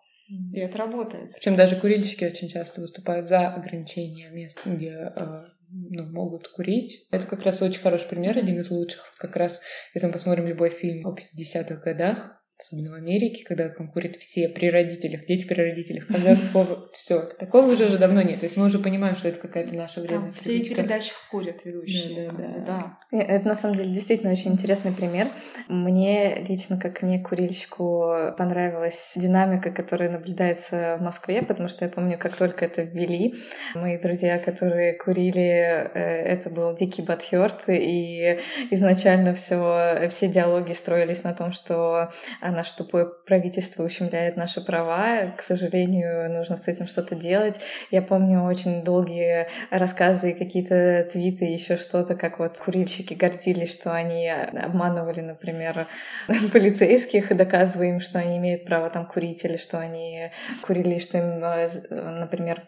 И 0.53 0.61
это 0.61 0.79
работает. 0.79 1.33
Причем 1.33 1.57
даже 1.57 1.77
курильщики 1.77 2.25
очень 2.25 2.49
часто 2.49 2.81
выступают 2.81 3.29
за 3.29 3.49
ограничение 3.49 4.31
мест, 4.31 4.63
где 4.65 5.13
э, 5.17 5.45
ну, 5.71 6.07
могут 6.07 6.47
курить. 6.49 7.07
Это 7.11 7.27
как 7.27 7.43
раз 7.43 7.63
очень 7.63 7.81
хороший 7.81 8.09
пример, 8.09 8.39
один 8.39 8.59
из 8.59 8.71
лучших. 8.71 9.13
Как 9.19 9.35
раз, 9.35 9.61
если 9.93 10.07
мы 10.07 10.13
посмотрим 10.13 10.47
любой 10.47 10.71
фильм 10.71 11.07
о 11.07 11.17
50-х 11.17 11.77
годах, 11.77 12.40
особенно 12.61 12.91
в 12.91 12.95
Америке, 12.95 13.45
когда 13.45 13.69
там 13.69 13.89
курят 13.89 14.17
все 14.17 14.49
при 14.49 14.71
родителях, 14.71 15.27
дети 15.27 15.47
при 15.47 15.61
родителях, 15.61 16.07
когда 16.07 16.37
такого, 16.37 16.89
все, 16.93 17.21
такого 17.21 17.73
уже 17.73 17.87
уже 17.87 17.99
давно 17.99 18.23
нет. 18.23 18.41
То 18.41 18.47
есть 18.47 18.57
мы 18.57 18.67
уже 18.67 18.79
понимаем, 18.79 19.17
что 19.17 19.29
это 19.29 19.39
какая-то 19.39 19.75
наша 19.75 20.01
вредная 20.01 20.31
Там 20.31 20.33
в 20.33 20.39
телепередачах 20.39 21.17
курят 21.31 21.65
ведущие. 21.65 22.31
Да, 22.31 22.37
да, 22.37 22.49
да. 22.49 22.99
да. 23.11 23.19
Это 23.19 23.49
на 23.49 23.55
самом 23.55 23.77
деле 23.77 23.93
действительно 23.93 24.33
очень 24.33 24.53
интересный 24.53 24.93
пример. 24.93 25.27
Мне 25.69 26.45
лично, 26.49 26.79
как 26.79 27.03
не 27.03 27.21
курильщику, 27.23 28.33
понравилась 28.37 29.13
динамика, 29.17 29.71
которая 29.71 30.11
наблюдается 30.11 30.97
в 30.99 31.03
Москве, 31.03 31.43
потому 31.43 31.69
что 31.69 31.85
я 31.85 31.91
помню, 31.91 32.19
как 32.19 32.37
только 32.37 32.65
это 32.65 32.83
ввели, 32.83 33.35
мои 33.75 33.99
друзья, 33.99 34.39
которые 34.39 34.95
курили, 34.95 35.41
э, 35.41 36.23
это 36.25 36.51
был 36.51 36.75
дикий 36.75 37.03
бадхёрт, 37.03 37.69
и 37.69 38.39
изначально 38.71 39.35
все, 39.35 40.09
все 40.11 40.29
диалоги 40.29 40.73
строились 40.73 41.25
на 41.25 41.35
том, 41.35 41.53
что 41.53 42.13
а 42.51 42.53
наше 42.53 42.77
тупое 42.77 43.07
правительство 43.27 43.85
ущемляет 43.85 44.37
наши 44.37 44.61
права. 44.61 45.33
К 45.37 45.43
сожалению, 45.43 46.31
нужно 46.33 46.57
с 46.57 46.67
этим 46.67 46.89
что-то 46.89 47.15
делать. 47.15 47.61
Я 47.93 48.03
помню 48.03 48.43
очень 48.43 48.83
долгие 48.83 49.47
рассказы 49.71 50.33
и 50.33 50.35
какие-то 50.35 51.09
твиты, 51.11 51.45
еще 51.45 51.77
что-то, 51.77 52.17
как 52.17 52.41
вот 52.41 52.59
курильщики 52.59 53.15
гордились, 53.15 53.73
что 53.73 53.93
они 53.93 54.29
обманывали, 54.29 55.21
например, 55.21 55.87
полицейских, 56.53 57.35
доказывая 57.37 57.91
им, 57.91 58.01
что 58.01 58.19
они 58.19 58.39
имеют 58.39 58.65
право 58.65 58.91
там 58.91 59.07
курить, 59.07 59.45
или 59.45 59.57
что 59.57 59.79
они 59.79 60.31
курили, 60.63 60.99
что 60.99 61.19
им, 61.19 61.43
э, 61.45 61.69
например, 61.91 62.65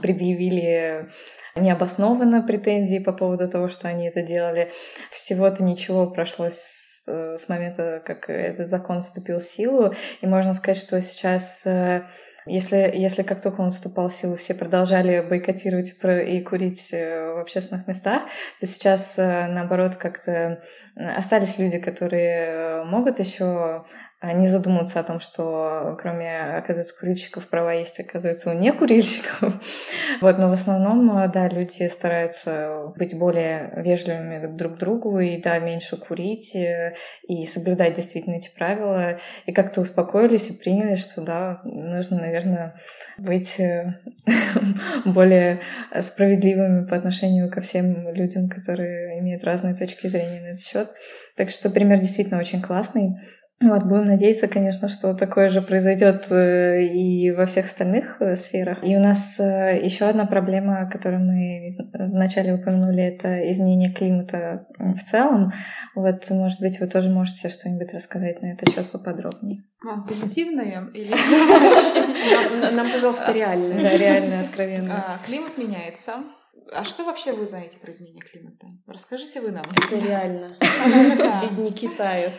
предъявили 0.00 1.10
необоснованно 1.54 2.42
претензии 2.42 2.98
по 2.98 3.12
поводу 3.12 3.48
того, 3.48 3.68
что 3.68 3.88
они 3.88 4.08
это 4.08 4.22
делали. 4.22 4.70
Всего-то 5.10 5.62
ничего 5.62 6.06
прошло 6.06 6.48
Э, 6.48 6.85
с 7.06 7.48
момента, 7.48 8.02
как 8.04 8.28
этот 8.28 8.68
закон 8.68 9.00
вступил 9.00 9.38
в 9.38 9.42
силу. 9.42 9.94
И 10.20 10.26
можно 10.26 10.54
сказать, 10.54 10.80
что 10.80 11.00
сейчас 11.00 11.66
э, 11.66 12.02
если, 12.46 12.92
если 12.94 13.22
как 13.22 13.40
только 13.40 13.60
он 13.60 13.70
вступал 13.70 14.08
в 14.08 14.14
силу, 14.14 14.36
все 14.36 14.54
продолжали 14.54 15.20
бойкотировать 15.20 15.94
и 16.28 16.40
курить 16.42 16.90
э, 16.92 17.32
в 17.34 17.40
общественных 17.40 17.88
местах, 17.88 18.22
то 18.60 18.66
сейчас, 18.66 19.16
наоборот, 19.16 19.96
как-то 19.96 20.62
остались 20.94 21.58
люди, 21.58 21.78
которые 21.78 22.84
могут 22.84 23.18
еще 23.18 23.84
не 24.22 24.46
задумываться 24.46 25.00
о 25.00 25.02
том, 25.02 25.20
что 25.20 25.96
кроме, 26.00 26.56
оказывается, 26.56 26.98
курильщиков 26.98 27.46
права 27.48 27.74
есть, 27.74 28.00
оказывается, 28.00 28.50
у 28.50 28.54
некурильщиков. 28.54 29.54
Вот, 30.22 30.38
но 30.38 30.48
в 30.48 30.52
основном, 30.52 31.30
да, 31.30 31.48
люди 31.48 31.86
стараются 31.88 32.92
быть 32.96 33.16
более 33.18 33.70
вежливыми 33.76 34.46
друг 34.56 34.76
к 34.76 34.78
другу 34.78 35.18
и, 35.18 35.40
да, 35.40 35.58
меньше 35.58 35.98
курить 35.98 36.54
э, 36.54 36.94
и 37.28 37.44
соблюдать 37.44 37.94
действительно 37.94 38.36
эти 38.36 38.50
правила. 38.56 39.18
И 39.44 39.52
как-то 39.52 39.82
успокоились 39.82 40.48
и 40.48 40.56
приняли, 40.56 40.94
что, 40.94 41.20
да, 41.20 41.60
нужно, 41.64 42.18
наверное, 42.18 42.80
быть 43.18 43.60
э, 43.60 44.00
более 45.04 45.60
справедливыми 46.00 46.86
по 46.86 46.96
отношению 46.96 47.50
ко 47.50 47.60
всем 47.60 48.10
людям, 48.14 48.48
которые 48.48 49.18
имеют 49.20 49.44
разные 49.44 49.74
точки 49.74 50.06
зрения 50.06 50.40
на 50.40 50.46
этот 50.52 50.62
счет. 50.62 50.88
Так 51.36 51.50
что 51.50 51.68
пример 51.68 51.98
действительно 51.98 52.40
очень 52.40 52.62
классный. 52.62 53.16
Вот, 53.58 53.84
будем 53.84 54.04
надеяться, 54.04 54.48
конечно, 54.48 54.86
что 54.88 55.14
такое 55.14 55.48
же 55.48 55.62
произойдет 55.62 56.30
э, 56.30 56.82
и 56.82 57.30
во 57.30 57.46
всех 57.46 57.64
остальных 57.64 58.20
э, 58.20 58.36
сферах. 58.36 58.84
И 58.84 58.94
у 58.94 59.00
нас 59.00 59.40
э, 59.40 59.80
еще 59.82 60.04
одна 60.04 60.26
проблема, 60.26 60.90
которую 60.90 61.22
мы 61.22 61.66
вначале 61.94 62.52
упомянули, 62.52 63.02
это 63.02 63.50
изменение 63.50 63.90
климата 63.90 64.66
в 64.78 64.98
целом. 64.98 65.52
Вот, 65.94 66.28
может 66.28 66.60
быть, 66.60 66.78
вы 66.80 66.86
тоже 66.86 67.08
можете 67.08 67.48
что-нибудь 67.48 67.94
рассказать 67.94 68.42
на 68.42 68.52
этот 68.52 68.74
счет 68.74 68.90
поподробнее. 68.90 69.62
Вам 69.82 70.06
позитивное 70.06 70.88
или 70.92 71.10
Нам, 72.74 72.86
пожалуйста, 72.92 73.32
реально. 73.32 73.82
Да, 73.82 73.96
реально, 73.96 74.40
откровенно. 74.40 74.94
А, 74.96 75.18
климат 75.24 75.56
меняется. 75.56 76.12
А 76.72 76.84
что 76.84 77.04
вообще 77.04 77.32
вы 77.32 77.46
знаете 77.46 77.78
про 77.78 77.92
изменение 77.92 78.22
климата? 78.22 78.66
Расскажите 78.86 79.40
вы 79.40 79.52
нам. 79.52 79.64
Это 79.70 79.98
реально. 79.98 80.56
Ледники 81.42 81.88
тают. 81.88 82.34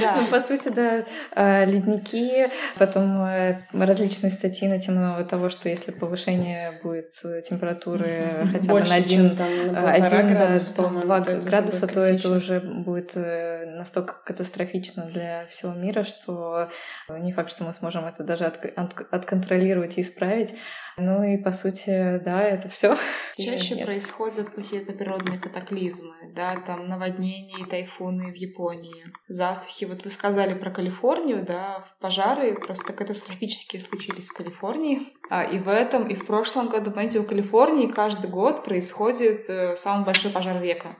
Да. 0.00 0.16
Ну, 0.16 0.26
по 0.28 0.40
сути, 0.40 0.68
да, 0.68 1.04
а, 1.32 1.64
ледники, 1.64 2.46
потом 2.78 3.24
э, 3.24 3.58
различные 3.72 4.30
статьи 4.30 4.68
на 4.68 4.80
тему 4.80 5.24
того, 5.26 5.48
что 5.48 5.68
если 5.68 5.90
повышение 5.90 6.78
будет 6.82 7.10
температуры 7.44 8.48
хотя 8.52 8.72
бы 8.72 8.80
на 8.80 8.94
один, 8.94 9.36
один 9.38 11.00
два 11.00 11.20
градуса, 11.20 11.86
то 11.88 12.00
это 12.00 12.30
уже 12.30 12.60
будет 12.60 13.16
э, 13.16 13.66
настолько 13.76 14.14
катастрофично 14.24 15.06
для 15.06 15.46
всего 15.46 15.72
мира, 15.72 16.04
что 16.04 16.70
не 17.08 17.32
факт, 17.32 17.50
что 17.50 17.64
мы 17.64 17.72
сможем 17.72 18.04
это 18.04 18.22
даже 18.22 18.44
отконтролировать 18.44 19.98
и 19.98 20.02
исправить. 20.02 20.54
Ну 20.98 21.22
и 21.22 21.36
по 21.36 21.52
сути, 21.52 22.18
да, 22.24 22.42
это 22.42 22.70
все. 22.70 22.96
Чаще 23.36 23.74
Нет. 23.74 23.84
происходят 23.84 24.48
какие-то 24.48 24.94
природные 24.94 25.38
катаклизмы, 25.38 26.14
да, 26.34 26.56
там 26.66 26.88
наводнения, 26.88 27.66
тайфуны 27.66 28.32
в 28.32 28.34
Японии, 28.34 29.04
засухи. 29.28 29.84
Вот 29.84 30.04
вы 30.04 30.10
сказали 30.10 30.54
про 30.54 30.70
Калифорнию, 30.70 31.44
да, 31.44 31.84
пожары 32.00 32.54
просто 32.54 32.94
катастрофически 32.94 33.76
случились 33.76 34.28
в 34.28 34.32
Калифорнии. 34.32 35.12
А, 35.28 35.44
и 35.44 35.58
в 35.58 35.68
этом, 35.68 36.08
и 36.08 36.14
в 36.14 36.24
прошлом 36.24 36.68
году, 36.68 36.90
понимаете, 36.90 37.18
у 37.18 37.24
Калифорнии 37.24 37.88
каждый 37.88 38.30
год 38.30 38.64
происходит 38.64 39.50
э, 39.50 39.76
самый 39.76 40.06
большой 40.06 40.30
пожар 40.30 40.62
века. 40.62 40.96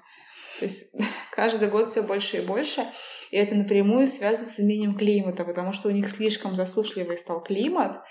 То 0.59 0.67
есть 0.67 0.95
каждый 1.33 1.69
год 1.69 1.89
все 1.89 2.03
больше 2.03 2.39
и 2.39 2.47
больше. 2.47 2.87
И 3.31 3.37
это 3.37 3.55
напрямую 3.55 4.07
связано 4.09 4.49
с 4.49 4.61
изменением 4.61 4.95
климата, 4.95 5.45
потому 5.45 5.73
что 5.73 5.89
у 5.89 5.93
них 5.93 6.09
слишком 6.09 6.55
засушливый 6.55 7.17
стал 7.17 7.43
климат, 7.43 8.03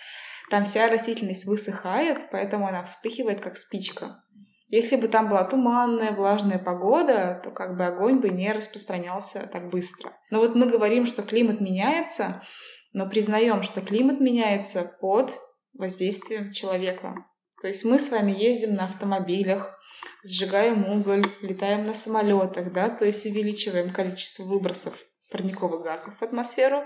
там 0.49 0.65
вся 0.65 0.89
растительность 0.89 1.45
высыхает, 1.45 2.29
поэтому 2.31 2.67
она 2.67 2.83
вспыхивает, 2.83 3.41
как 3.41 3.57
спичка. 3.57 4.23
Если 4.67 4.95
бы 4.95 5.07
там 5.07 5.29
была 5.29 5.43
туманная, 5.43 6.11
влажная 6.11 6.59
погода, 6.59 7.39
то 7.43 7.51
как 7.51 7.77
бы 7.77 7.85
огонь 7.85 8.19
бы 8.19 8.29
не 8.29 8.51
распространялся 8.51 9.47
так 9.51 9.69
быстро. 9.69 10.13
Но 10.31 10.39
вот 10.39 10.55
мы 10.55 10.65
говорим, 10.65 11.05
что 11.05 11.21
климат 11.21 11.61
меняется, 11.61 12.41
но 12.91 13.07
признаем, 13.07 13.63
что 13.63 13.81
климат 13.81 14.19
меняется 14.19 14.83
под 14.99 15.37
воздействием 15.73 16.51
человека. 16.51 17.15
То 17.61 17.67
есть 17.67 17.85
мы 17.85 17.99
с 17.99 18.09
вами 18.09 18.31
ездим 18.31 18.73
на 18.73 18.85
автомобилях, 18.85 19.77
сжигаем 20.23 20.85
уголь, 20.89 21.31
летаем 21.41 21.85
на 21.85 21.93
самолетах, 21.93 22.73
да, 22.73 22.89
то 22.89 23.05
есть 23.05 23.25
увеличиваем 23.25 23.91
количество 23.91 24.43
выбросов 24.43 24.97
парниковых 25.31 25.83
газов 25.83 26.17
в 26.17 26.21
атмосферу, 26.21 26.83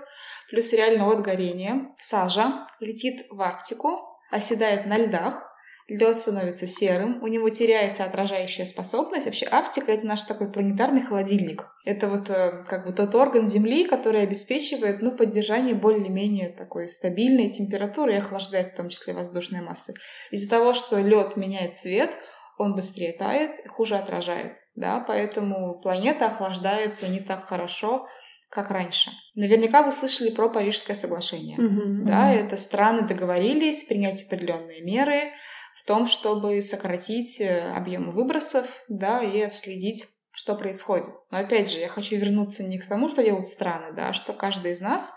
плюс 0.50 0.74
реально 0.74 1.08
от 1.12 1.22
горения. 1.22 1.96
Сажа 2.00 2.68
летит 2.80 3.26
в 3.30 3.42
Арктику, 3.42 4.00
оседает 4.32 4.86
на 4.86 4.98
льдах, 4.98 5.50
лед 5.90 6.18
становится 6.18 6.68
серым, 6.68 7.22
у 7.24 7.28
него 7.28 7.50
теряется 7.50 8.04
отражающая 8.04 8.66
способность. 8.66 9.26
Вообще 9.26 9.48
Арктика— 9.50 9.92
это 9.94 10.06
наш 10.06 10.24
такой 10.24 10.52
планетарный 10.52 11.02
холодильник. 11.02 11.66
Это 11.84 12.08
вот 12.08 12.30
э, 12.30 12.64
как 12.68 12.86
бы 12.86 12.94
тот 12.94 13.16
орган 13.16 13.48
Земли, 13.48 13.86
который 13.86 14.22
обеспечивает 14.22 15.02
ну, 15.02 15.16
поддержание 15.16 15.74
более-менее 15.74 16.50
такой 16.50 16.88
стабильной 16.88 17.50
температуры 17.50 18.14
и 18.14 18.18
охлаждает 18.18 18.74
в 18.74 18.78
том 18.78 18.90
числе 18.90 19.14
воздушные 19.14 19.64
массы. 19.64 19.94
Из-за 20.30 20.50
того, 20.50 20.74
что 20.74 21.00
лед 21.00 21.36
меняет 21.36 21.78
цвет, 21.78 22.12
он 22.60 22.76
быстрее 22.76 23.14
тает, 23.14 23.52
хуже 23.68 23.96
отражает. 23.96 24.54
Да? 24.76 25.04
Поэтому 25.08 25.80
планета 25.80 26.28
охлаждается 26.28 27.08
не 27.08 27.20
так 27.20 27.46
хорошо, 27.46 28.06
как 28.50 28.72
раньше. 28.72 29.12
Наверняка 29.36 29.84
вы 29.84 29.92
слышали 29.92 30.32
про 30.32 30.50
Парижское 30.50 30.96
соглашение. 30.96 31.58
Mm-hmm. 31.58 32.06
Да, 32.06 32.34
это 32.34 32.58
страны 32.58 33.08
договорились 33.08 33.84
принять 33.84 34.24
определенные 34.26 34.82
меры, 34.82 35.32
в 35.76 35.86
том, 35.86 36.08
чтобы 36.08 36.62
сократить 36.62 37.40
э, 37.40 37.72
объемы 37.72 38.12
выбросов, 38.12 38.66
да, 38.90 39.24
и 39.24 39.40
отследить, 39.42 40.06
что 40.32 40.56
происходит. 40.56 41.08
Но 41.32 41.38
опять 41.38 41.72
же, 41.72 41.78
я 41.78 41.88
хочу 41.88 42.18
вернуться 42.18 42.64
не 42.64 42.80
к 42.80 42.86
тому, 42.86 43.08
что 43.08 43.24
делают 43.24 43.48
страны, 43.48 43.94
да, 43.96 44.10
а 44.10 44.14
что 44.14 44.34
каждый 44.34 44.74
из 44.74 44.82
нас 44.82 45.14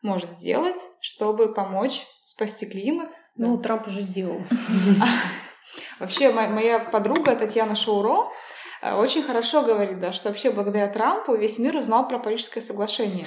может 0.00 0.30
сделать, 0.30 0.76
чтобы 1.02 1.52
помочь 1.52 2.06
спасти 2.24 2.64
климат. 2.64 3.10
Ну, 3.36 3.56
да. 3.56 3.62
Трамп 3.62 3.88
уже 3.88 4.02
сделал. 4.02 4.40
Вообще, 6.00 6.32
моя 6.32 6.78
подруга 6.78 7.36
Татьяна 7.36 7.76
Шоуро 7.76 8.22
э, 8.22 8.30
очень 8.82 9.22
хорошо 9.22 9.62
говорит, 9.62 10.00
да, 10.00 10.12
что 10.12 10.28
вообще 10.28 10.50
благодаря 10.50 10.88
Трампу 10.88 11.34
весь 11.34 11.58
мир 11.58 11.76
узнал 11.76 12.06
про 12.08 12.18
Парижское 12.18 12.62
соглашение. 12.62 13.26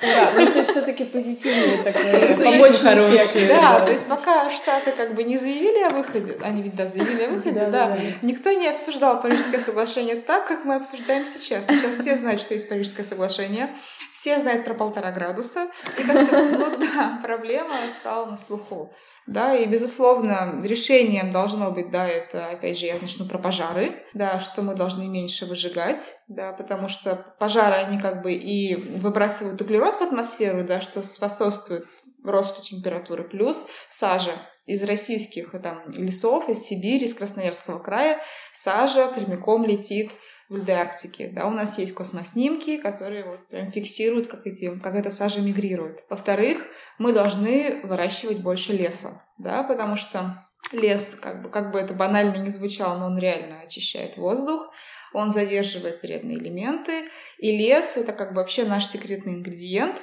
Да, 0.00 0.32
ну 0.34 0.46
то 0.46 0.58
есть 0.58 0.70
все-таки 0.70 1.04
позитивный 1.04 1.78
такой 1.84 2.34
побочный 2.34 3.16
эффект. 3.16 3.48
Да, 3.48 3.80
то 3.80 3.90
есть 3.90 4.08
пока 4.08 4.48
Штаты 4.50 4.92
как 4.92 5.14
бы 5.14 5.24
не 5.24 5.36
заявили 5.36 5.82
о 5.82 5.90
выходе, 5.90 6.38
они 6.42 6.62
ведь 6.62 6.74
да, 6.74 6.86
заявили 6.86 7.24
о 7.24 7.28
выходе, 7.28 7.66
да, 7.66 7.98
никто 8.22 8.50
не 8.50 8.68
обсуждал 8.68 9.20
Парижское 9.20 9.60
соглашение 9.60 10.16
так, 10.16 10.46
как 10.46 10.64
мы 10.64 10.76
обсуждаем 10.76 11.26
сейчас. 11.26 11.66
Сейчас 11.66 11.96
все 11.96 12.16
знают, 12.16 12.40
что 12.40 12.54
есть 12.54 12.68
Парижское 12.68 13.04
соглашение, 13.04 13.76
все 14.12 14.38
знают 14.40 14.64
про 14.64 14.74
полтора 14.74 15.10
градуса, 15.10 15.66
и 15.98 16.02
как-то, 16.02 16.42
ну 16.42 16.78
да, 16.78 17.18
проблема 17.22 17.76
стала 18.00 18.26
на 18.26 18.36
слуху. 18.38 18.92
Да, 19.30 19.54
и, 19.54 19.64
безусловно, 19.64 20.58
решением 20.60 21.30
должно 21.30 21.70
быть, 21.70 21.92
да, 21.92 22.04
это, 22.04 22.48
опять 22.48 22.76
же, 22.76 22.86
я 22.86 22.98
начну 23.00 23.26
про 23.26 23.38
пожары, 23.38 24.02
да, 24.12 24.40
что 24.40 24.62
мы 24.62 24.74
должны 24.74 25.06
меньше 25.06 25.46
выжигать, 25.46 26.16
да, 26.26 26.52
потому 26.52 26.88
что 26.88 27.14
пожары, 27.38 27.76
они 27.76 28.00
как 28.00 28.22
бы 28.22 28.32
и 28.32 28.74
выбрасывают 28.98 29.60
углерод 29.60 29.94
в 29.94 30.00
атмосферу, 30.00 30.64
да, 30.64 30.80
что 30.80 31.04
способствует 31.04 31.86
росту 32.24 32.60
температуры, 32.60 33.22
плюс 33.22 33.66
сажа 33.88 34.32
из 34.66 34.82
российских 34.82 35.52
там, 35.62 35.88
лесов, 35.90 36.48
из 36.48 36.64
Сибири, 36.64 37.06
из 37.06 37.14
Красноярского 37.14 37.78
края, 37.78 38.18
сажа 38.52 39.12
прямиком 39.14 39.64
летит 39.64 40.10
в 40.50 40.56
льды 40.56 40.72
Арктики. 40.72 41.30
Да, 41.32 41.46
у 41.46 41.50
нас 41.50 41.78
есть 41.78 41.94
космоснимки, 41.94 42.76
которые 42.76 43.24
вот 43.24 43.46
прям 43.48 43.70
фиксируют, 43.70 44.26
как, 44.26 44.46
эти, 44.46 44.78
как 44.80 44.96
эта 44.96 45.10
сажа 45.10 45.40
мигрирует. 45.40 46.04
Во-вторых, 46.10 46.66
мы 46.98 47.12
должны 47.12 47.80
выращивать 47.84 48.42
больше 48.42 48.72
леса, 48.72 49.22
да, 49.38 49.62
потому 49.62 49.96
что 49.96 50.44
лес, 50.72 51.16
как 51.20 51.42
бы, 51.42 51.50
как 51.50 51.70
бы 51.70 51.78
это 51.78 51.94
банально 51.94 52.36
не 52.36 52.50
звучало, 52.50 52.98
но 52.98 53.06
он 53.06 53.18
реально 53.18 53.60
очищает 53.60 54.16
воздух, 54.16 54.72
он 55.12 55.32
задерживает 55.32 56.02
вредные 56.02 56.36
элементы, 56.36 57.08
и 57.38 57.56
лес— 57.56 57.96
это 57.96 58.12
как 58.12 58.30
бы 58.30 58.40
вообще 58.40 58.64
наш 58.64 58.86
секретный 58.86 59.34
ингредиент 59.34 59.96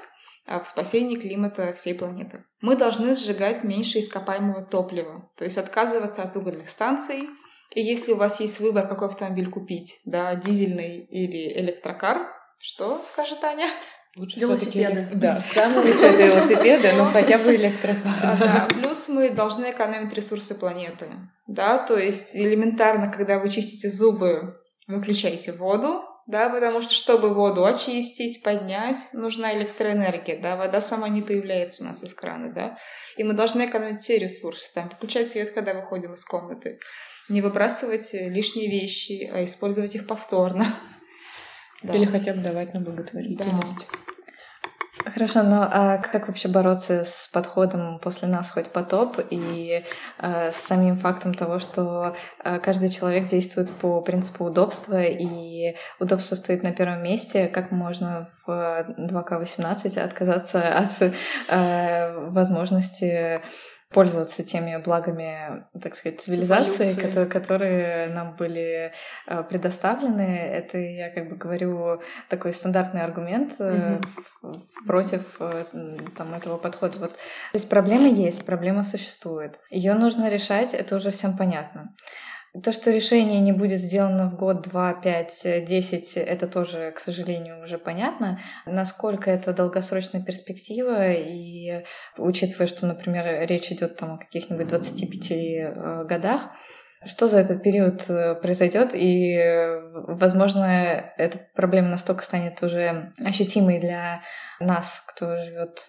а, 0.45 0.61
в 0.61 0.67
спасении 0.67 1.17
климата 1.17 1.73
всей 1.73 1.93
планеты. 1.93 2.45
Мы 2.61 2.77
должны 2.77 3.15
сжигать 3.15 3.65
меньше 3.65 3.99
ископаемого 3.99 4.61
топлива, 4.61 5.29
то 5.37 5.43
есть 5.43 5.57
отказываться 5.57 6.23
от 6.23 6.35
угольных 6.37 6.69
станций, 6.69 7.27
и 7.73 7.81
если 7.81 8.13
у 8.13 8.17
вас 8.17 8.39
есть 8.39 8.59
выбор, 8.59 8.87
какой 8.87 9.07
автомобиль 9.07 9.49
купить, 9.49 9.99
да, 10.05 10.35
дизельный 10.35 11.05
или 11.05 11.59
электрокар, 11.59 12.27
что 12.59 13.01
скажет 13.05 13.43
Аня? 13.43 13.69
Лучше 14.15 14.39
велосипеды. 14.39 15.07
Да, 15.13 15.41
самые 15.53 15.93
лучшие 15.93 16.11
велосипеды, 16.11 16.91
но 16.93 17.05
хотя 17.05 17.37
бы 17.37 17.55
электрокар. 17.55 18.11
А, 18.23 18.37
да, 18.37 18.67
плюс 18.69 19.07
мы 19.09 19.29
должны 19.29 19.71
экономить 19.71 20.13
ресурсы 20.13 20.55
планеты. 20.55 21.07
Да, 21.45 21.77
то 21.77 21.97
есть 21.97 22.35
элементарно, 22.35 23.11
когда 23.11 23.37
вы 23.39 23.49
чистите 23.49 23.89
зубы, 23.91 24.59
выключайте 24.87 25.51
воду, 25.51 26.01
да, 26.25 26.49
потому 26.49 26.81
что 26.81 26.93
чтобы 26.93 27.33
воду 27.33 27.63
очистить, 27.63 28.43
поднять, 28.43 28.99
нужна 29.13 29.55
электроэнергия, 29.55 30.41
да, 30.41 30.57
вода 30.57 30.81
сама 30.81 31.07
не 31.09 31.21
появляется 31.21 31.83
у 31.83 31.87
нас 31.87 32.03
из 32.03 32.13
крана, 32.13 32.51
да, 32.51 32.77
и 33.15 33.23
мы 33.23 33.33
должны 33.33 33.65
экономить 33.65 33.99
все 33.99 34.17
ресурсы, 34.17 34.73
там, 34.73 34.89
включать 34.89 35.31
свет, 35.31 35.51
когда 35.51 35.73
выходим 35.73 36.13
из 36.13 36.25
комнаты, 36.25 36.79
не 37.29 37.41
выбрасывать 37.41 38.13
лишние 38.13 38.69
вещи, 38.69 39.29
а 39.33 39.43
использовать 39.43 39.95
их 39.95 40.07
повторно. 40.07 40.67
Да. 41.83 41.93
Или 41.95 42.05
хотя 42.05 42.33
бы 42.33 42.41
давать 42.41 42.73
на 42.73 42.81
благотворительность. 42.81 43.87
Да. 43.91 43.97
Хорошо, 45.05 45.43
но 45.43 45.67
а 45.71 45.97
как 45.99 46.27
вообще 46.27 46.47
бороться 46.47 47.03
с 47.05 47.29
подходом 47.31 47.99
после 47.99 48.27
нас 48.27 48.49
хоть 48.49 48.67
потоп 48.67 49.19
и 49.29 49.83
а, 50.17 50.51
с 50.51 50.57
самим 50.57 50.97
фактом 50.97 51.33
того, 51.33 51.59
что 51.59 52.15
а, 52.43 52.59
каждый 52.59 52.89
человек 52.89 53.27
действует 53.27 53.69
по 53.79 54.01
принципу 54.01 54.45
удобства, 54.45 55.01
и 55.03 55.75
удобство 55.99 56.35
стоит 56.35 56.63
на 56.63 56.71
первом 56.71 57.03
месте, 57.03 57.47
как 57.47 57.71
можно 57.71 58.29
в 58.45 58.49
2К18 58.97 59.99
отказаться 59.99 60.77
от 60.77 61.13
а, 61.47 62.29
возможности 62.29 63.41
пользоваться 63.89 64.43
теми 64.43 64.75
благами, 64.77 65.65
так 65.81 65.95
сказать, 65.95 66.21
цивилизации, 66.21 66.93
которые, 67.01 67.27
которые 67.27 68.07
нам 68.07 68.35
были 68.35 68.91
э, 69.27 69.43
предоставлены. 69.43 70.21
Это 70.21 70.77
я 70.77 71.09
как 71.09 71.29
бы 71.29 71.35
говорю 71.35 72.01
такой 72.29 72.53
стандартный 72.53 73.01
аргумент 73.01 73.59
mm 73.59 74.05
против 74.85 75.21
э, 75.41 75.65
там, 76.15 76.33
этого 76.33 76.57
подхода. 76.57 76.97
Вот. 76.99 77.11
То 77.11 77.55
есть 77.55 77.69
проблема 77.69 78.07
есть, 78.07 78.45
проблема 78.45 78.83
существует. 78.83 79.59
Ее 79.69 79.93
нужно 79.93 80.29
решать, 80.29 80.73
это 80.73 80.95
уже 80.95 81.11
всем 81.11 81.35
понятно. 81.35 81.93
То, 82.63 82.71
что 82.71 82.91
решение 82.91 83.39
не 83.41 83.51
будет 83.51 83.79
сделано 83.79 84.29
в 84.29 84.35
год, 84.35 84.61
два, 84.61 84.93
пять, 84.93 85.41
десять, 85.43 86.13
это 86.13 86.47
тоже, 86.47 86.91
к 86.95 86.99
сожалению, 86.99 87.61
уже 87.61 87.77
понятно. 87.77 88.39
Насколько 88.65 89.31
это 89.31 89.53
долгосрочная 89.53 90.23
перспектива, 90.23 91.11
и 91.13 91.83
учитывая, 92.17 92.67
что, 92.67 92.85
например, 92.87 93.47
речь 93.47 93.71
идет 93.71 93.97
там 93.97 94.13
о 94.13 94.17
каких-нибудь 94.17 94.67
25 94.67 95.31
э, 95.31 96.05
годах, 96.05 96.49
что 97.05 97.27
за 97.27 97.39
этот 97.39 97.61
период 97.61 98.09
э, 98.09 98.35
произойдет, 98.35 98.91
и, 98.93 99.37
возможно, 100.07 101.11
эта 101.17 101.39
проблема 101.53 101.89
настолько 101.89 102.23
станет 102.23 102.63
уже 102.63 103.13
ощутимой 103.23 103.79
для 103.79 104.21
нас, 104.59 105.03
кто 105.07 105.37
живет 105.37 105.79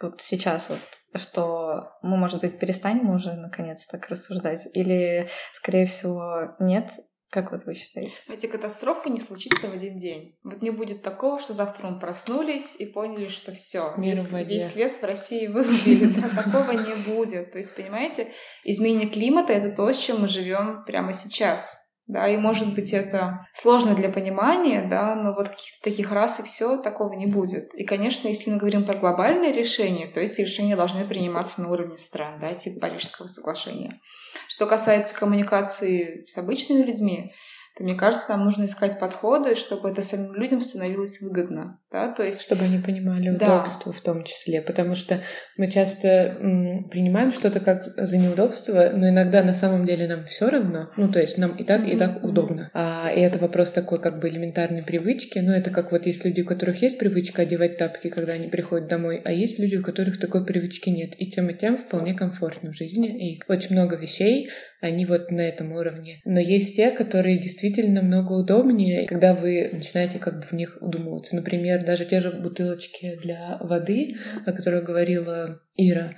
вот 0.00 0.20
сейчас, 0.20 0.68
вот 0.68 0.78
что 1.14 1.92
мы, 2.02 2.16
может 2.16 2.40
быть, 2.40 2.58
перестанем 2.58 3.10
уже 3.10 3.32
наконец 3.34 3.86
так 3.86 4.08
рассуждать? 4.08 4.68
Или, 4.74 5.28
скорее 5.54 5.86
всего, 5.86 6.56
нет? 6.58 6.90
Как 7.30 7.52
вот 7.52 7.64
вы 7.64 7.74
считаете? 7.74 8.12
Эти 8.30 8.46
катастрофы 8.46 9.10
не 9.10 9.18
случится 9.18 9.68
в 9.68 9.74
один 9.74 9.98
день. 9.98 10.38
Вот 10.44 10.62
не 10.62 10.70
будет 10.70 11.02
такого, 11.02 11.38
что 11.38 11.52
завтра 11.52 11.88
мы 11.88 12.00
проснулись 12.00 12.74
и 12.76 12.86
поняли, 12.86 13.28
что 13.28 13.52
все, 13.52 13.92
весь, 13.98 14.32
весь 14.32 14.74
лес 14.74 15.00
в 15.00 15.04
России 15.04 15.46
вырубили. 15.46 16.06
Да, 16.06 16.42
такого 16.42 16.70
не 16.70 16.94
будет. 17.12 17.52
То 17.52 17.58
есть, 17.58 17.76
понимаете, 17.76 18.28
изменение 18.64 19.10
климата— 19.10 19.52
это 19.54 19.76
то, 19.76 19.92
с 19.92 19.98
чем 19.98 20.22
мы 20.22 20.28
живем 20.28 20.84
прямо 20.86 21.12
сейчас 21.12 21.87
да, 22.08 22.26
и 22.26 22.38
может 22.38 22.74
быть 22.74 22.94
это 22.94 23.46
сложно 23.52 23.94
для 23.94 24.08
понимания, 24.08 24.82
да, 24.82 25.14
но 25.14 25.34
вот 25.34 25.50
каких-то 25.50 25.82
таких 25.82 26.10
раз 26.10 26.40
и 26.40 26.42
все 26.42 26.78
такого 26.78 27.12
не 27.12 27.26
будет. 27.26 27.74
И, 27.74 27.84
конечно, 27.84 28.28
если 28.28 28.50
мы 28.50 28.56
говорим 28.56 28.86
про 28.86 28.94
глобальные 28.94 29.52
решения, 29.52 30.06
то 30.06 30.18
эти 30.18 30.40
решения 30.40 30.74
должны 30.74 31.04
приниматься 31.04 31.60
на 31.60 31.70
уровне 31.70 31.98
стран, 31.98 32.40
да, 32.40 32.48
типа 32.54 32.80
Парижского 32.80 33.26
соглашения. 33.26 34.00
Что 34.48 34.66
касается 34.66 35.14
коммуникации 35.14 36.22
с 36.24 36.36
обычными 36.38 36.82
людьми, 36.82 37.30
то 37.78 37.84
мне 37.84 37.94
кажется, 37.94 38.30
нам 38.30 38.44
нужно 38.44 38.64
искать 38.64 38.98
подходы, 38.98 39.54
чтобы 39.54 39.88
это 39.88 40.02
самим 40.02 40.34
людям 40.34 40.60
становилось 40.60 41.20
выгодно. 41.20 41.78
Да? 41.92 42.12
То 42.12 42.24
есть... 42.24 42.42
Чтобы 42.42 42.64
они 42.64 42.78
понимали 42.78 43.30
удобство 43.30 43.92
да. 43.92 43.98
в 43.98 44.00
том 44.00 44.24
числе. 44.24 44.60
Потому 44.60 44.96
что 44.96 45.22
мы 45.56 45.70
часто 45.70 46.08
м, 46.40 46.88
принимаем 46.88 47.30
что-то 47.30 47.60
как 47.60 47.84
за 47.84 48.18
неудобство, 48.18 48.90
но 48.92 49.08
иногда 49.08 49.44
на 49.44 49.54
самом 49.54 49.86
деле 49.86 50.08
нам 50.08 50.24
все 50.24 50.48
равно. 50.50 50.90
Ну, 50.96 51.08
то 51.08 51.20
есть 51.20 51.38
нам 51.38 51.52
и 51.52 51.62
так, 51.62 51.86
и 51.86 51.96
так 51.96 52.24
удобно. 52.24 52.68
А, 52.74 53.12
и 53.14 53.20
это 53.20 53.38
вопрос 53.38 53.70
такой 53.70 54.00
как 54.00 54.18
бы 54.18 54.28
элементарной 54.28 54.82
привычки. 54.82 55.38
Ну, 55.38 55.52
это 55.52 55.70
как 55.70 55.92
вот 55.92 56.04
есть 56.04 56.24
люди, 56.24 56.40
у 56.40 56.46
которых 56.46 56.82
есть 56.82 56.98
привычка 56.98 57.42
одевать 57.42 57.76
тапки, 57.76 58.08
когда 58.08 58.32
они 58.32 58.48
приходят 58.48 58.88
домой, 58.88 59.22
а 59.24 59.30
есть 59.30 59.60
люди, 59.60 59.76
у 59.76 59.84
которых 59.84 60.18
такой 60.18 60.44
привычки 60.44 60.90
нет. 60.90 61.12
И 61.18 61.30
тем 61.30 61.48
и 61.48 61.54
тем 61.54 61.78
вполне 61.78 62.12
комфортно 62.12 62.72
в 62.72 62.76
жизни. 62.76 63.34
И 63.34 63.40
очень 63.46 63.76
много 63.76 63.94
вещей 63.94 64.50
они 64.80 65.06
вот 65.06 65.30
на 65.30 65.40
этом 65.40 65.72
уровне. 65.72 66.20
Но 66.24 66.40
есть 66.40 66.76
те, 66.76 66.90
которые 66.90 67.38
действительно 67.38 68.02
намного 68.02 68.32
удобнее, 68.32 69.06
когда 69.06 69.34
вы 69.34 69.70
начинаете 69.72 70.18
как 70.18 70.40
бы 70.40 70.42
в 70.42 70.52
них 70.52 70.78
удумываться. 70.80 71.36
Например, 71.36 71.84
даже 71.84 72.04
те 72.04 72.20
же 72.20 72.30
бутылочки 72.30 73.16
для 73.22 73.58
воды, 73.60 74.16
о 74.46 74.52
которых 74.52 74.84
говорила 74.84 75.60
Ира, 75.76 76.14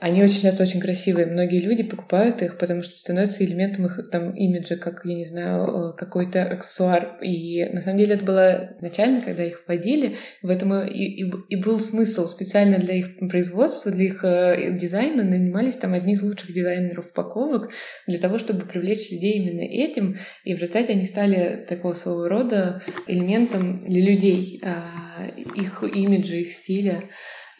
они 0.00 0.22
очень 0.22 0.42
часто 0.42 0.62
очень 0.62 0.80
красивые. 0.80 1.26
Многие 1.26 1.60
люди 1.60 1.82
покупают 1.82 2.42
их, 2.42 2.58
потому 2.58 2.82
что 2.82 2.98
становятся 2.98 3.44
элементом 3.44 3.86
их 3.86 4.10
там 4.10 4.34
имиджа, 4.34 4.76
как, 4.76 5.02
я 5.04 5.14
не 5.14 5.24
знаю, 5.24 5.92
э, 5.92 5.96
какой-то 5.96 6.44
аксессуар. 6.44 7.18
И 7.22 7.64
на 7.72 7.82
самом 7.82 7.98
деле 7.98 8.14
это 8.14 8.24
было 8.24 8.70
изначально, 8.78 9.20
когда 9.20 9.44
их 9.44 9.62
вводили, 9.66 10.16
в 10.42 10.50
этом 10.50 10.84
и, 10.84 11.04
и, 11.04 11.32
и 11.48 11.56
был 11.56 11.80
смысл. 11.80 12.26
Специально 12.26 12.78
для 12.78 12.94
их 12.94 13.18
производства, 13.28 13.90
для 13.90 14.04
их 14.04 14.24
э, 14.24 14.76
дизайна 14.76 15.24
нанимались 15.24 15.76
там 15.76 15.94
одни 15.94 16.14
из 16.14 16.22
лучших 16.22 16.52
дизайнеров 16.52 17.10
упаковок 17.10 17.70
для 18.06 18.18
того, 18.18 18.38
чтобы 18.38 18.66
привлечь 18.66 19.10
людей 19.10 19.34
именно 19.34 19.62
этим. 19.62 20.18
И 20.44 20.54
в 20.54 20.58
результате 20.58 20.92
они 20.92 21.04
стали 21.04 21.64
такого 21.68 21.94
своего 21.94 22.28
рода 22.28 22.82
элементом 23.06 23.86
для 23.86 24.02
людей, 24.02 24.60
а, 24.64 25.26
их 25.54 25.82
имиджа, 25.82 26.34
их 26.34 26.52
стиля. 26.52 27.02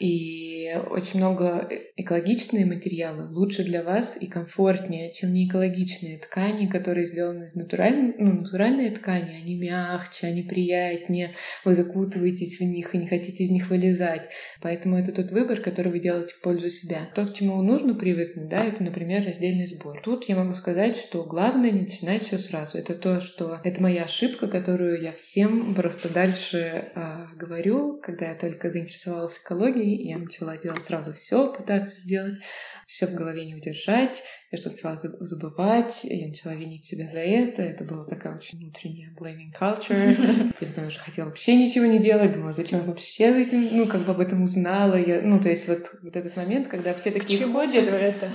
И 0.03 0.75
очень 0.91 1.21
много 1.21 1.69
экологичные 1.97 2.67
материалы 2.67 3.29
лучше 3.31 3.63
для 3.63 3.85
вас 3.85 4.17
и 4.21 4.27
комфортнее, 4.27 5.13
чем 5.13 5.33
не 5.33 5.47
экологичные 5.47 6.19
ткани, 6.19 6.67
которые 6.67 7.07
сделаны 7.07 7.45
из 7.45 7.55
натуральной, 7.55 8.13
ну, 8.19 8.41
натуральные 8.41 8.91
ткани. 8.91 9.41
Они 9.41 9.55
мягче, 9.55 10.27
они 10.27 10.43
приятнее, 10.43 11.37
вы 11.65 11.77
закутываетесь 11.77 12.59
в 12.59 12.65
них 12.65 12.97
и 12.97 12.99
не 12.99 13.07
хотите 13.07 13.45
из 13.45 13.51
них 13.51 13.71
вылезать. 13.71 14.29
Поэтому 14.61 14.99
это 14.99 15.13
тот 15.13 15.31
выбор, 15.31 15.61
который 15.61 15.93
вы 15.93 16.01
делаете 16.01 16.35
в 16.35 16.41
пользу 16.41 16.69
себя. 16.69 17.09
То, 17.15 17.25
к 17.25 17.35
чему 17.35 17.63
нужно 17.63 17.95
привыкнуть, 17.95 18.49
да, 18.49 18.65
это, 18.65 18.83
например, 18.83 19.25
раздельный 19.25 19.67
сбор. 19.67 20.01
Тут 20.03 20.25
я 20.25 20.35
могу 20.35 20.55
сказать, 20.55 20.97
что 20.97 21.23
главное 21.23 21.71
не 21.71 21.83
начинать 21.83 22.25
все 22.25 22.39
сразу. 22.39 22.77
Это 22.77 22.95
то, 22.95 23.21
что 23.21 23.61
это 23.63 23.81
моя 23.81 24.03
ошибка, 24.03 24.49
которую 24.49 25.01
я 25.01 25.13
всем 25.13 25.77
просто 25.77 26.09
дальше 26.09 26.91
э, 26.93 27.27
говорю, 27.37 28.01
когда 28.03 28.31
я 28.31 28.35
только 28.35 28.69
заинтересовалась 28.69 29.39
экологией, 29.39 29.92
и 29.95 30.09
я 30.09 30.19
начала 30.19 30.57
делать 30.57 30.85
сразу 30.85 31.13
все, 31.13 31.53
пытаться 31.53 32.01
сделать, 32.01 32.39
все 32.87 33.07
в 33.07 33.15
голове 33.15 33.45
не 33.45 33.55
удержать, 33.55 34.23
я 34.51 34.59
что-то 34.59 34.77
начала 34.77 34.97
забывать, 35.21 36.01
я 36.03 36.29
начала 36.29 36.55
винить 36.55 36.85
себя 36.85 37.09
за 37.09 37.21
это, 37.21 37.63
это 37.63 37.85
была 37.85 38.05
такая 38.05 38.37
очень 38.37 38.59
внутренняя 38.59 39.11
blaming 39.19 39.51
culture, 39.59 40.53
я 40.61 40.67
потом 40.67 40.89
уже 40.89 41.01
хотела 41.01 41.27
вообще 41.27 41.57
ничего 41.57 41.87
не 41.87 41.99
делать, 41.99 42.33
думала, 42.33 42.53
зачем 42.53 42.81
я 42.81 42.85
вообще 42.85 43.43
этим, 43.43 43.69
ну, 43.73 43.87
как 43.87 44.03
бы 44.03 44.13
об 44.13 44.21
этом 44.21 44.43
узнала, 44.43 44.97
я, 44.97 45.23
ну, 45.23 45.41
то 45.41 45.49
есть 45.49 45.69
вот, 45.69 45.91
вот 46.03 46.17
этот 46.17 46.37
момент, 46.37 46.69
когда 46.69 46.93
все 46.93 47.11
такие 47.11 47.47
ходят, 47.47 47.89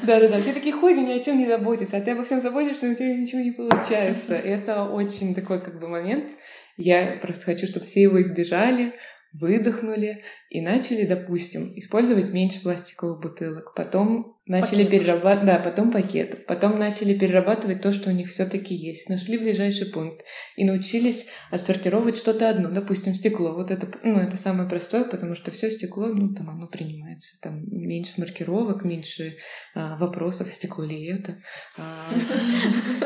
да-да-да, 0.03 0.41
все 0.41 0.53
такие 0.53 0.73
ходят, 0.73 1.07
ни 1.07 1.11
о 1.11 1.23
чем 1.23 1.37
не 1.37 1.45
заботятся, 1.45 1.97
а 1.97 2.01
ты 2.01 2.11
обо 2.11 2.23
всем 2.23 2.41
заботишься, 2.41 2.85
но 2.87 2.93
у 2.93 2.95
тебя 2.95 3.13
ничего 3.15 3.41
не 3.41 3.51
получается, 3.51 4.33
это 4.35 4.85
очень 4.85 5.35
такой, 5.35 5.61
как 5.61 5.79
бы, 5.79 5.87
момент, 5.87 6.31
я 6.77 7.17
просто 7.21 7.45
хочу, 7.45 7.67
чтобы 7.67 7.85
все 7.85 8.01
его 8.01 8.21
избежали, 8.21 8.93
выдохнули 9.33 10.23
и 10.49 10.61
начали, 10.61 11.05
допустим, 11.05 11.77
использовать 11.77 12.31
меньше 12.31 12.61
пластиковых 12.61 13.19
бутылок. 13.19 13.73
Потом 13.75 14.36
начали 14.47 14.85
перерабатывать, 14.85 15.45
да, 15.45 15.59
потом 15.59 15.91
пакетов. 15.91 16.45
Потом 16.45 16.79
начали 16.79 17.17
перерабатывать 17.17 17.81
то, 17.81 17.91
что 17.91 18.09
у 18.09 18.13
них 18.13 18.29
все-таки 18.29 18.73
есть. 18.73 19.09
Нашли 19.09 19.37
ближайший 19.37 19.87
пункт 19.87 20.23
и 20.55 20.63
научились 20.63 21.27
отсортировать 21.51 22.17
что-то 22.17 22.49
одно. 22.49 22.69
Допустим, 22.69 23.13
стекло. 23.13 23.53
Вот 23.53 23.71
это, 23.71 23.87
ну, 24.03 24.19
это 24.19 24.37
самое 24.37 24.69
простое, 24.69 25.03
потому 25.03 25.35
что 25.35 25.51
все 25.51 25.69
стекло, 25.69 26.07
ну, 26.07 26.33
там 26.33 26.49
оно 26.49 26.67
принимается. 26.67 27.39
Там 27.41 27.63
меньше 27.69 28.13
маркировок, 28.17 28.83
меньше 28.83 29.37
а, 29.75 29.97
вопросов, 29.97 30.53
стекло 30.53 30.85
ли 30.85 31.05
это. 31.07 31.35
А, 31.77 32.09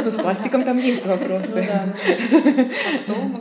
ну, 0.03 0.11
с 0.11 0.15
пластиком 0.15 0.63
там 0.63 0.77
есть 0.77 1.05
вопросы. 1.05 1.65
Ну 3.07 3.33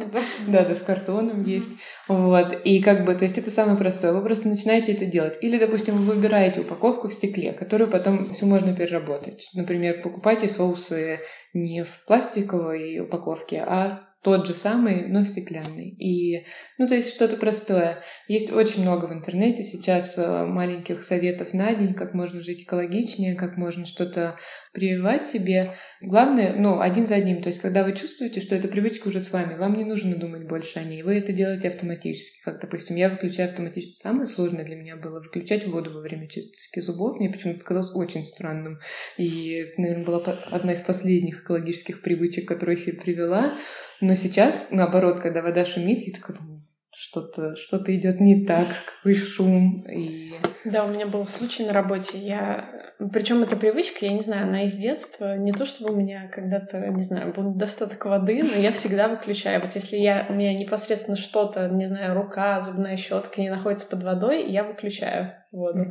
да, 0.46 0.64
да, 0.64 0.74
с 0.74 0.80
картоном 0.80 1.42
есть. 1.44 1.68
Вот. 2.08 2.60
И 2.64 2.80
как 2.80 3.04
бы, 3.04 3.14
то 3.14 3.24
есть 3.24 3.38
это 3.38 3.50
самое 3.50 3.76
простое. 3.76 4.12
Вы 4.12 4.22
просто 4.22 4.48
начинаете 4.48 4.92
это 4.92 5.06
делать. 5.06 5.38
Или, 5.42 5.58
допустим, 5.58 5.96
вы 5.96 6.14
выбираете 6.14 6.60
упаковку 6.60 7.08
в 7.08 7.12
стекле, 7.12 7.52
которую 7.52 7.89
потом 7.90 8.32
все 8.32 8.46
можно 8.46 8.74
переработать. 8.74 9.48
Например, 9.54 10.00
покупайте 10.02 10.48
соусы 10.48 11.20
не 11.52 11.84
в 11.84 12.04
пластиковой 12.06 13.00
упаковке, 13.00 13.64
а 13.66 14.09
тот 14.22 14.46
же 14.46 14.54
самый, 14.54 15.06
но 15.06 15.24
стеклянный. 15.24 15.90
И, 15.98 16.44
ну, 16.76 16.86
то 16.86 16.94
есть 16.94 17.10
что-то 17.10 17.36
простое. 17.36 18.02
Есть 18.28 18.52
очень 18.52 18.82
много 18.82 19.06
в 19.06 19.12
интернете 19.12 19.62
сейчас 19.62 20.18
э, 20.18 20.44
маленьких 20.44 21.04
советов 21.04 21.54
на 21.54 21.74
день, 21.74 21.94
как 21.94 22.12
можно 22.12 22.42
жить 22.42 22.64
экологичнее, 22.64 23.34
как 23.34 23.56
можно 23.56 23.86
что-то 23.86 24.36
прививать 24.74 25.26
себе. 25.26 25.74
Главное, 26.02 26.54
ну, 26.54 26.80
один 26.80 27.06
за 27.06 27.14
одним. 27.14 27.40
То 27.40 27.48
есть, 27.48 27.60
когда 27.60 27.82
вы 27.82 27.94
чувствуете, 27.94 28.40
что 28.40 28.54
эта 28.54 28.68
привычка 28.68 29.08
уже 29.08 29.22
с 29.22 29.32
вами, 29.32 29.56
вам 29.56 29.78
не 29.78 29.84
нужно 29.84 30.14
думать 30.14 30.46
больше 30.46 30.78
о 30.80 30.84
ней. 30.84 31.02
Вы 31.02 31.14
это 31.14 31.32
делаете 31.32 31.68
автоматически. 31.68 32.42
Как, 32.44 32.60
допустим, 32.60 32.96
я 32.96 33.08
выключаю 33.08 33.48
автоматически. 33.48 33.94
Самое 33.94 34.26
сложное 34.26 34.64
для 34.64 34.76
меня 34.76 34.96
было 34.96 35.20
выключать 35.20 35.66
воду 35.66 35.94
во 35.94 36.00
время 36.00 36.28
чистки 36.28 36.80
зубов. 36.80 37.18
Мне 37.18 37.30
почему-то 37.30 37.64
казалось 37.64 37.94
очень 37.94 38.26
странным. 38.26 38.80
И, 39.16 39.72
наверное, 39.78 40.04
была 40.04 40.22
одна 40.50 40.74
из 40.74 40.82
последних 40.82 41.42
экологических 41.42 42.02
привычек, 42.02 42.46
которую 42.46 42.76
я 42.76 42.82
себе 42.82 43.00
привела. 43.00 43.54
Но 44.00 44.14
сейчас, 44.14 44.68
наоборот, 44.70 45.20
когда 45.20 45.42
вода 45.42 45.64
шумит, 45.64 45.98
я 46.00 46.12
такая 46.12 46.36
думаю, 46.36 46.62
что-то 46.92 47.54
что 47.56 47.78
идет 47.86 48.20
не 48.20 48.44
так, 48.44 48.66
какой 48.96 49.14
шум. 49.14 49.84
И... 49.88 50.32
Да, 50.64 50.84
у 50.84 50.88
меня 50.88 51.06
был 51.06 51.26
случай 51.26 51.64
на 51.64 51.72
работе. 51.72 52.18
Я... 52.18 52.68
Причем 53.12 53.42
эта 53.42 53.56
привычка, 53.56 54.06
я 54.06 54.12
не 54.12 54.22
знаю, 54.22 54.48
она 54.48 54.64
из 54.64 54.74
детства. 54.74 55.36
Не 55.36 55.52
то, 55.52 55.64
чтобы 55.64 55.92
у 55.92 55.96
меня 55.96 56.28
когда-то, 56.28 56.88
не 56.88 57.02
знаю, 57.02 57.32
был 57.32 57.54
достаток 57.54 58.04
воды, 58.04 58.42
но 58.42 58.54
я 58.60 58.72
всегда 58.72 59.08
выключаю. 59.08 59.60
Вот 59.62 59.74
если 59.74 59.96
я, 59.96 60.26
у 60.28 60.34
меня 60.34 60.52
непосредственно 60.58 61.16
что-то, 61.16 61.68
не 61.68 61.86
знаю, 61.86 62.14
рука, 62.14 62.60
зубная 62.60 62.96
щетка 62.96 63.40
не 63.40 63.50
находится 63.50 63.88
под 63.88 64.02
водой, 64.02 64.50
я 64.50 64.64
выключаю 64.64 65.32
воду. 65.52 65.90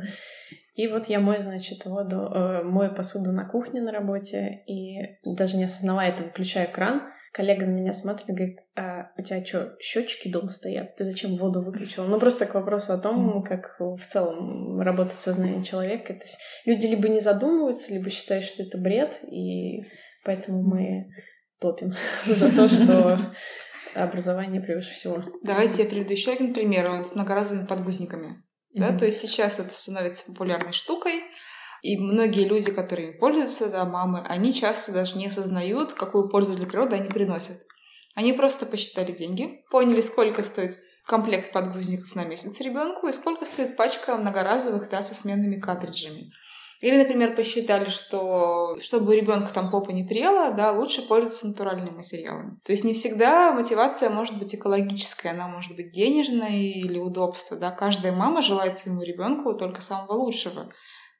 И 0.74 0.86
вот 0.86 1.08
я 1.08 1.20
мою, 1.20 1.42
значит, 1.42 1.84
воду, 1.84 2.30
э, 2.32 2.62
мою 2.62 2.94
посуду 2.94 3.32
на 3.32 3.44
кухне 3.44 3.82
на 3.82 3.92
работе, 3.92 4.62
и 4.66 5.18
даже 5.24 5.56
не 5.56 5.64
осознавая 5.64 6.10
это, 6.10 6.22
выключаю 6.22 6.70
кран, 6.72 7.02
коллега 7.32 7.66
на 7.66 7.70
меня 7.70 7.92
смотрит 7.92 8.28
и 8.28 8.32
говорит, 8.32 8.58
а 8.76 9.10
у 9.16 9.22
тебя 9.22 9.44
что, 9.44 9.76
счетчики 9.80 10.30
дома 10.30 10.50
стоят? 10.50 10.96
Ты 10.96 11.04
зачем 11.04 11.36
воду 11.36 11.62
выключила? 11.62 12.04
Ну, 12.04 12.18
просто 12.18 12.46
к 12.46 12.54
вопросу 12.54 12.92
о 12.92 12.98
том, 12.98 13.42
как 13.42 13.76
в 13.78 14.00
целом 14.08 14.80
работает 14.80 15.20
сознание 15.20 15.64
человека. 15.64 16.14
То 16.14 16.24
есть 16.24 16.38
люди 16.64 16.86
либо 16.86 17.08
не 17.08 17.20
задумываются, 17.20 17.92
либо 17.92 18.10
считают, 18.10 18.44
что 18.44 18.62
это 18.62 18.78
бред, 18.78 19.18
и 19.30 19.82
поэтому 20.24 20.62
мы 20.62 21.08
топим 21.60 21.94
за 22.26 22.54
то, 22.54 22.68
что 22.68 23.32
образование 23.94 24.60
превыше 24.60 24.92
всего. 24.92 25.24
Давайте 25.42 25.82
я 25.82 25.88
приведу 25.88 26.12
еще 26.12 26.32
один 26.32 26.52
пример 26.52 27.04
с 27.04 27.14
многоразовыми 27.14 27.66
подгузниками. 27.66 28.42
Да, 28.72 28.96
то 28.96 29.04
есть 29.04 29.18
сейчас 29.18 29.58
это 29.58 29.74
становится 29.74 30.26
популярной 30.26 30.72
штукой, 30.72 31.24
и 31.82 31.96
многие 31.96 32.46
люди, 32.46 32.70
которые 32.70 33.12
пользуются, 33.12 33.70
да, 33.70 33.84
мамы, 33.84 34.20
они 34.26 34.52
часто 34.52 34.92
даже 34.92 35.16
не 35.16 35.26
осознают, 35.26 35.94
какую 35.94 36.28
пользу 36.28 36.54
для 36.54 36.66
природы 36.66 36.96
они 36.96 37.08
приносят. 37.08 37.58
Они 38.14 38.32
просто 38.32 38.66
посчитали 38.66 39.12
деньги, 39.12 39.64
поняли, 39.70 40.00
сколько 40.00 40.42
стоит 40.42 40.78
комплект 41.06 41.52
подгузников 41.52 42.14
на 42.14 42.24
месяц 42.24 42.60
ребенку 42.60 43.08
и 43.08 43.12
сколько 43.12 43.46
стоит 43.46 43.76
пачка 43.76 44.16
многоразовых, 44.16 44.88
да, 44.90 45.02
со 45.02 45.14
сменными 45.14 45.60
картриджами. 45.60 46.30
Или, 46.80 46.96
например, 46.96 47.36
посчитали, 47.36 47.90
что 47.90 48.78
чтобы 48.80 49.10
у 49.10 49.12
ребенка 49.12 49.52
там 49.52 49.70
попа 49.70 49.90
не 49.90 50.02
прела, 50.02 50.50
да, 50.50 50.72
лучше 50.72 51.06
пользоваться 51.06 51.48
натуральными 51.48 51.96
материалами. 51.96 52.58
То 52.64 52.72
есть 52.72 52.84
не 52.84 52.94
всегда 52.94 53.52
мотивация 53.52 54.08
может 54.08 54.38
быть 54.38 54.54
экологическая, 54.54 55.30
она 55.30 55.46
может 55.46 55.76
быть 55.76 55.92
денежная 55.92 56.58
или 56.58 56.98
удобство, 56.98 57.58
да. 57.58 57.70
Каждая 57.70 58.12
мама 58.12 58.40
желает 58.40 58.78
своему 58.78 59.02
ребенку 59.02 59.52
только 59.54 59.82
самого 59.82 60.12
лучшего. 60.12 60.72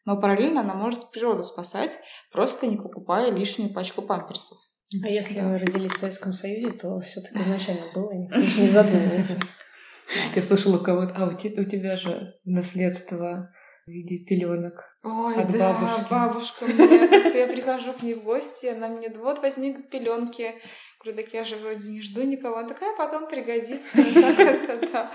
Но 0.04 0.20
параллельно 0.20 0.62
она 0.62 0.74
может 0.74 1.10
природу 1.10 1.42
спасать, 1.42 1.98
просто 2.32 2.66
не 2.66 2.76
покупая 2.76 3.30
лишнюю 3.30 3.72
пачку 3.72 4.02
памперсов. 4.02 4.58
А 5.04 5.08
если 5.08 5.40
вы 5.40 5.58
родились 5.58 5.92
в 5.92 5.98
Советском 5.98 6.32
Союзе, 6.32 6.72
то 6.72 7.00
все-таки 7.00 7.38
изначально 7.38 7.86
было, 7.94 8.12
не 8.12 8.68
задумывался. 8.68 9.38
Я 10.34 10.42
слышала 10.42 10.78
у 10.78 10.82
кого-то, 10.82 11.14
а 11.16 11.28
у 11.28 11.34
тебя 11.34 11.96
же 11.96 12.34
наследство 12.44 13.52
в 13.86 13.90
виде 13.90 14.24
пеленок. 14.24 14.96
Ой, 15.04 15.36
от 15.36 15.52
да, 15.52 15.72
бабушки. 15.72 16.10
бабушка. 16.10 16.64
Мне, 16.64 17.38
я 17.38 17.46
прихожу 17.46 17.92
к 17.92 18.02
ней 18.02 18.14
в 18.14 18.24
гости, 18.24 18.66
она 18.66 18.88
мне, 18.88 19.10
вот 19.10 19.40
возьми 19.40 19.74
пеленки. 19.90 20.54
Говорю, 21.02 21.22
так 21.22 21.32
я 21.32 21.44
же 21.44 21.56
вроде 21.56 21.88
не 21.88 22.02
жду 22.02 22.22
никого. 22.22 22.58
Она 22.58 22.68
такая, 22.68 22.94
потом 22.94 23.26
пригодится. 23.26 23.98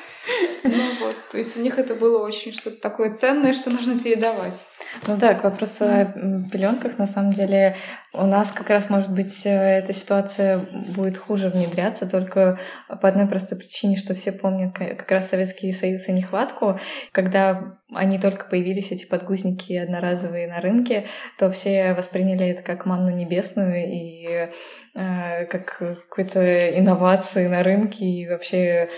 Ну 0.63 0.83
вот, 0.99 1.15
то 1.31 1.37
есть 1.37 1.55
у 1.57 1.61
них 1.61 1.77
это 1.77 1.93
было 1.93 2.25
очень 2.25 2.51
что-то 2.51 2.77
такое 2.77 3.13
ценное, 3.13 3.53
что 3.53 3.69
нужно 3.69 3.99
передавать. 3.99 4.65
Ну 5.05 5.15
да, 5.15 5.35
к 5.35 5.43
вопросу 5.43 5.85
о 5.85 6.05
пеленках, 6.51 6.97
на 6.97 7.05
самом 7.05 7.33
деле, 7.33 7.77
У 8.17 8.25
нас 8.25 8.51
как 8.51 8.69
раз, 8.69 8.89
может 8.89 9.11
быть, 9.11 9.45
э, 9.45 9.49
эта 9.49 9.91
ситуация 9.91 10.59
будет 10.95 11.17
хуже 11.17 11.49
внедряться 11.49 12.09
только 12.09 12.59
по 12.87 13.09
одной 13.09 13.27
простой 13.27 13.57
причине, 13.57 13.97
что 13.97 14.13
все 14.13 14.31
помнят 14.31 14.77
как 14.77 15.11
раз 15.11 15.29
Советский 15.29 15.71
Союз 15.73 16.07
и 16.07 16.13
нехватку. 16.13 16.79
Когда 17.11 17.77
они 17.93 18.17
только 18.17 18.45
появились, 18.45 18.91
эти 18.91 19.05
подгузники 19.05 19.73
одноразовые 19.73 20.47
на 20.47 20.61
рынке, 20.61 21.05
то 21.37 21.51
все 21.51 21.93
восприняли 21.93 22.47
это 22.47 22.63
как 22.63 22.85
манну 22.85 23.09
небесную 23.09 23.85
и 23.85 24.49
э, 24.95 25.45
как 25.45 25.77
какой-то 25.77 26.69
инновации 26.79 27.47
на 27.47 27.63
рынке 27.63 28.05
и 28.05 28.27
вообще 28.29 28.89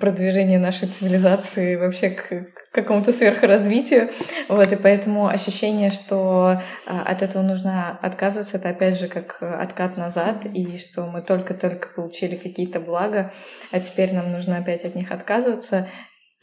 продвижение 0.00 0.58
нашей 0.58 0.88
цивилизации 0.88 1.76
вообще 1.76 2.10
к, 2.10 2.28
какому-то 2.76 3.12
сверхразвитию. 3.12 4.10
Вот, 4.48 4.70
и 4.70 4.76
поэтому 4.76 5.26
ощущение, 5.26 5.90
что 5.90 6.60
а, 6.86 7.02
от 7.02 7.22
этого 7.22 7.42
нужно 7.42 7.98
отказываться, 8.02 8.58
это 8.58 8.68
опять 8.68 9.00
же 9.00 9.08
как 9.08 9.38
откат 9.40 9.96
назад, 9.96 10.46
и 10.46 10.78
что 10.78 11.06
мы 11.06 11.22
только-только 11.22 11.88
получили 11.88 12.36
какие-то 12.36 12.78
блага, 12.78 13.32
а 13.72 13.80
теперь 13.80 14.14
нам 14.14 14.30
нужно 14.30 14.58
опять 14.58 14.84
от 14.84 14.94
них 14.94 15.10
отказываться 15.10 15.88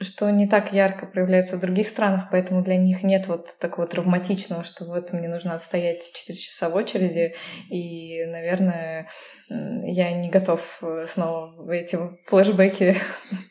что 0.04 0.30
не 0.30 0.48
так 0.48 0.74
ярко 0.74 1.06
проявляется 1.06 1.58
в 1.58 1.60
других 1.60 1.88
странах, 1.88 2.26
поэтому 2.32 2.64
для 2.64 2.78
них 2.78 3.04
нет 3.04 3.28
вот 3.28 3.58
такого 3.60 3.88
травматичного, 3.88 4.64
что 4.64 4.86
вот 4.86 5.14
мне 5.14 5.28
нужно 5.28 5.54
отстоять 5.54 6.04
4 6.14 6.38
часа 6.38 6.70
в 6.70 6.76
очереди, 6.76 7.36
и, 7.70 8.26
наверное, 8.26 9.08
я 9.50 10.12
не 10.14 10.30
готов 10.30 10.80
э, 10.82 11.06
снова 11.08 11.54
в 11.58 11.70
эти 11.70 11.98
флешбеки 12.26 12.96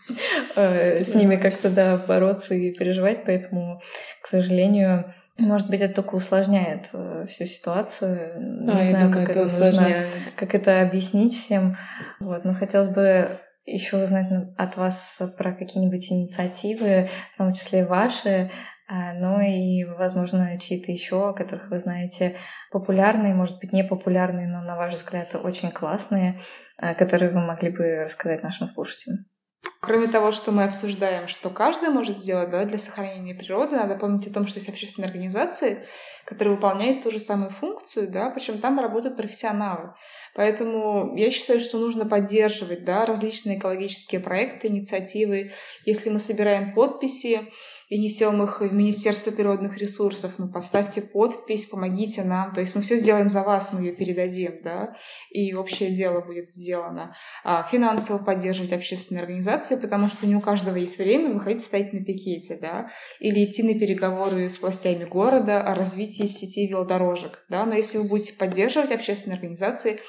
э, 0.56 1.00
с 1.00 1.14
ними 1.14 1.36
как-то, 1.36 1.70
да, 1.70 1.96
бороться 1.96 2.54
и 2.54 2.72
переживать, 2.72 3.24
поэтому, 3.24 3.80
к 4.20 4.26
сожалению, 4.26 5.12
может 5.38 5.70
быть, 5.70 5.80
это 5.80 5.94
только 5.94 6.14
усложняет 6.14 6.90
э, 6.92 7.26
всю 7.28 7.46
ситуацию. 7.46 8.34
Да, 8.64 8.74
не 8.74 8.90
знаю, 8.90 9.10
думаю, 9.10 9.26
как 9.26 9.36
это, 9.36 9.46
это 9.46 9.64
нужно, 9.64 10.04
как 10.36 10.54
это 10.54 10.82
объяснить 10.82 11.34
всем. 11.34 11.76
Вот, 12.20 12.44
но 12.44 12.54
хотелось 12.54 12.88
бы 12.88 13.40
еще 13.64 14.02
узнать 14.02 14.26
от 14.56 14.76
вас 14.76 15.22
про 15.38 15.52
какие-нибудь 15.52 16.10
инициативы, 16.10 17.08
в 17.34 17.38
том 17.38 17.52
числе 17.52 17.86
ваши, 17.86 18.50
а, 18.88 19.14
ну 19.14 19.40
и, 19.40 19.84
возможно, 19.84 20.58
чьи-то 20.58 20.92
еще, 20.92 21.30
о 21.30 21.32
которых 21.32 21.70
вы 21.70 21.78
знаете, 21.78 22.36
популярные, 22.70 23.34
может 23.34 23.58
быть, 23.58 23.72
не 23.72 23.84
популярные, 23.84 24.48
но, 24.48 24.60
на 24.60 24.76
ваш 24.76 24.94
взгляд, 24.94 25.34
очень 25.34 25.70
классные, 25.70 26.40
а, 26.76 26.94
которые 26.94 27.30
вы 27.30 27.40
могли 27.40 27.70
бы 27.70 28.04
рассказать 28.04 28.42
нашим 28.42 28.66
слушателям. 28.66 29.24
Кроме 29.84 30.06
того, 30.06 30.30
что 30.30 30.52
мы 30.52 30.62
обсуждаем, 30.62 31.26
что 31.26 31.50
каждый 31.50 31.88
может 31.88 32.16
сделать 32.16 32.50
да, 32.50 32.64
для 32.64 32.78
сохранения 32.78 33.34
природы, 33.34 33.74
надо 33.74 33.96
помнить 33.96 34.28
о 34.28 34.32
том, 34.32 34.46
что 34.46 34.60
есть 34.60 34.68
общественные 34.68 35.08
организации, 35.08 35.84
которые 36.24 36.54
выполняют 36.54 37.02
ту 37.02 37.10
же 37.10 37.18
самую 37.18 37.50
функцию, 37.50 38.08
да, 38.08 38.30
причем 38.30 38.60
там 38.60 38.78
работают 38.78 39.16
профессионалы. 39.16 39.92
Поэтому 40.36 41.16
я 41.16 41.32
считаю, 41.32 41.58
что 41.58 41.78
нужно 41.78 42.06
поддерживать 42.06 42.84
да, 42.84 43.04
различные 43.06 43.58
экологические 43.58 44.20
проекты, 44.20 44.68
инициативы. 44.68 45.50
Если 45.84 46.10
мы 46.10 46.20
собираем 46.20 46.74
подписи, 46.74 47.40
и 47.92 47.98
несем 47.98 48.42
их 48.42 48.62
в 48.62 48.72
Министерство 48.72 49.32
природных 49.32 49.76
ресурсов, 49.76 50.38
ну, 50.38 50.48
поставьте 50.50 51.02
подпись, 51.02 51.66
помогите 51.66 52.24
нам. 52.24 52.54
То 52.54 52.62
есть 52.62 52.74
мы 52.74 52.80
все 52.80 52.96
сделаем 52.96 53.28
за 53.28 53.42
вас, 53.42 53.74
мы 53.74 53.82
ее 53.82 53.92
передадим, 53.92 54.62
да, 54.64 54.96
и 55.28 55.52
общее 55.52 55.90
дело 55.90 56.22
будет 56.22 56.48
сделано. 56.48 57.14
А 57.44 57.68
финансово 57.70 58.16
поддерживать 58.16 58.72
общественные 58.72 59.20
организации, 59.20 59.71
потому 59.76 60.08
что 60.08 60.26
не 60.26 60.36
у 60.36 60.40
каждого 60.40 60.76
есть 60.76 60.98
время 60.98 61.32
выходить 61.32 61.62
стоять 61.62 61.92
на 61.92 62.04
пикете, 62.04 62.58
да, 62.60 62.90
или 63.20 63.44
идти 63.44 63.62
на 63.62 63.78
переговоры 63.78 64.48
с 64.48 64.60
властями 64.60 65.04
города 65.04 65.62
о 65.62 65.74
развитии 65.74 66.26
сети 66.26 66.66
велодорожек, 66.66 67.44
да, 67.48 67.64
но 67.64 67.74
если 67.74 67.98
вы 67.98 68.04
будете 68.04 68.34
поддерживать 68.34 68.92
общественные 68.92 69.36
организации, 69.36 70.00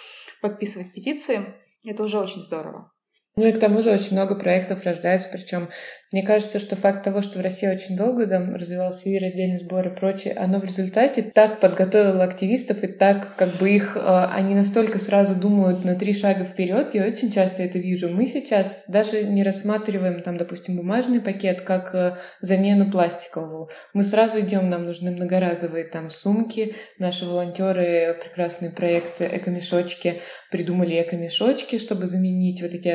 подписывать 0.42 0.94
петиции, 0.94 1.42
это 1.86 2.04
уже 2.04 2.20
очень 2.20 2.44
здорово. 2.44 2.92
Ну 3.36 3.48
и 3.48 3.52
к 3.52 3.60
тому 3.60 3.82
же 3.82 3.92
очень 3.92 4.12
много 4.12 4.36
проектов 4.36 4.84
рождается, 4.84 5.30
причем 5.32 5.70
мне 6.14 6.22
кажется, 6.22 6.60
что 6.60 6.76
факт 6.76 7.04
того, 7.04 7.24
что 7.24 7.40
в 7.40 7.42
России 7.42 7.68
очень 7.68 7.98
долго 7.98 8.28
там 8.28 8.54
развивался 8.54 9.10
и 9.10 9.18
раздельный 9.18 9.58
сбор 9.58 9.88
и 9.88 9.96
прочее, 9.96 10.36
оно 10.36 10.60
в 10.60 10.64
результате 10.64 11.24
так 11.24 11.60
подготовило 11.60 12.24
активистов 12.24 12.84
и 12.84 12.88
так 12.88 13.36
как 13.36 13.50
бы 13.56 13.72
их, 13.72 13.98
э, 13.98 14.26
они 14.32 14.54
настолько 14.54 15.00
сразу 15.00 15.34
думают 15.34 15.84
на 15.84 15.96
три 15.96 16.14
шага 16.14 16.44
вперед. 16.44 16.94
Я 16.94 17.08
очень 17.08 17.32
часто 17.32 17.64
это 17.64 17.80
вижу. 17.80 18.10
Мы 18.10 18.28
сейчас 18.28 18.86
даже 18.88 19.24
не 19.24 19.42
рассматриваем 19.42 20.22
там, 20.22 20.38
допустим, 20.38 20.78
бумажный 20.78 21.20
пакет 21.20 21.62
как 21.62 21.96
э, 21.96 22.16
замену 22.42 22.92
пластикового. 22.92 23.70
Мы 23.96 24.04
сразу 24.04 24.40
идем, 24.40 24.70
нам 24.70 24.86
нужны 24.86 25.10
многоразовые 25.10 25.84
там 25.84 26.12
сумки. 26.12 26.76
Наши 27.00 27.26
волонтеры 27.26 28.16
прекрасные 28.24 28.70
проекты 28.70 29.28
эко-мешочки 29.34 30.22
придумали 30.52 31.02
эко-мешочки, 31.02 31.80
чтобы 31.80 32.06
заменить 32.06 32.62
вот 32.62 32.76
эти 32.76 32.90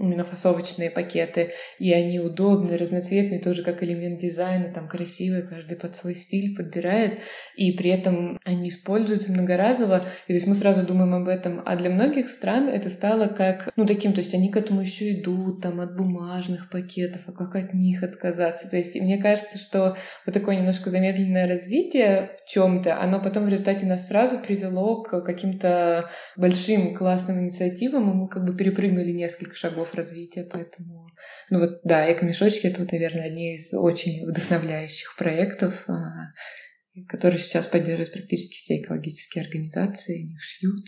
именно 0.00 0.24
фасовочные 0.24 0.90
пакеты. 0.90 1.52
И 1.78 1.92
они 1.92 2.18
удобны 2.18 2.61
удобный, 2.62 2.76
разноцветный, 2.76 3.38
тоже 3.38 3.62
как 3.62 3.82
элемент 3.82 4.20
дизайна, 4.20 4.72
там 4.72 4.88
красивый, 4.88 5.42
каждый 5.42 5.76
под 5.76 5.94
свой 5.94 6.14
стиль 6.14 6.54
подбирает, 6.54 7.18
и 7.56 7.72
при 7.72 7.90
этом 7.90 8.38
они 8.44 8.68
используются 8.68 9.32
многоразово, 9.32 10.04
и 10.26 10.32
то 10.32 10.34
есть 10.34 10.46
мы 10.46 10.54
сразу 10.54 10.86
думаем 10.86 11.14
об 11.14 11.28
этом, 11.28 11.62
а 11.64 11.76
для 11.76 11.90
многих 11.90 12.28
стран 12.28 12.68
это 12.68 12.88
стало 12.88 13.26
как, 13.26 13.70
ну, 13.76 13.84
таким, 13.84 14.12
то 14.12 14.20
есть 14.20 14.34
они 14.34 14.50
к 14.50 14.56
этому 14.56 14.80
еще 14.80 15.12
идут, 15.12 15.62
там, 15.62 15.80
от 15.80 15.96
бумажных 15.96 16.70
пакетов, 16.70 17.22
а 17.26 17.32
как 17.32 17.54
от 17.56 17.74
них 17.74 18.02
отказаться, 18.02 18.68
то 18.68 18.76
есть 18.76 19.00
мне 19.00 19.18
кажется, 19.18 19.58
что 19.58 19.96
вот 20.26 20.32
такое 20.32 20.56
немножко 20.56 20.90
замедленное 20.90 21.48
развитие 21.48 22.30
в 22.36 22.48
чем 22.48 22.82
то 22.82 23.00
оно 23.00 23.20
потом 23.20 23.44
в 23.44 23.48
результате 23.48 23.86
нас 23.86 24.08
сразу 24.08 24.38
привело 24.38 25.02
к 25.02 25.20
каким-то 25.22 26.10
большим 26.36 26.94
классным 26.94 27.40
инициативам, 27.40 28.10
и 28.10 28.14
мы 28.14 28.28
как 28.28 28.44
бы 28.44 28.54
перепрыгнули 28.54 29.10
несколько 29.10 29.56
шагов 29.56 29.94
развития, 29.94 30.46
поэтому, 30.50 31.06
ну 31.50 31.60
вот, 31.60 31.80
да, 31.84 32.10
эко-мешочек 32.12 32.51
точки 32.52 32.66
это, 32.66 32.80
вот, 32.80 32.92
наверное, 32.92 33.26
одни 33.26 33.54
из 33.54 33.72
очень 33.74 34.26
вдохновляющих 34.26 35.16
проектов, 35.16 35.84
а, 35.88 36.32
которые 37.08 37.38
сейчас 37.38 37.66
поддерживают 37.66 38.12
практически 38.12 38.56
все 38.56 38.80
экологические 38.80 39.44
организации. 39.44 40.22
Они 40.22 40.34
их 40.34 40.42
шьют, 40.42 40.84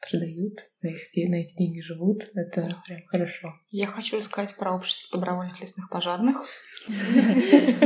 продают, 0.00 0.58
на, 0.82 0.88
их, 0.88 1.28
на 1.28 1.34
эти 1.36 1.56
деньги 1.56 1.80
живут. 1.80 2.30
Это 2.34 2.68
прям 2.86 3.00
хорошо. 3.06 3.54
Я 3.70 3.86
хочу 3.86 4.16
рассказать 4.16 4.56
про 4.56 4.74
общество 4.74 5.18
добровольных 5.18 5.60
лесных 5.60 5.90
пожарных. 5.90 6.36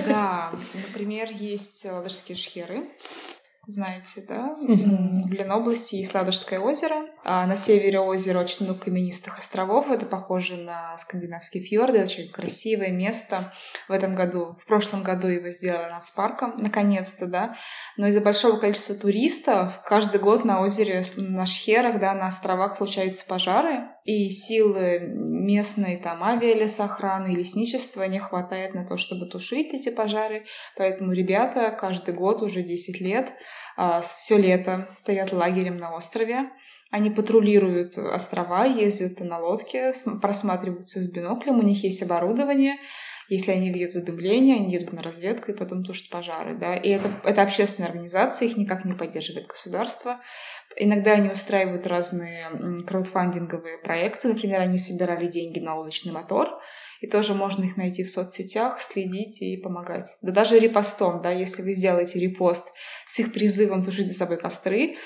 Да, 0.09 0.53
например, 0.75 1.31
есть 1.31 1.85
ладожские 1.85 2.37
шхеры, 2.37 2.89
знаете, 3.69 4.25
да? 4.27 4.57
В 4.57 5.31
Ленобласти 5.31 5.97
есть 5.97 6.15
Ладожское 6.15 6.59
озеро. 6.59 7.07
А 7.31 7.47
на 7.47 7.59
севере 7.59 8.01
озера 8.01 8.39
очень 8.39 8.65
много 8.65 8.87
каменистых 8.87 9.39
островов. 9.39 9.91
Это 9.91 10.07
похоже 10.07 10.57
на 10.57 10.97
скандинавские 10.97 11.63
фьорды. 11.63 12.03
Очень 12.03 12.31
красивое 12.31 12.89
место. 12.89 13.53
В 13.87 13.93
этом 13.93 14.15
году, 14.15 14.57
в 14.59 14.65
прошлом 14.65 15.03
году 15.03 15.29
его 15.29 15.51
сделали 15.51 15.91
нацпарком, 15.91 16.55
наконец-то, 16.57 17.27
да. 17.27 17.55
Но 17.99 18.07
из-за 18.07 18.23
большого 18.23 18.57
количества 18.57 18.95
туристов 18.95 19.83
каждый 19.85 20.21
год 20.21 20.47
на 20.47 20.63
озере, 20.63 21.05
на 21.19 21.45
Шхерах, 21.45 22.01
да, 22.01 22.15
на 22.15 22.29
островах 22.29 22.79
случаются 22.79 23.27
пожары. 23.27 23.91
И 24.05 24.31
силы 24.31 24.99
местной 24.99 25.99
там 25.99 26.25
авиалесоохраны 26.25 27.35
и 27.35 27.37
лесничества 27.37 28.05
не 28.05 28.21
хватает 28.21 28.73
на 28.73 28.87
то, 28.87 28.97
чтобы 28.97 29.27
тушить 29.27 29.75
эти 29.75 29.91
пожары. 29.91 30.47
Поэтому 30.79 31.13
ребята 31.13 31.77
каждый 31.79 32.15
год 32.15 32.41
уже 32.41 32.63
10 32.63 33.03
лет 33.03 33.35
а, 33.77 34.01
все 34.01 34.39
лето 34.39 34.89
стоят 34.91 35.33
лагерем 35.33 35.77
на 35.77 35.95
острове. 35.95 36.51
Они 36.91 37.11
патрулируют 37.11 37.99
острова, 37.99 38.65
ездят 38.65 39.21
на 39.21 39.39
лодке, 39.39 39.93
просматривают 40.23 40.87
все 40.87 41.01
с 41.01 41.11
биноклем, 41.11 41.59
у 41.59 41.63
них 41.63 41.83
есть 41.85 42.03
оборудование. 42.03 42.77
Если 43.29 43.51
они 43.51 43.71
видят 43.71 43.93
задымление, 43.93 44.57
они 44.57 44.73
едут 44.73 44.95
на 44.95 45.03
разведку 45.03 45.53
и 45.53 45.55
потом 45.55 45.85
тушат 45.85 46.09
пожары. 46.09 46.57
Да? 46.57 46.77
И 46.77 46.89
это, 46.89 47.21
это 47.25 47.43
общественная 47.43 47.91
организация, 47.91 48.49
их 48.49 48.57
никак 48.57 48.87
не 48.87 48.95
поддерживает 48.95 49.49
государство. 49.49 50.19
Иногда 50.77 51.13
они 51.13 51.29
устраивают 51.29 51.87
разные 51.87 52.47
краудфандинговые 52.87 53.79
проекты. 53.79 54.29
Например, 54.29 54.63
они 54.63 54.79
собирали 54.79 55.27
деньги 55.27 55.59
на 55.59 55.75
лодочный 55.75 56.13
мотор, 56.13 56.49
и 57.03 57.07
тоже 57.07 57.35
можно 57.35 57.65
их 57.65 57.77
найти 57.77 58.03
в 58.03 58.11
соцсетях, 58.11 58.81
следить 58.81 59.43
и 59.43 59.59
помогать. 59.59 60.17
Да 60.23 60.33
даже 60.33 60.59
репостом, 60.59 61.21
да, 61.21 61.31
если 61.31 61.61
вы 61.61 61.75
сделаете 61.75 62.19
репост 62.19 62.67
с 63.05 63.19
их 63.19 63.35
призывом 63.35 63.85
тушить 63.85 64.09
за 64.09 64.15
собой 64.15 64.39
костры, 64.39 64.97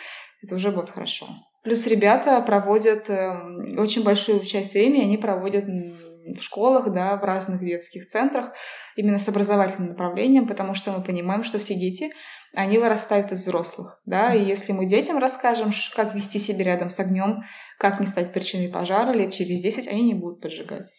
это 0.42 0.54
уже 0.54 0.70
будет 0.70 0.90
хорошо. 0.90 1.26
Плюс 1.62 1.86
ребята 1.86 2.40
проводят 2.40 3.08
э, 3.08 3.76
очень 3.78 4.02
большую 4.02 4.44
часть 4.44 4.74
времени, 4.74 5.04
они 5.04 5.16
проводят 5.16 5.64
в 5.64 6.40
школах, 6.40 6.92
да, 6.92 7.16
в 7.16 7.24
разных 7.24 7.60
детских 7.60 8.06
центрах, 8.06 8.52
именно 8.96 9.18
с 9.18 9.28
образовательным 9.28 9.90
направлением, 9.90 10.46
потому 10.46 10.74
что 10.74 10.92
мы 10.92 11.02
понимаем, 11.02 11.44
что 11.44 11.58
все 11.58 11.74
дети, 11.74 12.10
они 12.54 12.78
вырастают 12.78 13.32
из 13.32 13.40
взрослых, 13.42 14.00
да, 14.06 14.34
и 14.34 14.44
если 14.44 14.72
мы 14.72 14.86
детям 14.86 15.18
расскажем, 15.18 15.72
как 15.94 16.14
вести 16.14 16.38
себя 16.38 16.64
рядом 16.64 16.90
с 16.90 17.00
огнем, 17.00 17.44
как 17.78 17.98
не 18.00 18.06
стать 18.06 18.32
причиной 18.32 18.68
пожара, 18.68 19.12
лет 19.12 19.32
через 19.32 19.62
10 19.62 19.88
они 19.88 20.02
не 20.02 20.14
будут 20.14 20.40
поджигать. 20.40 20.92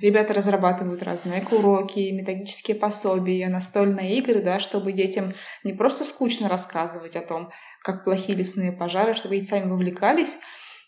Ребята 0.00 0.32
разрабатывают 0.32 1.02
разные 1.02 1.44
уроки, 1.50 2.12
методические 2.12 2.76
пособия, 2.76 3.48
настольные 3.48 4.16
игры, 4.18 4.40
да, 4.40 4.60
чтобы 4.60 4.92
детям 4.92 5.32
не 5.64 5.72
просто 5.72 6.04
скучно 6.04 6.48
рассказывать 6.48 7.16
о 7.16 7.20
том, 7.20 7.50
как 7.86 8.02
плохие 8.02 8.36
лесные 8.36 8.72
пожары, 8.72 9.14
чтобы 9.14 9.36
эти 9.36 9.44
сами 9.44 9.70
вовлекались 9.70 10.36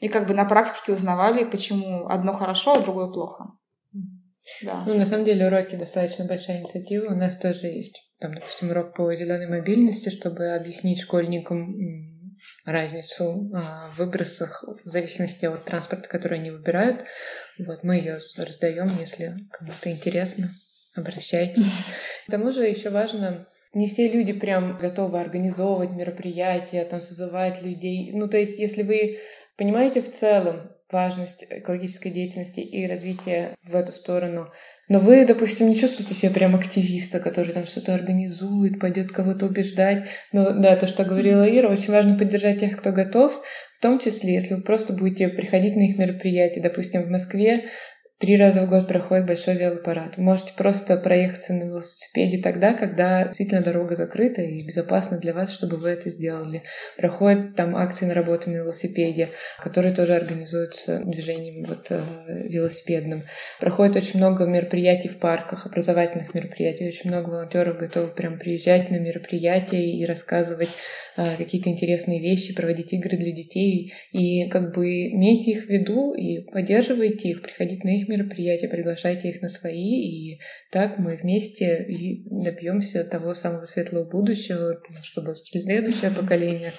и 0.01 0.09
как 0.09 0.26
бы 0.26 0.34
на 0.34 0.44
практике 0.44 0.92
узнавали, 0.92 1.44
почему 1.44 2.09
одно 2.09 2.32
хорошо, 2.32 2.74
а 2.74 2.80
другое 2.80 3.07
плохо. 3.07 3.53
Да. 4.62 4.82
Ну, 4.84 4.94
на 4.94 5.07
самом 5.07 5.24
деле, 5.24 5.46
уроки 5.46 5.76
достаточно 5.76 6.24
большая 6.24 6.59
инициатива. 6.59 7.12
У 7.12 7.16
нас 7.16 7.38
тоже 7.38 7.66
есть, 7.66 8.03
там, 8.18 8.34
допустим, 8.34 8.70
урок 8.70 8.96
по 8.96 9.14
зеленой 9.14 9.46
мобильности, 9.46 10.09
чтобы 10.09 10.57
объяснить 10.57 11.01
школьникам 11.01 11.76
разницу 12.64 13.49
а, 13.55 13.90
в 13.90 13.99
выбросах 13.99 14.64
в 14.84 14.90
зависимости 14.90 15.44
от 15.44 15.64
транспорта, 15.64 16.09
который 16.09 16.38
они 16.38 16.51
выбирают. 16.51 17.05
Вот 17.59 17.84
мы 17.84 17.96
ее 17.96 18.18
раздаем, 18.36 18.90
если 18.99 19.36
кому-то 19.53 19.90
интересно, 19.90 20.49
обращайтесь. 20.96 21.70
К 22.26 22.30
тому 22.30 22.51
же 22.51 22.64
еще 22.64 22.90
важно 22.90 23.46
не 23.75 23.87
все 23.87 24.09
люди 24.09 24.33
прям 24.33 24.79
готовы 24.79 25.21
организовывать 25.21 25.93
мероприятия, 25.93 26.85
там 26.85 27.01
созывать 27.01 27.62
людей. 27.62 28.11
Ну, 28.12 28.29
то 28.29 28.39
есть, 28.39 28.59
если 28.59 28.83
вы 28.83 29.19
понимаете 29.57 30.03
в 30.03 30.11
целом 30.11 30.71
важность 30.91 31.45
экологической 31.51 32.11
деятельности 32.11 32.61
и 32.61 32.87
развития 32.87 33.55
в 33.62 33.77
эту 33.77 33.93
сторону, 33.93 34.51
но 34.89 35.01
вы, 35.01 35.27
допустим, 35.27 35.69
не 35.69 35.77
чувствуете 35.77 36.14
себя 36.14 36.33
прям 36.33 36.55
активиста, 36.55 37.21
который 37.21 37.53
там 37.53 37.66
что-то 37.66 37.93
организует, 37.95 38.81
пойдет 38.81 39.12
кого-то 39.12 39.47
убеждать. 39.47 40.09
Но 40.33 40.53
да, 40.53 40.77
то, 40.77 40.87
что 40.87 41.05
говорила 41.05 41.45
Ира, 41.45 41.69
очень 41.69 41.93
важно 41.93 42.16
поддержать 42.16 42.61
тех, 42.61 42.79
кто 42.79 42.93
готов, 42.93 43.43
в 43.71 43.81
том 43.83 43.99
числе, 43.99 44.33
если 44.35 44.55
вы 44.55 44.62
просто 44.62 44.95
будете 44.95 45.29
приходить 45.29 45.77
на 45.77 45.83
их 45.83 45.99
мероприятия. 45.99 46.61
Допустим, 46.61 47.03
в 47.03 47.11
Москве 47.11 47.66
Три 48.19 48.37
раза 48.37 48.62
в 48.62 48.69
год 48.69 48.89
проходит 48.89 49.27
большой 49.27 49.55
велопарад. 49.55 50.16
Вы 50.16 50.25
можете 50.25 50.53
просто 50.57 50.97
проехаться 50.97 51.53
на 51.53 51.62
велосипеде 51.62 52.43
тогда, 52.43 52.73
когда 52.73 53.25
действительно 53.27 53.62
дорога 53.62 53.95
закрыта 53.95 54.43
и 54.43 54.66
безопасно 54.66 55.19
для 55.19 55.33
вас, 55.33 55.53
чтобы 55.53 55.77
вы 55.77 55.91
это 55.91 56.11
сделали. 56.11 56.64
Проходят 56.97 57.55
там 57.55 57.77
акции 57.77 58.07
на 58.07 58.14
работу 58.14 58.51
на 58.51 58.57
велосипеде, 58.57 59.31
которые 59.61 59.95
тоже 59.95 60.14
организуются 60.14 61.01
движением 61.05 61.62
вот, 61.62 61.87
э, 61.91 62.03
велосипедным. 62.49 63.23
Проходит 63.61 63.95
очень 63.95 64.19
много 64.19 64.47
мероприятий 64.47 65.09
в 65.09 65.19
парках, 65.19 65.66
образовательных 65.66 66.35
мероприятий. 66.35 66.89
Очень 66.89 67.11
много 67.11 67.31
волонтеров 67.31 67.79
готовы 67.79 68.09
прям 68.09 68.41
приезжать 68.41 68.91
на 68.91 68.97
мероприятия 68.97 69.93
и 69.93 70.05
рассказывать 70.05 70.71
какие-то 71.37 71.71
интересные 71.71 72.21
вещи, 72.21 72.55
проводить 72.55 72.93
игры 72.93 73.16
для 73.16 73.33
детей. 73.33 73.93
И 74.12 74.49
как 74.49 74.75
бы 74.75 75.09
имейте 75.09 75.53
их 75.53 75.66
в 75.66 75.69
виду 75.69 76.14
и 76.14 76.41
поддерживайте 76.51 77.29
их, 77.29 77.43
приходить 77.43 77.85
на 77.85 77.97
их 77.97 78.09
мероприятия, 78.09 78.69
приглашайте 78.69 79.29
их 79.31 79.43
на 79.43 79.49
свои, 79.49 80.35
и 80.35 80.41
так 80.71 80.99
мы 80.99 81.16
вместе 81.16 81.85
и 81.89 82.25
добьемся 82.31 83.05
того 83.05 83.35
самого 83.35 83.64
светлого 83.64 84.09
будущего, 84.09 84.81
чтобы 85.03 85.35
следующее 85.35 86.11
поколение 86.11 86.73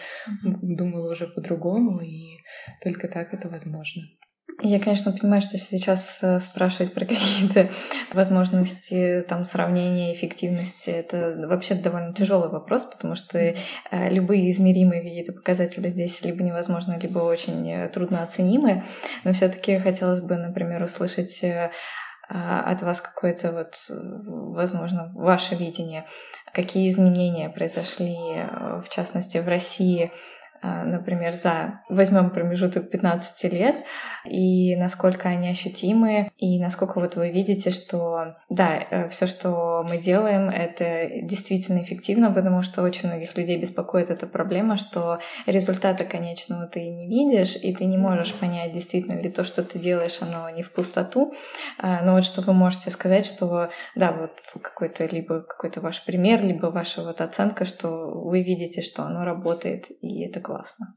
думало 0.43 1.11
уже 1.11 1.27
по-другому, 1.27 2.01
и 2.01 2.37
только 2.83 3.07
так 3.07 3.33
это 3.33 3.49
возможно. 3.49 4.03
Я, 4.61 4.79
конечно, 4.79 5.13
понимаю, 5.13 5.41
что 5.41 5.57
сейчас 5.57 6.19
э, 6.21 6.39
спрашивать 6.39 6.93
про 6.93 7.05
какие-то 7.05 7.69
возможности 8.13 9.23
там 9.27 9.45
сравнения, 9.45 10.13
эффективности, 10.13 10.89
это 10.89 11.45
вообще 11.47 11.75
довольно 11.75 12.13
тяжелый 12.13 12.49
вопрос, 12.49 12.83
потому 12.83 13.15
что 13.15 13.39
э, 13.39 13.55
любые 14.09 14.49
измеримые 14.49 15.01
какие-то 15.01 15.31
показатели 15.31 15.87
здесь 15.87 16.23
либо 16.23 16.43
невозможны, 16.43 16.99
либо 17.01 17.19
очень 17.19 17.69
э, 17.71 17.87
трудно 17.87 18.23
оценимы. 18.23 18.83
Но 19.23 19.31
все-таки 19.31 19.79
хотелось 19.79 20.21
бы, 20.21 20.35
например, 20.35 20.83
услышать 20.83 21.43
от 22.31 22.83
вас 22.83 23.01
какое-то 23.01 23.51
вот, 23.51 23.73
возможно, 23.89 25.11
ваше 25.15 25.55
видение, 25.55 26.05
какие 26.53 26.87
изменения 26.87 27.49
произошли, 27.49 28.15
в 28.83 28.87
частности, 28.87 29.39
в 29.39 29.47
России 29.47 30.11
а, 30.11 30.15
например, 30.61 31.33
за, 31.33 31.81
возьмем 31.89 32.29
промежуток 32.31 32.89
15 32.89 33.53
лет, 33.53 33.75
и 34.25 34.75
насколько 34.75 35.29
они 35.29 35.49
ощутимы, 35.49 36.31
и 36.37 36.59
насколько 36.59 36.99
вот 36.99 37.15
вы 37.15 37.29
видите, 37.29 37.71
что 37.71 38.35
да, 38.49 38.77
э, 38.77 39.07
все, 39.09 39.27
что 39.27 39.85
мы 39.87 39.97
делаем, 39.97 40.49
это 40.49 41.09
действительно 41.23 41.81
эффективно, 41.81 42.31
потому 42.31 42.61
что 42.61 42.83
очень 42.83 43.07
многих 43.07 43.37
людей 43.37 43.59
беспокоит 43.59 44.09
эта 44.09 44.27
проблема, 44.27 44.77
что 44.77 45.19
результата 45.45 46.03
конечного 46.03 46.67
ты 46.67 46.81
не 46.89 47.07
видишь, 47.07 47.55
и 47.55 47.73
ты 47.73 47.85
не 47.85 47.97
можешь 47.97 48.33
понять, 48.33 48.73
действительно 48.73 49.19
ли 49.19 49.29
то, 49.29 49.43
что 49.43 49.63
ты 49.63 49.79
делаешь, 49.79 50.19
оно 50.21 50.49
не 50.49 50.63
в 50.63 50.71
пустоту. 50.71 51.33
А, 51.77 52.01
но 52.03 52.13
вот 52.13 52.25
что 52.25 52.41
вы 52.41 52.53
можете 52.53 52.89
сказать, 52.89 53.25
что 53.25 53.69
да, 53.95 54.11
вот 54.11 54.41
какой-то 54.61 55.05
либо 55.05 55.41
какой-то 55.41 55.81
ваш 55.81 56.03
пример, 56.03 56.43
либо 56.43 56.67
ваша 56.67 57.03
вот 57.03 57.21
оценка, 57.21 57.65
что 57.65 58.11
вы 58.11 58.43
видите, 58.43 58.81
что 58.81 59.03
оно 59.03 59.23
работает, 59.23 59.85
и 60.01 60.25
это 60.25 60.39
классно. 60.49 60.95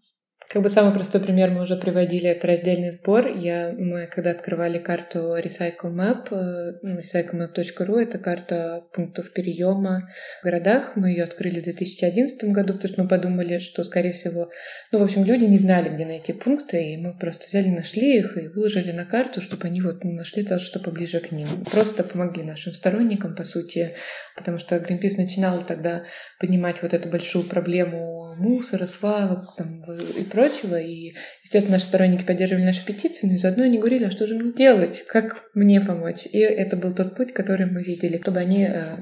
Как 0.49 0.63
бы 0.63 0.69
самый 0.69 0.93
простой 0.93 1.23
пример 1.23 1.51
мы 1.51 1.63
уже 1.63 1.77
приводили, 1.77 2.29
это 2.29 2.47
раздельный 2.47 2.91
сбор. 2.91 3.27
Я, 3.27 3.75
мы 3.75 4.07
когда 4.07 4.33
открывали 4.33 4.79
карту 4.79 5.35
Recycle 5.39 5.91
Map, 5.91 6.29
э, 6.31 6.79
ну, 6.83 6.99
recyclemap.ru, 6.99 7.99
это 7.99 8.19
карта 8.19 8.85
пунктов 8.93 9.33
переема 9.33 10.11
в 10.43 10.45
городах. 10.45 10.93
Мы 10.95 11.11
ее 11.11 11.25
открыли 11.25 11.61
в 11.61 11.65
2011 11.65 12.45
году, 12.51 12.75
потому 12.75 12.93
что 12.93 13.03
мы 13.03 13.09
подумали, 13.09 13.57
что, 13.57 13.83
скорее 13.83 14.13
всего, 14.13 14.51
ну, 14.91 14.99
в 14.99 15.03
общем, 15.03 15.25
люди 15.25 15.47
не 15.47 15.57
знали, 15.57 15.89
где 15.89 16.05
найти 16.05 16.35
пункты, 16.35 16.93
и 16.93 16.97
мы 16.99 17.17
просто 17.17 17.47
взяли, 17.47 17.71
нашли 17.71 18.19
их 18.19 18.37
и 18.37 18.49
выложили 18.49 18.93
на 18.93 19.07
карту, 19.07 19.41
чтобы 19.41 19.69
они 19.69 19.81
вот 19.81 20.05
нашли 20.05 20.43
то, 20.43 20.59
что 20.59 20.81
поближе 20.81 21.21
к 21.21 21.33
ним. 21.33 21.49
Просто 21.71 22.05
помогли 22.05 22.43
нашим 22.43 22.75
сторонникам, 22.75 23.35
по 23.35 23.45
сути, 23.45 23.95
потому 24.37 24.59
что 24.59 24.77
Greenpeace 24.77 25.17
начинал 25.17 25.63
тогда 25.63 26.05
поднимать 26.39 26.83
вот 26.83 26.93
эту 26.93 27.09
большую 27.09 27.45
проблему 27.45 28.22
мусора, 28.43 28.87
свалок 28.87 29.55
там, 29.57 29.83
и 30.19 30.25
прочего. 30.25 30.77
И, 30.77 31.15
естественно, 31.43 31.77
наши 31.77 31.87
сторонники 31.87 32.25
поддерживали 32.25 32.65
нашу 32.65 32.85
петицию, 32.85 33.33
но 33.33 33.39
заодно 33.39 33.65
они 33.65 33.79
говорили, 33.79 34.05
а 34.05 34.11
что 34.11 34.27
же 34.27 34.35
мне 34.35 34.53
делать, 34.53 35.05
как 35.07 35.45
мне 35.55 35.81
помочь. 35.81 36.27
И 36.31 36.39
это 36.39 36.77
был 36.77 36.93
тот 36.93 37.17
путь, 37.17 37.33
который 37.33 37.67
мы 37.67 37.83
видели, 37.83 38.21
чтобы 38.21 38.41
они 38.41 38.67
э, 38.69 38.97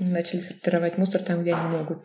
начали 0.00 0.40
сортировать 0.40 0.98
мусор 0.98 1.22
там, 1.22 1.42
где 1.42 1.54
они 1.54 1.76
могут. 1.76 2.04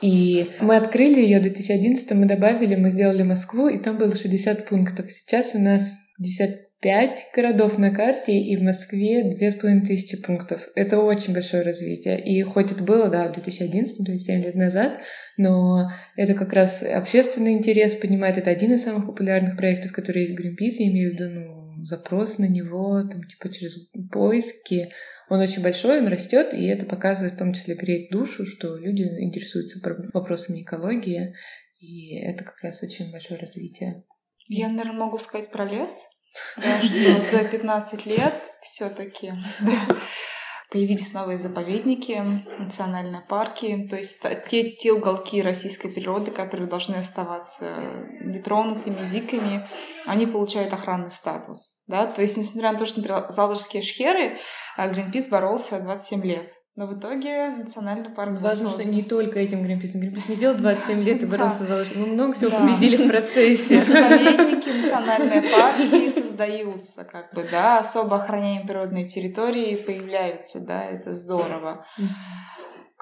И 0.00 0.50
мы 0.60 0.76
открыли 0.76 1.20
ее 1.20 1.38
в 1.38 1.42
2011 1.42 2.12
мы 2.12 2.26
добавили, 2.26 2.74
мы 2.74 2.90
сделали 2.90 3.22
Москву, 3.22 3.68
и 3.68 3.78
там 3.78 3.98
было 3.98 4.14
60 4.14 4.66
пунктов. 4.66 5.10
Сейчас 5.10 5.54
у 5.54 5.58
нас 5.58 5.92
50 6.18 6.65
пять 6.86 7.26
городов 7.34 7.78
на 7.78 7.90
карте, 7.90 8.38
и 8.38 8.56
в 8.56 8.62
Москве 8.62 9.24
две 9.34 9.50
с 9.50 9.56
половиной 9.56 9.84
тысячи 9.84 10.22
пунктов. 10.22 10.68
Это 10.76 11.00
очень 11.00 11.34
большое 11.34 11.64
развитие. 11.64 12.24
И 12.24 12.40
хоть 12.42 12.70
это 12.70 12.84
было, 12.84 13.08
да, 13.08 13.26
в 13.26 13.32
2011, 13.32 14.06
то 14.06 14.12
есть 14.12 14.24
7 14.24 14.40
лет 14.40 14.54
назад, 14.54 15.00
но 15.36 15.90
это 16.14 16.34
как 16.34 16.52
раз 16.52 16.84
общественный 16.84 17.54
интерес 17.54 17.96
поднимает. 17.96 18.38
Это 18.38 18.50
один 18.50 18.72
из 18.72 18.84
самых 18.84 19.06
популярных 19.06 19.56
проектов, 19.56 19.90
которые 19.90 20.26
есть 20.26 20.38
в 20.38 20.40
Greenpeace, 20.40 20.76
я 20.78 20.86
имею 20.86 21.10
в 21.10 21.14
виду, 21.14 21.28
ну, 21.28 21.84
запрос 21.84 22.38
на 22.38 22.46
него, 22.46 23.02
там, 23.02 23.20
типа, 23.24 23.52
через 23.52 23.90
поиски. 24.12 24.92
Он 25.28 25.40
очень 25.40 25.64
большой, 25.64 25.98
он 25.98 26.06
растет, 26.06 26.54
и 26.54 26.66
это 26.66 26.86
показывает 26.86 27.34
в 27.34 27.38
том 27.38 27.52
числе 27.52 27.74
греет 27.74 28.12
душу, 28.12 28.46
что 28.46 28.76
люди 28.76 29.02
интересуются 29.02 29.80
вопросами 30.14 30.62
экологии, 30.62 31.34
и 31.80 32.16
это 32.20 32.44
как 32.44 32.62
раз 32.62 32.80
очень 32.84 33.10
большое 33.10 33.40
развитие. 33.40 34.04
Я, 34.48 34.68
наверное, 34.68 35.00
могу 35.00 35.18
сказать 35.18 35.50
про 35.50 35.64
лес. 35.64 36.04
Что 36.56 37.22
за 37.22 37.44
15 37.44 38.06
лет 38.06 38.34
все-таки 38.60 39.32
появились 40.70 41.14
новые 41.14 41.38
заповедники, 41.38 42.22
национальные 42.58 43.22
парки, 43.28 43.86
то 43.88 43.96
есть 43.96 44.24
те, 44.48 44.70
те 44.70 44.92
уголки 44.92 45.42
российской 45.42 45.88
природы, 45.88 46.30
которые 46.30 46.68
должны 46.68 46.96
оставаться 46.96 47.72
нетронутыми, 48.20 49.08
дикими, 49.08 49.68
они 50.06 50.26
получают 50.26 50.72
охранный 50.72 51.10
статус. 51.10 51.82
Да? 51.86 52.06
То 52.06 52.22
есть, 52.22 52.36
несмотря 52.36 52.72
на 52.72 52.78
то, 52.78 52.86
что, 52.86 53.00
например, 53.00 53.26
Залдорские 53.30 53.82
шхеры, 53.82 54.38
а 54.76 54.88
Гринпис 54.88 55.28
боролся 55.28 55.80
27 55.80 56.24
лет. 56.24 56.50
Но 56.76 56.86
в 56.86 56.98
итоге 56.98 57.48
национальный 57.56 58.10
парк 58.10 58.38
Важно, 58.38 58.68
что 58.68 58.84
не 58.84 59.02
только 59.02 59.38
этим 59.38 59.62
Гринпис. 59.62 59.94
Гринпис 59.94 60.28
не 60.28 60.36
делал 60.36 60.56
27 60.56 61.02
лет 61.02 61.22
и 61.22 61.26
боролся 61.26 61.64
за 61.64 61.86
Мы 61.94 62.08
много 62.08 62.34
всего 62.34 62.50
победили 62.50 62.96
в 63.06 63.10
процессе. 63.10 63.82
Заповедники, 63.82 64.82
национальные 64.82 65.42
парки 65.42 66.10
создаются, 66.10 67.04
как 67.04 67.32
бы, 67.32 67.48
да, 67.50 67.78
особо 67.78 68.16
охраняемые 68.16 68.66
природные 68.66 69.06
территории 69.06 69.76
появляются, 69.76 70.66
да, 70.66 70.84
это 70.84 71.14
здорово. 71.14 71.86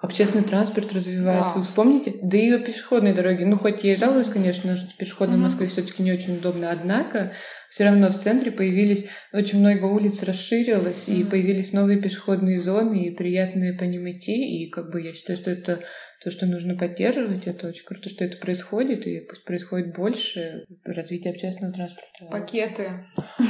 Общественный 0.01 0.45
транспорт 0.45 0.93
развивается. 0.93 1.57
Да. 1.57 1.63
Вспомните, 1.63 2.15
да 2.23 2.37
и 2.37 2.57
пешеходные 2.59 3.15
дороги. 3.15 3.43
Ну, 3.43 3.59
хоть 3.59 3.83
я 3.83 3.95
и 3.95 3.97
жалуюсь, 3.97 4.29
конечно, 4.29 4.77
что 4.77 4.97
пешеходная 4.97 5.37
в 5.37 5.41
Москве 5.41 5.67
все-таки 5.67 6.03
не 6.03 6.13
очень 6.13 6.37
удобно, 6.37 6.71
однако 6.71 7.33
все 7.75 7.87
равно 7.87 8.09
в 8.09 8.17
центре 8.17 8.53
появились 8.53 9.07
очень 9.33 9.59
много 9.59 9.87
улиц 9.87 10.23
расширилось, 10.23 11.09
и 11.09 11.25
появились 11.25 11.73
новые 11.73 12.01
пешеходные 12.01 12.61
зоны, 12.61 13.07
и 13.07 13.11
приятные 13.11 13.73
по 13.73 13.83
ним 13.83 14.09
идти, 14.09 14.63
и 14.63 14.71
как 14.71 14.93
бы 14.93 15.03
я 15.03 15.13
считаю, 15.13 15.37
что 15.37 15.51
это 15.51 15.81
то, 16.25 16.31
что 16.31 16.47
нужно 16.47 16.75
поддерживать. 16.75 17.47
Это 17.47 17.69
очень 17.69 17.85
круто, 17.85 18.09
что 18.09 18.25
это 18.25 18.39
происходит, 18.39 19.07
и 19.07 19.21
пусть 19.21 19.45
происходит 19.45 19.95
больше 19.95 20.65
развития 20.85 21.31
общественного 21.31 21.75
транспорта. 21.75 22.09
Пакеты. 22.31 23.07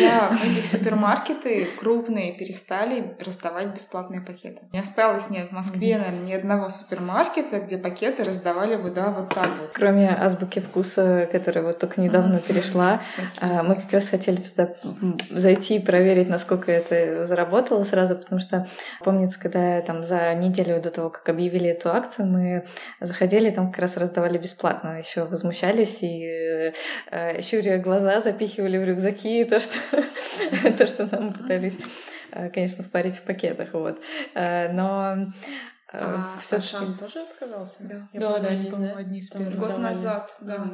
Да, 0.00 0.36
эти 0.44 0.64
супермаркеты 0.64 1.66
крупные 1.78 2.32
перестали 2.32 3.16
раздавать 3.20 3.74
бесплатные 3.74 4.20
пакеты. 4.20 4.62
Не 4.72 4.78
осталось 4.78 5.30
ни 5.30 5.38
в 5.40 5.50
Москве, 5.50 5.98
наверное, 5.98 6.26
ни 6.26 6.32
одного 6.32 6.68
супермаркета, 6.68 7.60
где 7.60 7.76
пакеты 7.76 8.24
раздавали 8.24 8.76
бы, 8.76 8.90
да, 8.90 9.10
вот 9.10 9.34
так 9.34 9.48
вот. 9.60 9.70
Кроме 9.74 10.08
азбуки 10.10 10.60
вкуса, 10.60 11.28
которая 11.30 11.64
вот 11.64 11.78
только 11.78 12.00
недавно 12.00 12.38
перешла, 12.38 13.02
а, 13.40 13.47
мы 13.62 13.76
как 13.76 13.92
раз 13.92 14.08
хотели 14.08 14.36
туда 14.36 14.74
зайти 15.30 15.76
и 15.76 15.84
проверить, 15.84 16.28
насколько 16.28 16.72
это 16.72 17.24
заработало 17.24 17.84
сразу, 17.84 18.16
потому 18.16 18.40
что 18.40 18.66
помнится, 19.04 19.38
когда 19.40 19.80
там 19.82 20.04
за 20.04 20.34
неделю 20.34 20.80
до 20.80 20.90
того, 20.90 21.10
как 21.10 21.28
объявили 21.28 21.70
эту 21.70 21.90
акцию, 21.90 22.26
мы 22.26 22.66
заходили, 23.00 23.50
там 23.50 23.70
как 23.70 23.80
раз 23.80 23.96
раздавали 23.96 24.38
бесплатно, 24.38 24.98
еще 24.98 25.24
возмущались 25.24 25.98
и 26.02 26.72
э, 27.10 27.42
щуря 27.42 27.78
глаза 27.78 28.20
запихивали 28.20 28.78
в 28.78 28.84
рюкзаки 28.84 29.44
то, 29.44 29.60
что, 29.60 29.78
то, 30.78 30.86
что 30.86 31.06
нам 31.06 31.32
пытались, 31.32 31.78
э, 32.32 32.48
конечно, 32.50 32.84
впарить 32.84 33.16
в 33.16 33.22
пакетах, 33.22 33.72
вот. 33.72 34.00
Э, 34.34 34.72
но 34.72 35.16
э, 35.92 35.98
а 35.98 36.38
все 36.40 36.56
Ашан 36.56 36.96
тоже 36.96 37.20
отказался? 37.20 37.84
Да, 37.84 38.08
да, 38.12 38.38
да, 38.38 38.48
они, 38.48 38.70
по-моему, 38.70 38.96
одни 38.96 39.18
из 39.18 39.28
первых. 39.28 39.56
Год 39.56 39.78
назад, 39.78 40.34
да. 40.40 40.64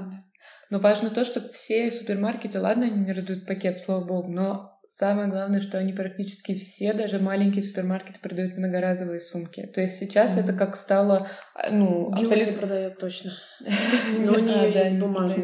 Но 0.70 0.78
важно 0.78 1.10
то, 1.10 1.24
что 1.24 1.46
все 1.48 1.90
супермаркеты, 1.90 2.60
ладно, 2.60 2.86
они 2.86 3.00
не 3.00 3.12
раздают 3.12 3.46
пакет, 3.46 3.78
слава 3.78 4.04
богу, 4.04 4.30
но 4.30 4.73
Самое 4.86 5.28
главное, 5.28 5.60
что 5.60 5.78
они 5.78 5.92
практически 5.92 6.54
все, 6.54 6.92
даже 6.92 7.18
маленькие 7.18 7.62
супермаркеты, 7.62 8.18
продают 8.20 8.56
многоразовые 8.56 9.18
сумки. 9.18 9.66
То 9.74 9.80
есть 9.80 9.96
сейчас 9.98 10.36
mm-hmm. 10.36 10.40
это 10.40 10.52
как 10.52 10.76
стало, 10.76 11.26
а, 11.54 11.70
ну, 11.70 12.12
Гилл 12.14 12.22
абсолютно... 12.22 12.52
продает 12.52 12.98
точно. 12.98 13.32
Но 14.18 14.32
у 14.34 14.38
нее 14.38 14.72
есть 14.72 14.98
бумажные. 14.98 15.40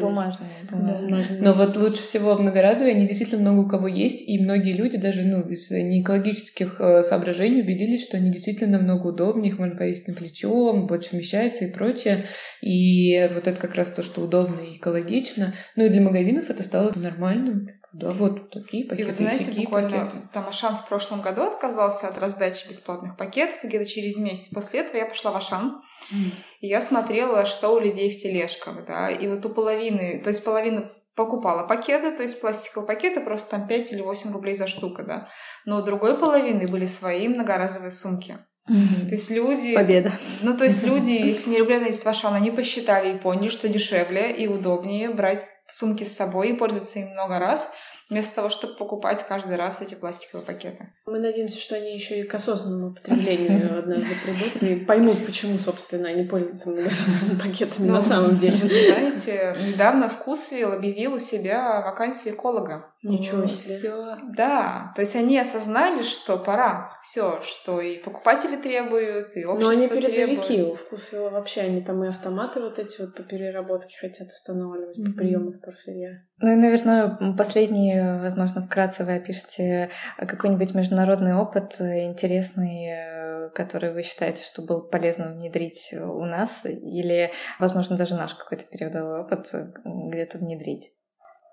Но 1.39 1.53
вот 1.53 1.75
лучше 1.75 2.03
всего 2.03 2.35
многоразовые, 2.37 2.95
они 2.95 3.07
действительно 3.07 3.41
много 3.41 3.65
у 3.65 3.69
кого 3.69 3.87
есть, 3.87 4.21
и 4.21 4.39
многие 4.39 4.73
люди 4.73 4.97
даже, 4.97 5.23
ну, 5.23 5.41
из 5.41 5.71
неэкологических 5.71 6.79
э, 6.79 7.03
соображений 7.03 7.61
убедились, 7.61 8.05
что 8.05 8.17
они 8.17 8.31
действительно 8.31 8.77
намного 8.77 9.07
удобнее, 9.07 9.51
их 9.51 9.59
можно 9.59 9.75
повесить 9.75 10.07
на 10.07 10.13
плечо, 10.13 10.73
больше 10.73 11.09
вмещается 11.13 11.65
и 11.65 11.71
прочее. 11.71 12.25
И 12.61 13.27
вот 13.33 13.47
это 13.47 13.59
как 13.59 13.73
раз 13.73 13.89
то, 13.89 14.03
что 14.03 14.21
удобно 14.21 14.59
и 14.61 14.77
экологично. 14.77 15.53
Ну 15.75 15.85
и 15.85 15.89
для 15.89 16.01
магазинов 16.01 16.49
это 16.49 16.61
стало 16.61 16.91
нормальным. 16.95 17.67
Да, 17.93 18.09
вот 18.11 18.49
такие 18.51 18.85
пакеты. 18.85 19.01
И 19.01 19.05
вот 19.05 19.15
знаете, 19.15 19.51
буквально 19.51 20.05
пакеты. 20.05 20.27
там 20.31 20.47
Ашан 20.47 20.75
в 20.75 20.87
прошлом 20.87 21.21
году 21.21 21.41
отказался 21.43 22.07
от 22.07 22.17
раздачи 22.17 22.67
бесплатных 22.67 23.17
пакетов, 23.17 23.63
и 23.63 23.67
где-то 23.67 23.85
через 23.85 24.17
месяц 24.17 24.49
после 24.53 24.81
этого 24.81 24.97
я 24.97 25.05
пошла 25.05 25.31
в 25.31 25.37
Ашан, 25.37 25.81
mm. 26.11 26.31
и 26.61 26.67
я 26.67 26.81
смотрела, 26.81 27.45
что 27.45 27.69
у 27.75 27.79
людей 27.79 28.09
в 28.09 28.21
тележках, 28.21 28.85
да, 28.85 29.09
и 29.09 29.27
вот 29.27 29.45
у 29.45 29.49
половины, 29.49 30.21
то 30.23 30.29
есть 30.29 30.43
половина 30.43 30.89
покупала 31.15 31.67
пакеты, 31.67 32.15
то 32.15 32.23
есть 32.23 32.39
пластиковые 32.39 32.87
пакеты, 32.87 33.19
просто 33.19 33.57
там 33.57 33.67
5 33.67 33.91
или 33.91 34.01
8 34.01 34.31
рублей 34.31 34.55
за 34.55 34.67
штуку, 34.67 35.03
да. 35.03 35.27
Но 35.65 35.79
у 35.79 35.83
другой 35.83 36.17
половины 36.17 36.67
были 36.67 36.85
свои 36.85 37.27
многоразовые 37.27 37.91
сумки. 37.91 38.39
Mm-hmm. 38.69 39.07
То 39.07 39.15
есть 39.15 39.29
люди... 39.29 39.75
Победа. 39.75 40.11
Ну, 40.41 40.55
то 40.57 40.63
есть 40.63 40.83
люди, 40.87 41.11
если 41.11 41.49
не 41.49 41.57
регулярно 41.57 41.87
есть 41.87 42.03
в 42.03 42.07
Ашан, 42.07 42.33
они 42.33 42.51
посчитали 42.51 43.15
и 43.15 43.19
поняли, 43.19 43.49
что 43.49 43.67
дешевле 43.67 44.31
и 44.31 44.47
удобнее 44.47 45.09
брать 45.09 45.45
сумки 45.71 46.03
с 46.03 46.15
собой 46.15 46.49
и 46.49 46.53
пользоваться 46.53 46.99
им 46.99 47.09
много 47.09 47.39
раз, 47.39 47.69
вместо 48.11 48.35
того, 48.35 48.49
чтобы 48.49 48.75
покупать 48.75 49.25
каждый 49.27 49.55
раз 49.55 49.81
эти 49.81 49.95
пластиковые 49.95 50.45
пакеты. 50.45 50.89
Мы 51.05 51.17
надеемся, 51.19 51.59
что 51.59 51.77
они 51.77 51.93
еще 51.93 52.19
и 52.19 52.23
к 52.23 52.35
осознанному 52.35 52.93
потреблению 52.93 53.79
однажды 53.79 54.13
придут 54.23 54.61
и 54.61 54.75
поймут, 54.85 55.25
почему, 55.25 55.57
собственно, 55.57 56.09
они 56.09 56.23
пользуются 56.23 56.69
многоразовыми 56.69 57.39
пакетами 57.39 57.87
на 57.87 58.01
самом 58.01 58.37
деле. 58.37 58.57
Знаете, 58.57 59.55
недавно 59.65 60.09
Вкусвилл 60.09 60.73
объявил 60.73 61.13
у 61.13 61.19
себя 61.19 61.81
вакансию 61.85 62.35
эколога. 62.35 62.91
Ничего 63.01 63.47
себе. 63.47 63.77
Все. 63.77 64.17
Да, 64.35 64.91
то 64.95 65.01
есть 65.01 65.15
они 65.15 65.39
осознали, 65.39 66.03
что 66.03 66.37
пора. 66.37 66.91
Все, 67.01 67.41
что 67.41 67.81
и 67.81 67.97
покупатели 67.97 68.57
требуют, 68.57 69.35
и 69.35 69.45
общество 69.45 69.71
Но 69.71 69.79
они 69.79 69.87
передовики 69.87 70.55
требует. 70.55 70.73
у 70.73 70.75
Вкусвилла 70.75 71.29
вообще, 71.31 71.61
они 71.61 71.81
там 71.81 72.03
и 72.03 72.09
автоматы 72.09 72.59
вот 72.59 72.77
эти 72.77 73.01
вот 73.01 73.15
по 73.15 73.23
переработке 73.23 73.95
хотят 73.99 74.27
устанавливать, 74.27 74.99
mm-hmm. 74.99 75.05
по 75.05 75.17
приему 75.17 75.51
вторсырья. 75.51 76.23
Ну 76.43 76.53
и, 76.53 76.55
наверное, 76.55 77.35
последний, 77.37 78.01
возможно, 78.19 78.63
вкратце 78.63 79.03
вы 79.03 79.13
опишите 79.13 79.89
какой-нибудь 80.17 80.73
международный 80.73 81.35
опыт 81.35 81.79
интересный, 81.79 83.51
который 83.53 83.93
вы 83.93 84.01
считаете, 84.01 84.43
что 84.43 84.63
был 84.63 84.81
полезно 84.81 85.31
внедрить 85.31 85.93
у 85.93 86.25
нас, 86.25 86.65
или, 86.65 87.31
возможно, 87.59 87.95
даже 87.95 88.15
наш 88.15 88.33
какой-то 88.33 88.65
периодовой 88.65 89.21
опыт 89.21 89.51
где-то 89.85 90.39
внедрить. 90.39 90.91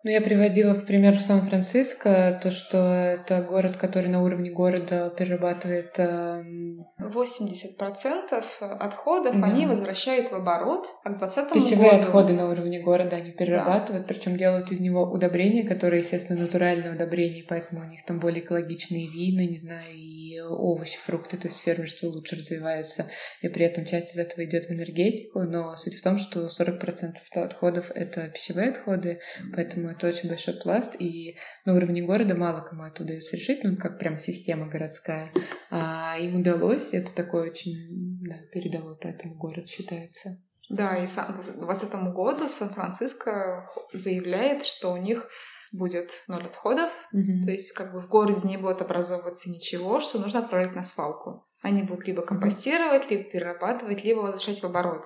Ну, 0.04 0.10
я 0.10 0.20
приводила 0.20 0.74
в 0.74 0.86
пример 0.86 1.20
Сан-Франциско, 1.20 2.38
то, 2.40 2.50
что 2.50 2.78
это 2.78 3.42
город, 3.42 3.76
который 3.76 4.08
на 4.08 4.22
уровне 4.22 4.50
города 4.50 5.10
перерабатывает... 5.10 5.98
80% 5.98 8.44
отходов 8.60 9.40
да. 9.40 9.46
они 9.46 9.66
возвращают 9.66 10.30
в 10.30 10.34
оборот, 10.34 10.86
а 11.04 11.12
к 11.12 11.18
2020 11.18 11.52
Пищевые 11.52 11.90
году... 11.92 12.02
отходы 12.02 12.32
на 12.34 12.50
уровне 12.50 12.80
города 12.80 13.16
они 13.16 13.32
перерабатывают, 13.32 14.06
да. 14.06 14.12
причем 14.12 14.36
делают 14.36 14.70
из 14.70 14.80
него 14.80 15.04
удобрения, 15.04 15.66
которые, 15.66 16.00
естественно, 16.00 16.40
натуральные 16.40 16.92
удобрения, 16.92 17.44
поэтому 17.48 17.80
у 17.82 17.84
них 17.84 18.04
там 18.04 18.20
более 18.20 18.44
экологичные 18.44 19.08
вина, 19.08 19.40
не 19.40 19.56
знаю, 19.56 19.94
и 19.94 20.18
овощи, 20.40 20.98
фрукты, 20.98 21.36
то 21.36 21.48
есть 21.48 21.60
фермерство 21.60 22.08
лучше 22.08 22.36
развивается, 22.36 23.06
и 23.42 23.48
при 23.48 23.64
этом 23.64 23.84
часть 23.84 24.14
из 24.14 24.18
этого 24.18 24.44
идет 24.44 24.66
в 24.66 24.70
энергетику, 24.70 25.42
но 25.42 25.74
суть 25.76 25.94
в 25.94 26.02
том, 26.02 26.18
что 26.18 26.46
40% 26.46 27.16
отходов— 27.34 27.90
это 27.94 28.28
пищевые 28.28 28.70
отходы, 28.70 29.20
поэтому 29.54 29.87
это 29.90 30.06
очень 30.06 30.28
большой 30.28 30.54
пласт, 30.54 30.96
и 30.98 31.36
на 31.64 31.74
уровне 31.74 32.02
города 32.02 32.34
мало 32.34 32.60
кому 32.60 32.84
это 32.84 33.02
удается 33.02 33.36
решить, 33.36 33.62
ну, 33.64 33.76
как 33.76 33.98
прям 33.98 34.16
система 34.16 34.68
городская. 34.68 35.32
А 35.70 36.16
им 36.18 36.40
удалось, 36.40 36.92
это 36.92 37.14
такой 37.14 37.50
очень 37.50 38.18
да, 38.22 38.36
передовой 38.52 38.96
поэтому 39.00 39.34
город 39.34 39.68
считается. 39.68 40.38
Да, 40.68 40.96
и 40.96 41.06
к 41.06 41.10
2020 41.10 41.94
году 42.12 42.48
Сан-Франциско 42.48 43.70
заявляет, 43.92 44.64
что 44.64 44.92
у 44.92 44.96
них 44.96 45.28
будет 45.72 46.22
ноль 46.28 46.44
отходов, 46.44 46.90
mm-hmm. 47.14 47.42
то 47.44 47.50
есть 47.50 47.72
как 47.72 47.92
бы 47.92 48.00
в 48.00 48.08
городе 48.08 48.46
не 48.46 48.56
будет 48.56 48.82
образовываться 48.82 49.50
ничего, 49.50 50.00
что 50.00 50.18
нужно 50.18 50.40
отправить 50.40 50.74
на 50.74 50.84
свалку. 50.84 51.46
Они 51.62 51.82
будут 51.82 52.06
либо 52.06 52.22
компостировать, 52.22 53.10
либо 53.10 53.24
перерабатывать, 53.24 54.04
либо 54.04 54.20
возвращать 54.20 54.62
в 54.62 54.66
оборот. 54.66 55.04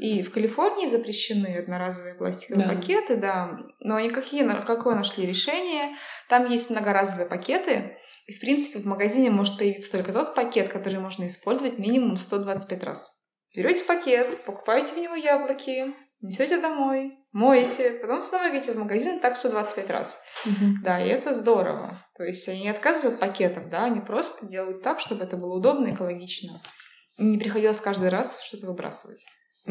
И 0.00 0.22
в 0.22 0.30
Калифорнии 0.30 0.88
запрещены 0.88 1.58
одноразовые 1.58 2.14
пластиковые 2.14 2.66
да. 2.66 2.74
пакеты, 2.74 3.16
да. 3.16 3.58
Но 3.80 3.96
они 3.96 4.08
какие, 4.08 4.42
какое 4.64 4.94
нашли 4.94 5.26
решение? 5.26 5.94
Там 6.28 6.48
есть 6.48 6.70
многоразовые 6.70 7.28
пакеты. 7.28 7.98
И, 8.26 8.32
в 8.32 8.40
принципе, 8.40 8.78
в 8.78 8.86
магазине 8.86 9.30
может 9.30 9.58
появиться 9.58 9.92
только 9.92 10.14
тот 10.14 10.34
пакет, 10.34 10.68
который 10.68 11.00
можно 11.00 11.28
использовать 11.28 11.78
минимум 11.78 12.16
125 12.16 12.84
раз. 12.84 13.10
Берете 13.54 13.84
пакет, 13.84 14.42
покупаете 14.44 14.94
в 14.94 14.98
него 14.98 15.16
яблоки, 15.16 15.92
несете 16.22 16.60
домой, 16.60 17.18
моете, 17.32 17.90
потом 18.00 18.22
снова 18.22 18.48
идете 18.48 18.72
в 18.72 18.78
магазин 18.78 19.20
так 19.20 19.36
125 19.36 19.90
раз. 19.90 20.18
Угу. 20.46 20.82
Да, 20.82 21.04
и 21.04 21.08
это 21.08 21.34
здорово. 21.34 21.90
То 22.16 22.24
есть 22.24 22.48
они 22.48 22.62
не 22.62 22.68
отказывают 22.70 23.14
от 23.14 23.20
пакетов, 23.20 23.68
да, 23.68 23.84
они 23.84 24.00
просто 24.00 24.46
делают 24.46 24.82
так, 24.82 25.00
чтобы 25.00 25.24
это 25.24 25.36
было 25.36 25.58
удобно 25.58 25.88
и 25.88 25.94
экологично. 25.94 26.60
И 27.18 27.24
не 27.24 27.38
приходилось 27.38 27.80
каждый 27.80 28.08
раз 28.08 28.40
что-то 28.42 28.66
выбрасывать 28.66 29.26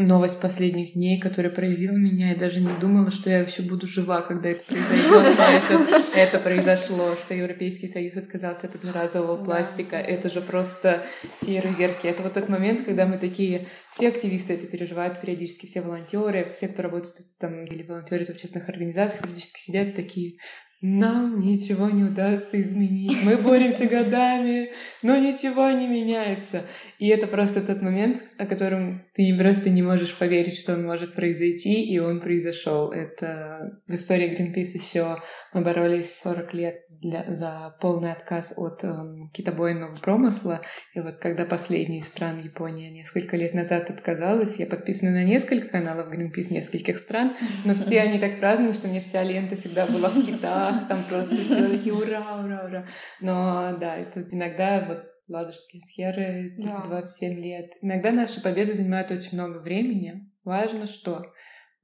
новость 0.06 0.40
последних 0.40 0.94
дней, 0.94 1.20
которая 1.20 1.52
поразила 1.52 1.96
меня. 1.96 2.30
Я 2.30 2.36
даже 2.36 2.60
не 2.60 2.72
думала, 2.80 3.12
что 3.12 3.30
я 3.30 3.40
вообще 3.40 3.62
буду 3.62 3.88
жива, 3.88 4.22
когда 4.22 4.50
это 4.50 4.64
произойдет. 4.66 5.40
Это, 5.40 6.02
это 6.16 6.40
произошло, 6.40 7.16
что 7.16 7.34
Европейский 7.34 7.88
Союз 7.88 8.16
отказался 8.16 8.68
от 8.68 8.76
одноразового 8.76 9.44
пластика. 9.44 9.96
Это 9.98 10.30
же 10.30 10.42
просто 10.42 11.06
фейерверки. 11.42 12.08
Это 12.08 12.24
вот 12.24 12.34
тот 12.34 12.50
момент, 12.50 12.84
когда 12.84 13.06
мы 13.06 13.18
такие... 13.18 13.68
Все 13.94 14.10
активисты 14.10 14.54
это 14.54 14.68
переживают 14.68 15.20
периодически, 15.20 15.66
все 15.66 15.82
волонтеры, 15.82 16.50
все, 16.54 16.68
кто 16.68 16.84
работает 16.84 17.16
там 17.40 17.66
или 17.66 17.84
волонтерит 17.84 18.28
в 18.28 18.32
общественных 18.32 18.70
организациях, 18.70 19.24
периодически 19.24 19.60
сидят 19.60 19.96
такие 19.96 20.38
нам 20.82 21.42
ничего 21.42 21.90
не 21.90 22.06
удастся 22.06 22.60
изменить. 22.62 23.22
Мы 23.24 23.36
боремся 23.36 23.86
годами, 23.86 24.72
но 25.02 25.18
ничего 25.18 25.70
не 25.72 25.88
меняется. 25.88 26.66
И 27.00 27.08
это 27.08 27.28
просто 27.28 27.62
тот 27.62 27.82
момент, 27.82 28.24
о 28.38 28.46
котором 28.46 29.04
ты 29.20 29.38
просто 29.38 29.70
не 29.70 29.82
можешь 29.82 30.18
поверить, 30.18 30.58
что 30.58 30.76
он 30.76 30.86
может 30.86 31.14
произойти, 31.14 31.84
и 31.84 32.00
он 32.00 32.22
произошел. 32.22 32.90
Это 32.94 33.82
в 33.86 33.94
истории 33.94 34.30
Greenpeace 34.30 34.80
еще 34.82 35.18
мы 35.54 35.60
боролись 35.60 36.18
40 36.20 36.54
лет 36.54 36.76
для, 36.90 37.26
за 37.28 37.76
полный 37.82 38.14
отказ 38.14 38.54
от 38.56 38.82
эм, 38.86 39.30
китобойного 39.34 39.98
промысла. 39.98 40.62
И 40.94 41.02
вот 41.02 41.18
когда 41.18 41.44
последняя 41.44 42.00
из 42.00 42.08
стран, 42.08 42.40
Япония, 42.40 42.92
несколько 42.92 43.36
лет 43.36 43.54
назад 43.54 43.90
отказалась, 43.90 44.56
я 44.56 44.66
подписана 44.66 45.12
на 45.12 45.26
несколько 45.26 45.68
каналов 45.68 46.08
Greenpeace 46.14 46.54
нескольких 46.54 46.98
стран, 46.98 47.36
но 47.66 47.74
все 47.74 48.00
они 48.00 48.20
так 48.20 48.40
празднуют, 48.40 48.78
что 48.78 48.88
мне 48.88 49.02
вся 49.02 49.22
лента 49.22 49.58
всегда 49.58 49.86
была 49.86 50.08
в 50.08 50.26
китах, 50.26 50.88
там 50.88 51.04
просто 51.10 51.36
все 51.36 51.68
такие 51.68 51.94
ура, 51.94 52.42
ура, 52.42 52.66
ура. 52.66 52.88
Но 53.20 53.76
да, 53.78 53.98
это 53.98 54.26
иногда 54.32 54.86
вот 54.88 55.09
ладожские 55.30 55.82
схеры, 55.84 56.56
типа 56.56 56.84
да. 56.84 57.02
27 57.02 57.40
лет. 57.42 57.74
Иногда 57.82 58.12
наши 58.12 58.42
победы 58.42 58.74
занимают 58.74 59.12
очень 59.12 59.34
много 59.34 59.60
времени. 59.60 60.32
Важно 60.44 60.88
что? 60.88 61.26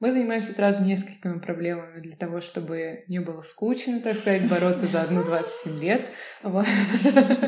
Мы 0.01 0.11
занимаемся 0.11 0.53
сразу 0.53 0.83
несколькими 0.83 1.39
проблемами 1.39 1.99
для 1.99 2.17
того, 2.17 2.41
чтобы 2.41 3.05
не 3.07 3.19
было 3.19 3.43
скучно, 3.43 4.01
так 4.01 4.17
сказать, 4.17 4.45
бороться 4.49 4.87
за 4.87 5.03
одну 5.03 5.23
27 5.23 5.79
лет. 5.79 6.01
Вот. 6.43 6.65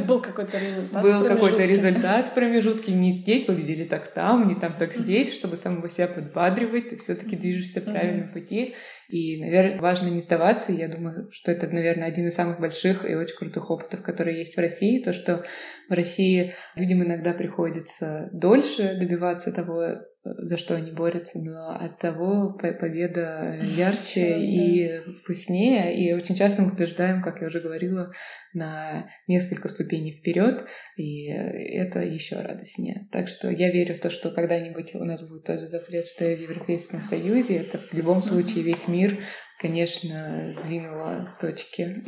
Был 0.07 0.21
какой-то 0.21 0.57
результат. 0.57 1.03
Был 1.03 1.25
какой-то 1.25 1.63
результат 1.65 2.27
в 2.27 2.33
промежутке. 2.33 2.93
Не 2.93 3.21
здесь 3.21 3.43
победили, 3.43 3.83
так 3.83 4.07
там, 4.13 4.47
не 4.47 4.55
там, 4.55 4.73
так 4.79 4.93
здесь, 4.93 5.33
чтобы 5.33 5.57
самого 5.57 5.89
себя 5.89 6.07
подбадривать. 6.07 6.89
Ты 6.89 6.95
все-таки 6.95 7.35
движешься 7.35 7.81
в 7.81 7.83
правильном 7.83 8.29
пути. 8.29 8.75
И, 9.09 9.41
наверное, 9.41 9.81
важно 9.81 10.07
не 10.07 10.21
сдаваться. 10.21 10.71
Я 10.71 10.87
думаю, 10.87 11.29
что 11.31 11.51
это, 11.51 11.67
наверное, 11.67 12.07
один 12.07 12.27
из 12.27 12.35
самых 12.35 12.61
больших 12.61 13.03
и 13.03 13.15
очень 13.15 13.35
крутых 13.35 13.69
опытов, 13.69 14.01
которые 14.03 14.39
есть 14.39 14.55
в 14.55 14.61
России. 14.61 15.03
То, 15.03 15.11
что 15.11 15.43
в 15.89 15.93
России 15.93 16.55
людям 16.75 17.03
иногда 17.03 17.33
приходится 17.33 18.29
дольше 18.31 18.95
добиваться 18.97 19.51
того, 19.51 19.97
за 20.37 20.57
что 20.57 20.75
они 20.75 20.91
борются, 20.91 21.39
но 21.39 21.71
от 21.71 21.99
того 21.99 22.57
победа 22.57 23.55
ярче 23.63 24.39
и 24.39 24.99
вкуснее. 25.21 25.95
И 25.97 26.13
очень 26.13 26.35
часто 26.35 26.61
мы 26.61 26.71
побеждаем, 26.71 27.21
как 27.21 27.41
я 27.41 27.47
уже 27.47 27.59
говорила, 27.59 28.11
на 28.53 29.09
несколько 29.27 29.67
ступеней 29.67 30.13
вперед, 30.13 30.65
и 30.95 31.27
это 31.27 31.99
еще 31.99 32.37
радостнее. 32.37 33.07
Так 33.11 33.27
что 33.27 33.49
я 33.49 33.69
верю 33.71 33.93
в 33.93 33.99
то, 33.99 34.09
что 34.09 34.31
когда-нибудь 34.31 34.95
у 34.95 35.03
нас 35.03 35.21
будет 35.21 35.43
тоже 35.43 35.67
запрет, 35.67 36.07
что 36.07 36.25
в 36.25 36.41
Европейском 36.41 37.01
Союзе 37.01 37.57
это 37.57 37.77
в 37.77 37.93
любом 37.93 38.21
случае 38.21 38.63
весь 38.63 38.87
мир, 38.87 39.19
конечно, 39.59 40.53
сдвинуло 40.53 41.23
с 41.25 41.35
точки. 41.37 42.03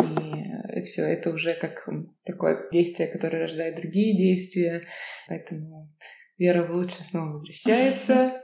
И 0.76 0.82
все 0.82 1.04
это 1.04 1.32
уже 1.32 1.54
как 1.56 1.88
такое 2.24 2.70
действие, 2.72 3.10
которое 3.10 3.44
рождает 3.44 3.76
другие 3.76 4.18
действия. 4.18 4.84
Поэтому 5.28 5.94
вера 6.40 6.64
в 6.64 6.72
лучшее 6.76 7.06
снова 7.10 7.34
возвращается. 7.34 8.42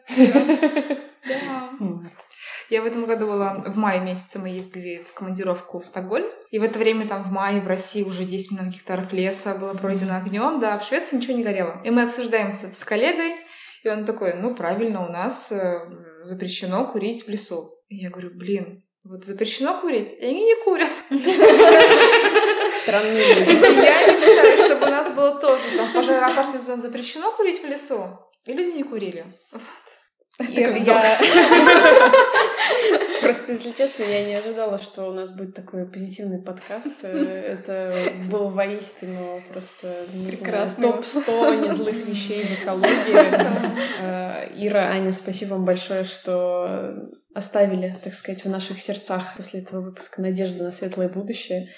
Да. 1.28 1.72
Я 2.70 2.82
в 2.82 2.86
этом 2.86 3.06
году 3.06 3.28
была, 3.28 3.56
в 3.60 3.78
мае 3.78 4.02
месяце 4.02 4.40
мы 4.40 4.50
ездили 4.50 5.04
в 5.08 5.14
командировку 5.14 5.80
в 5.80 5.86
Стокгольм. 5.86 6.28
И 6.50 6.60
в 6.60 6.64
это 6.64 6.80
время 6.80 7.08
там 7.08 7.24
в 7.24 7.32
мае 7.32 7.62
в 7.62 7.68
России 7.68 8.04
уже 8.04 8.26
10 8.26 8.52
миллионов 8.52 8.74
гектаров 8.74 9.14
леса 9.14 9.56
было 9.56 9.74
пройдено 9.74 10.16
огнем. 10.16 10.60
Да, 10.60 10.78
в 10.78 10.84
Швеции 10.84 11.18
ничего 11.18 11.34
не 11.34 11.44
горело. 11.44 11.82
И 11.84 11.90
мы 11.92 12.04
обсуждаем 12.04 12.52
с, 12.52 12.64
с 12.64 12.84
коллегой, 12.84 13.34
и 13.84 13.90
он 13.90 14.06
такой, 14.06 14.34
ну 14.34 14.56
правильно, 14.56 15.06
у 15.06 15.12
нас 15.12 15.52
э, 15.52 15.80
запрещено 16.22 16.92
курить 16.92 17.26
в 17.26 17.30
лесу. 17.30 17.70
И 17.88 17.98
я 17.98 18.10
говорю, 18.10 18.32
блин, 18.34 18.84
вот 19.06 19.24
запрещено 19.24 19.80
курить, 19.80 20.14
и 20.20 20.26
они 20.26 20.44
не 20.44 20.56
курят. 20.64 20.90
Странные 22.82 23.34
люди. 23.36 23.52
Я 23.76 24.08
мечтаю, 24.08 24.58
чтобы 24.58 24.88
у 24.88 24.90
нас 24.90 25.12
было 25.12 25.40
тоже 25.40 25.62
там 25.78 25.94
пожароопасный 25.94 26.60
зон 26.60 26.82
запрещено 26.82 27.32
курить 27.32 27.62
в 27.62 27.66
лесу, 27.66 28.20
и 28.46 28.54
люди 28.54 28.72
не 28.72 28.84
курили. 28.84 29.26
Я... 30.40 31.18
Просто, 33.22 33.54
если 33.54 33.72
честно, 33.72 34.04
я 34.04 34.26
не 34.26 34.36
ожидала, 34.36 34.78
что 34.78 35.10
у 35.10 35.14
нас 35.14 35.32
будет 35.32 35.56
такой 35.56 35.86
позитивный 35.86 36.42
подкаст. 36.42 36.94
Э, 37.04 37.58
это 37.58 37.94
было 38.30 38.50
воистину 38.50 39.42
просто 39.50 40.06
топ-100 40.82 41.66
незлых 41.66 41.96
вещей 42.08 42.44
в 42.44 42.62
экологии. 42.62 43.76
Э, 44.02 44.50
Ира, 44.56 44.90
Аня, 44.90 45.14
спасибо 45.14 45.54
вам 45.54 45.64
большое, 45.66 46.04
что 46.04 46.94
оставили, 47.36 47.94
так 48.02 48.14
сказать, 48.14 48.46
в 48.46 48.50
наших 48.50 48.80
сердцах 48.80 49.36
после 49.36 49.60
этого 49.60 49.82
выпуска 49.82 50.22
надежду 50.22 50.64
на 50.64 50.72
светлое 50.72 51.10
будущее. 51.10 51.70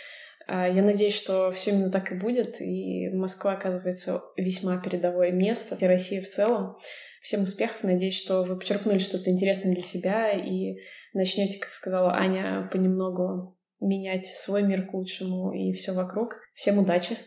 Э, 0.47 0.71
я 0.71 0.83
надеюсь, 0.83 1.15
что 1.15 1.51
все 1.51 1.71
именно 1.71 1.89
так 1.89 2.11
и 2.11 2.15
будет, 2.15 2.61
и 2.61 3.09
Москва 3.09 3.53
оказывается 3.53 4.21
весьма 4.37 4.77
передовое 4.77 5.31
место, 5.31 5.75
и 5.75 5.85
Россия 5.85 6.21
в 6.21 6.29
целом. 6.29 6.77
Всем 7.21 7.41
успехов. 7.41 7.83
Надеюсь, 7.83 8.17
что 8.17 8.43
вы 8.43 8.57
почерпнули 8.57 8.99
что-то 8.99 9.31
интересное 9.31 9.73
для 9.73 9.81
себя 9.81 10.31
и 10.31 10.77
начнете, 11.13 11.59
как 11.59 11.73
сказала 11.73 12.13
Аня, 12.13 12.69
понемногу 12.71 13.57
менять 13.79 14.27
свой 14.27 14.61
мир 14.61 14.87
к 14.87 14.93
лучшему 14.93 15.51
и 15.51 15.73
все 15.73 15.93
вокруг. 15.93 16.35
Всем 16.53 16.77
удачи. 16.77 17.17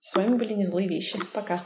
С 0.00 0.14
вами 0.14 0.36
были 0.36 0.52
Незлые 0.52 0.88
Вещи. 0.88 1.18
Пока. 1.32 1.64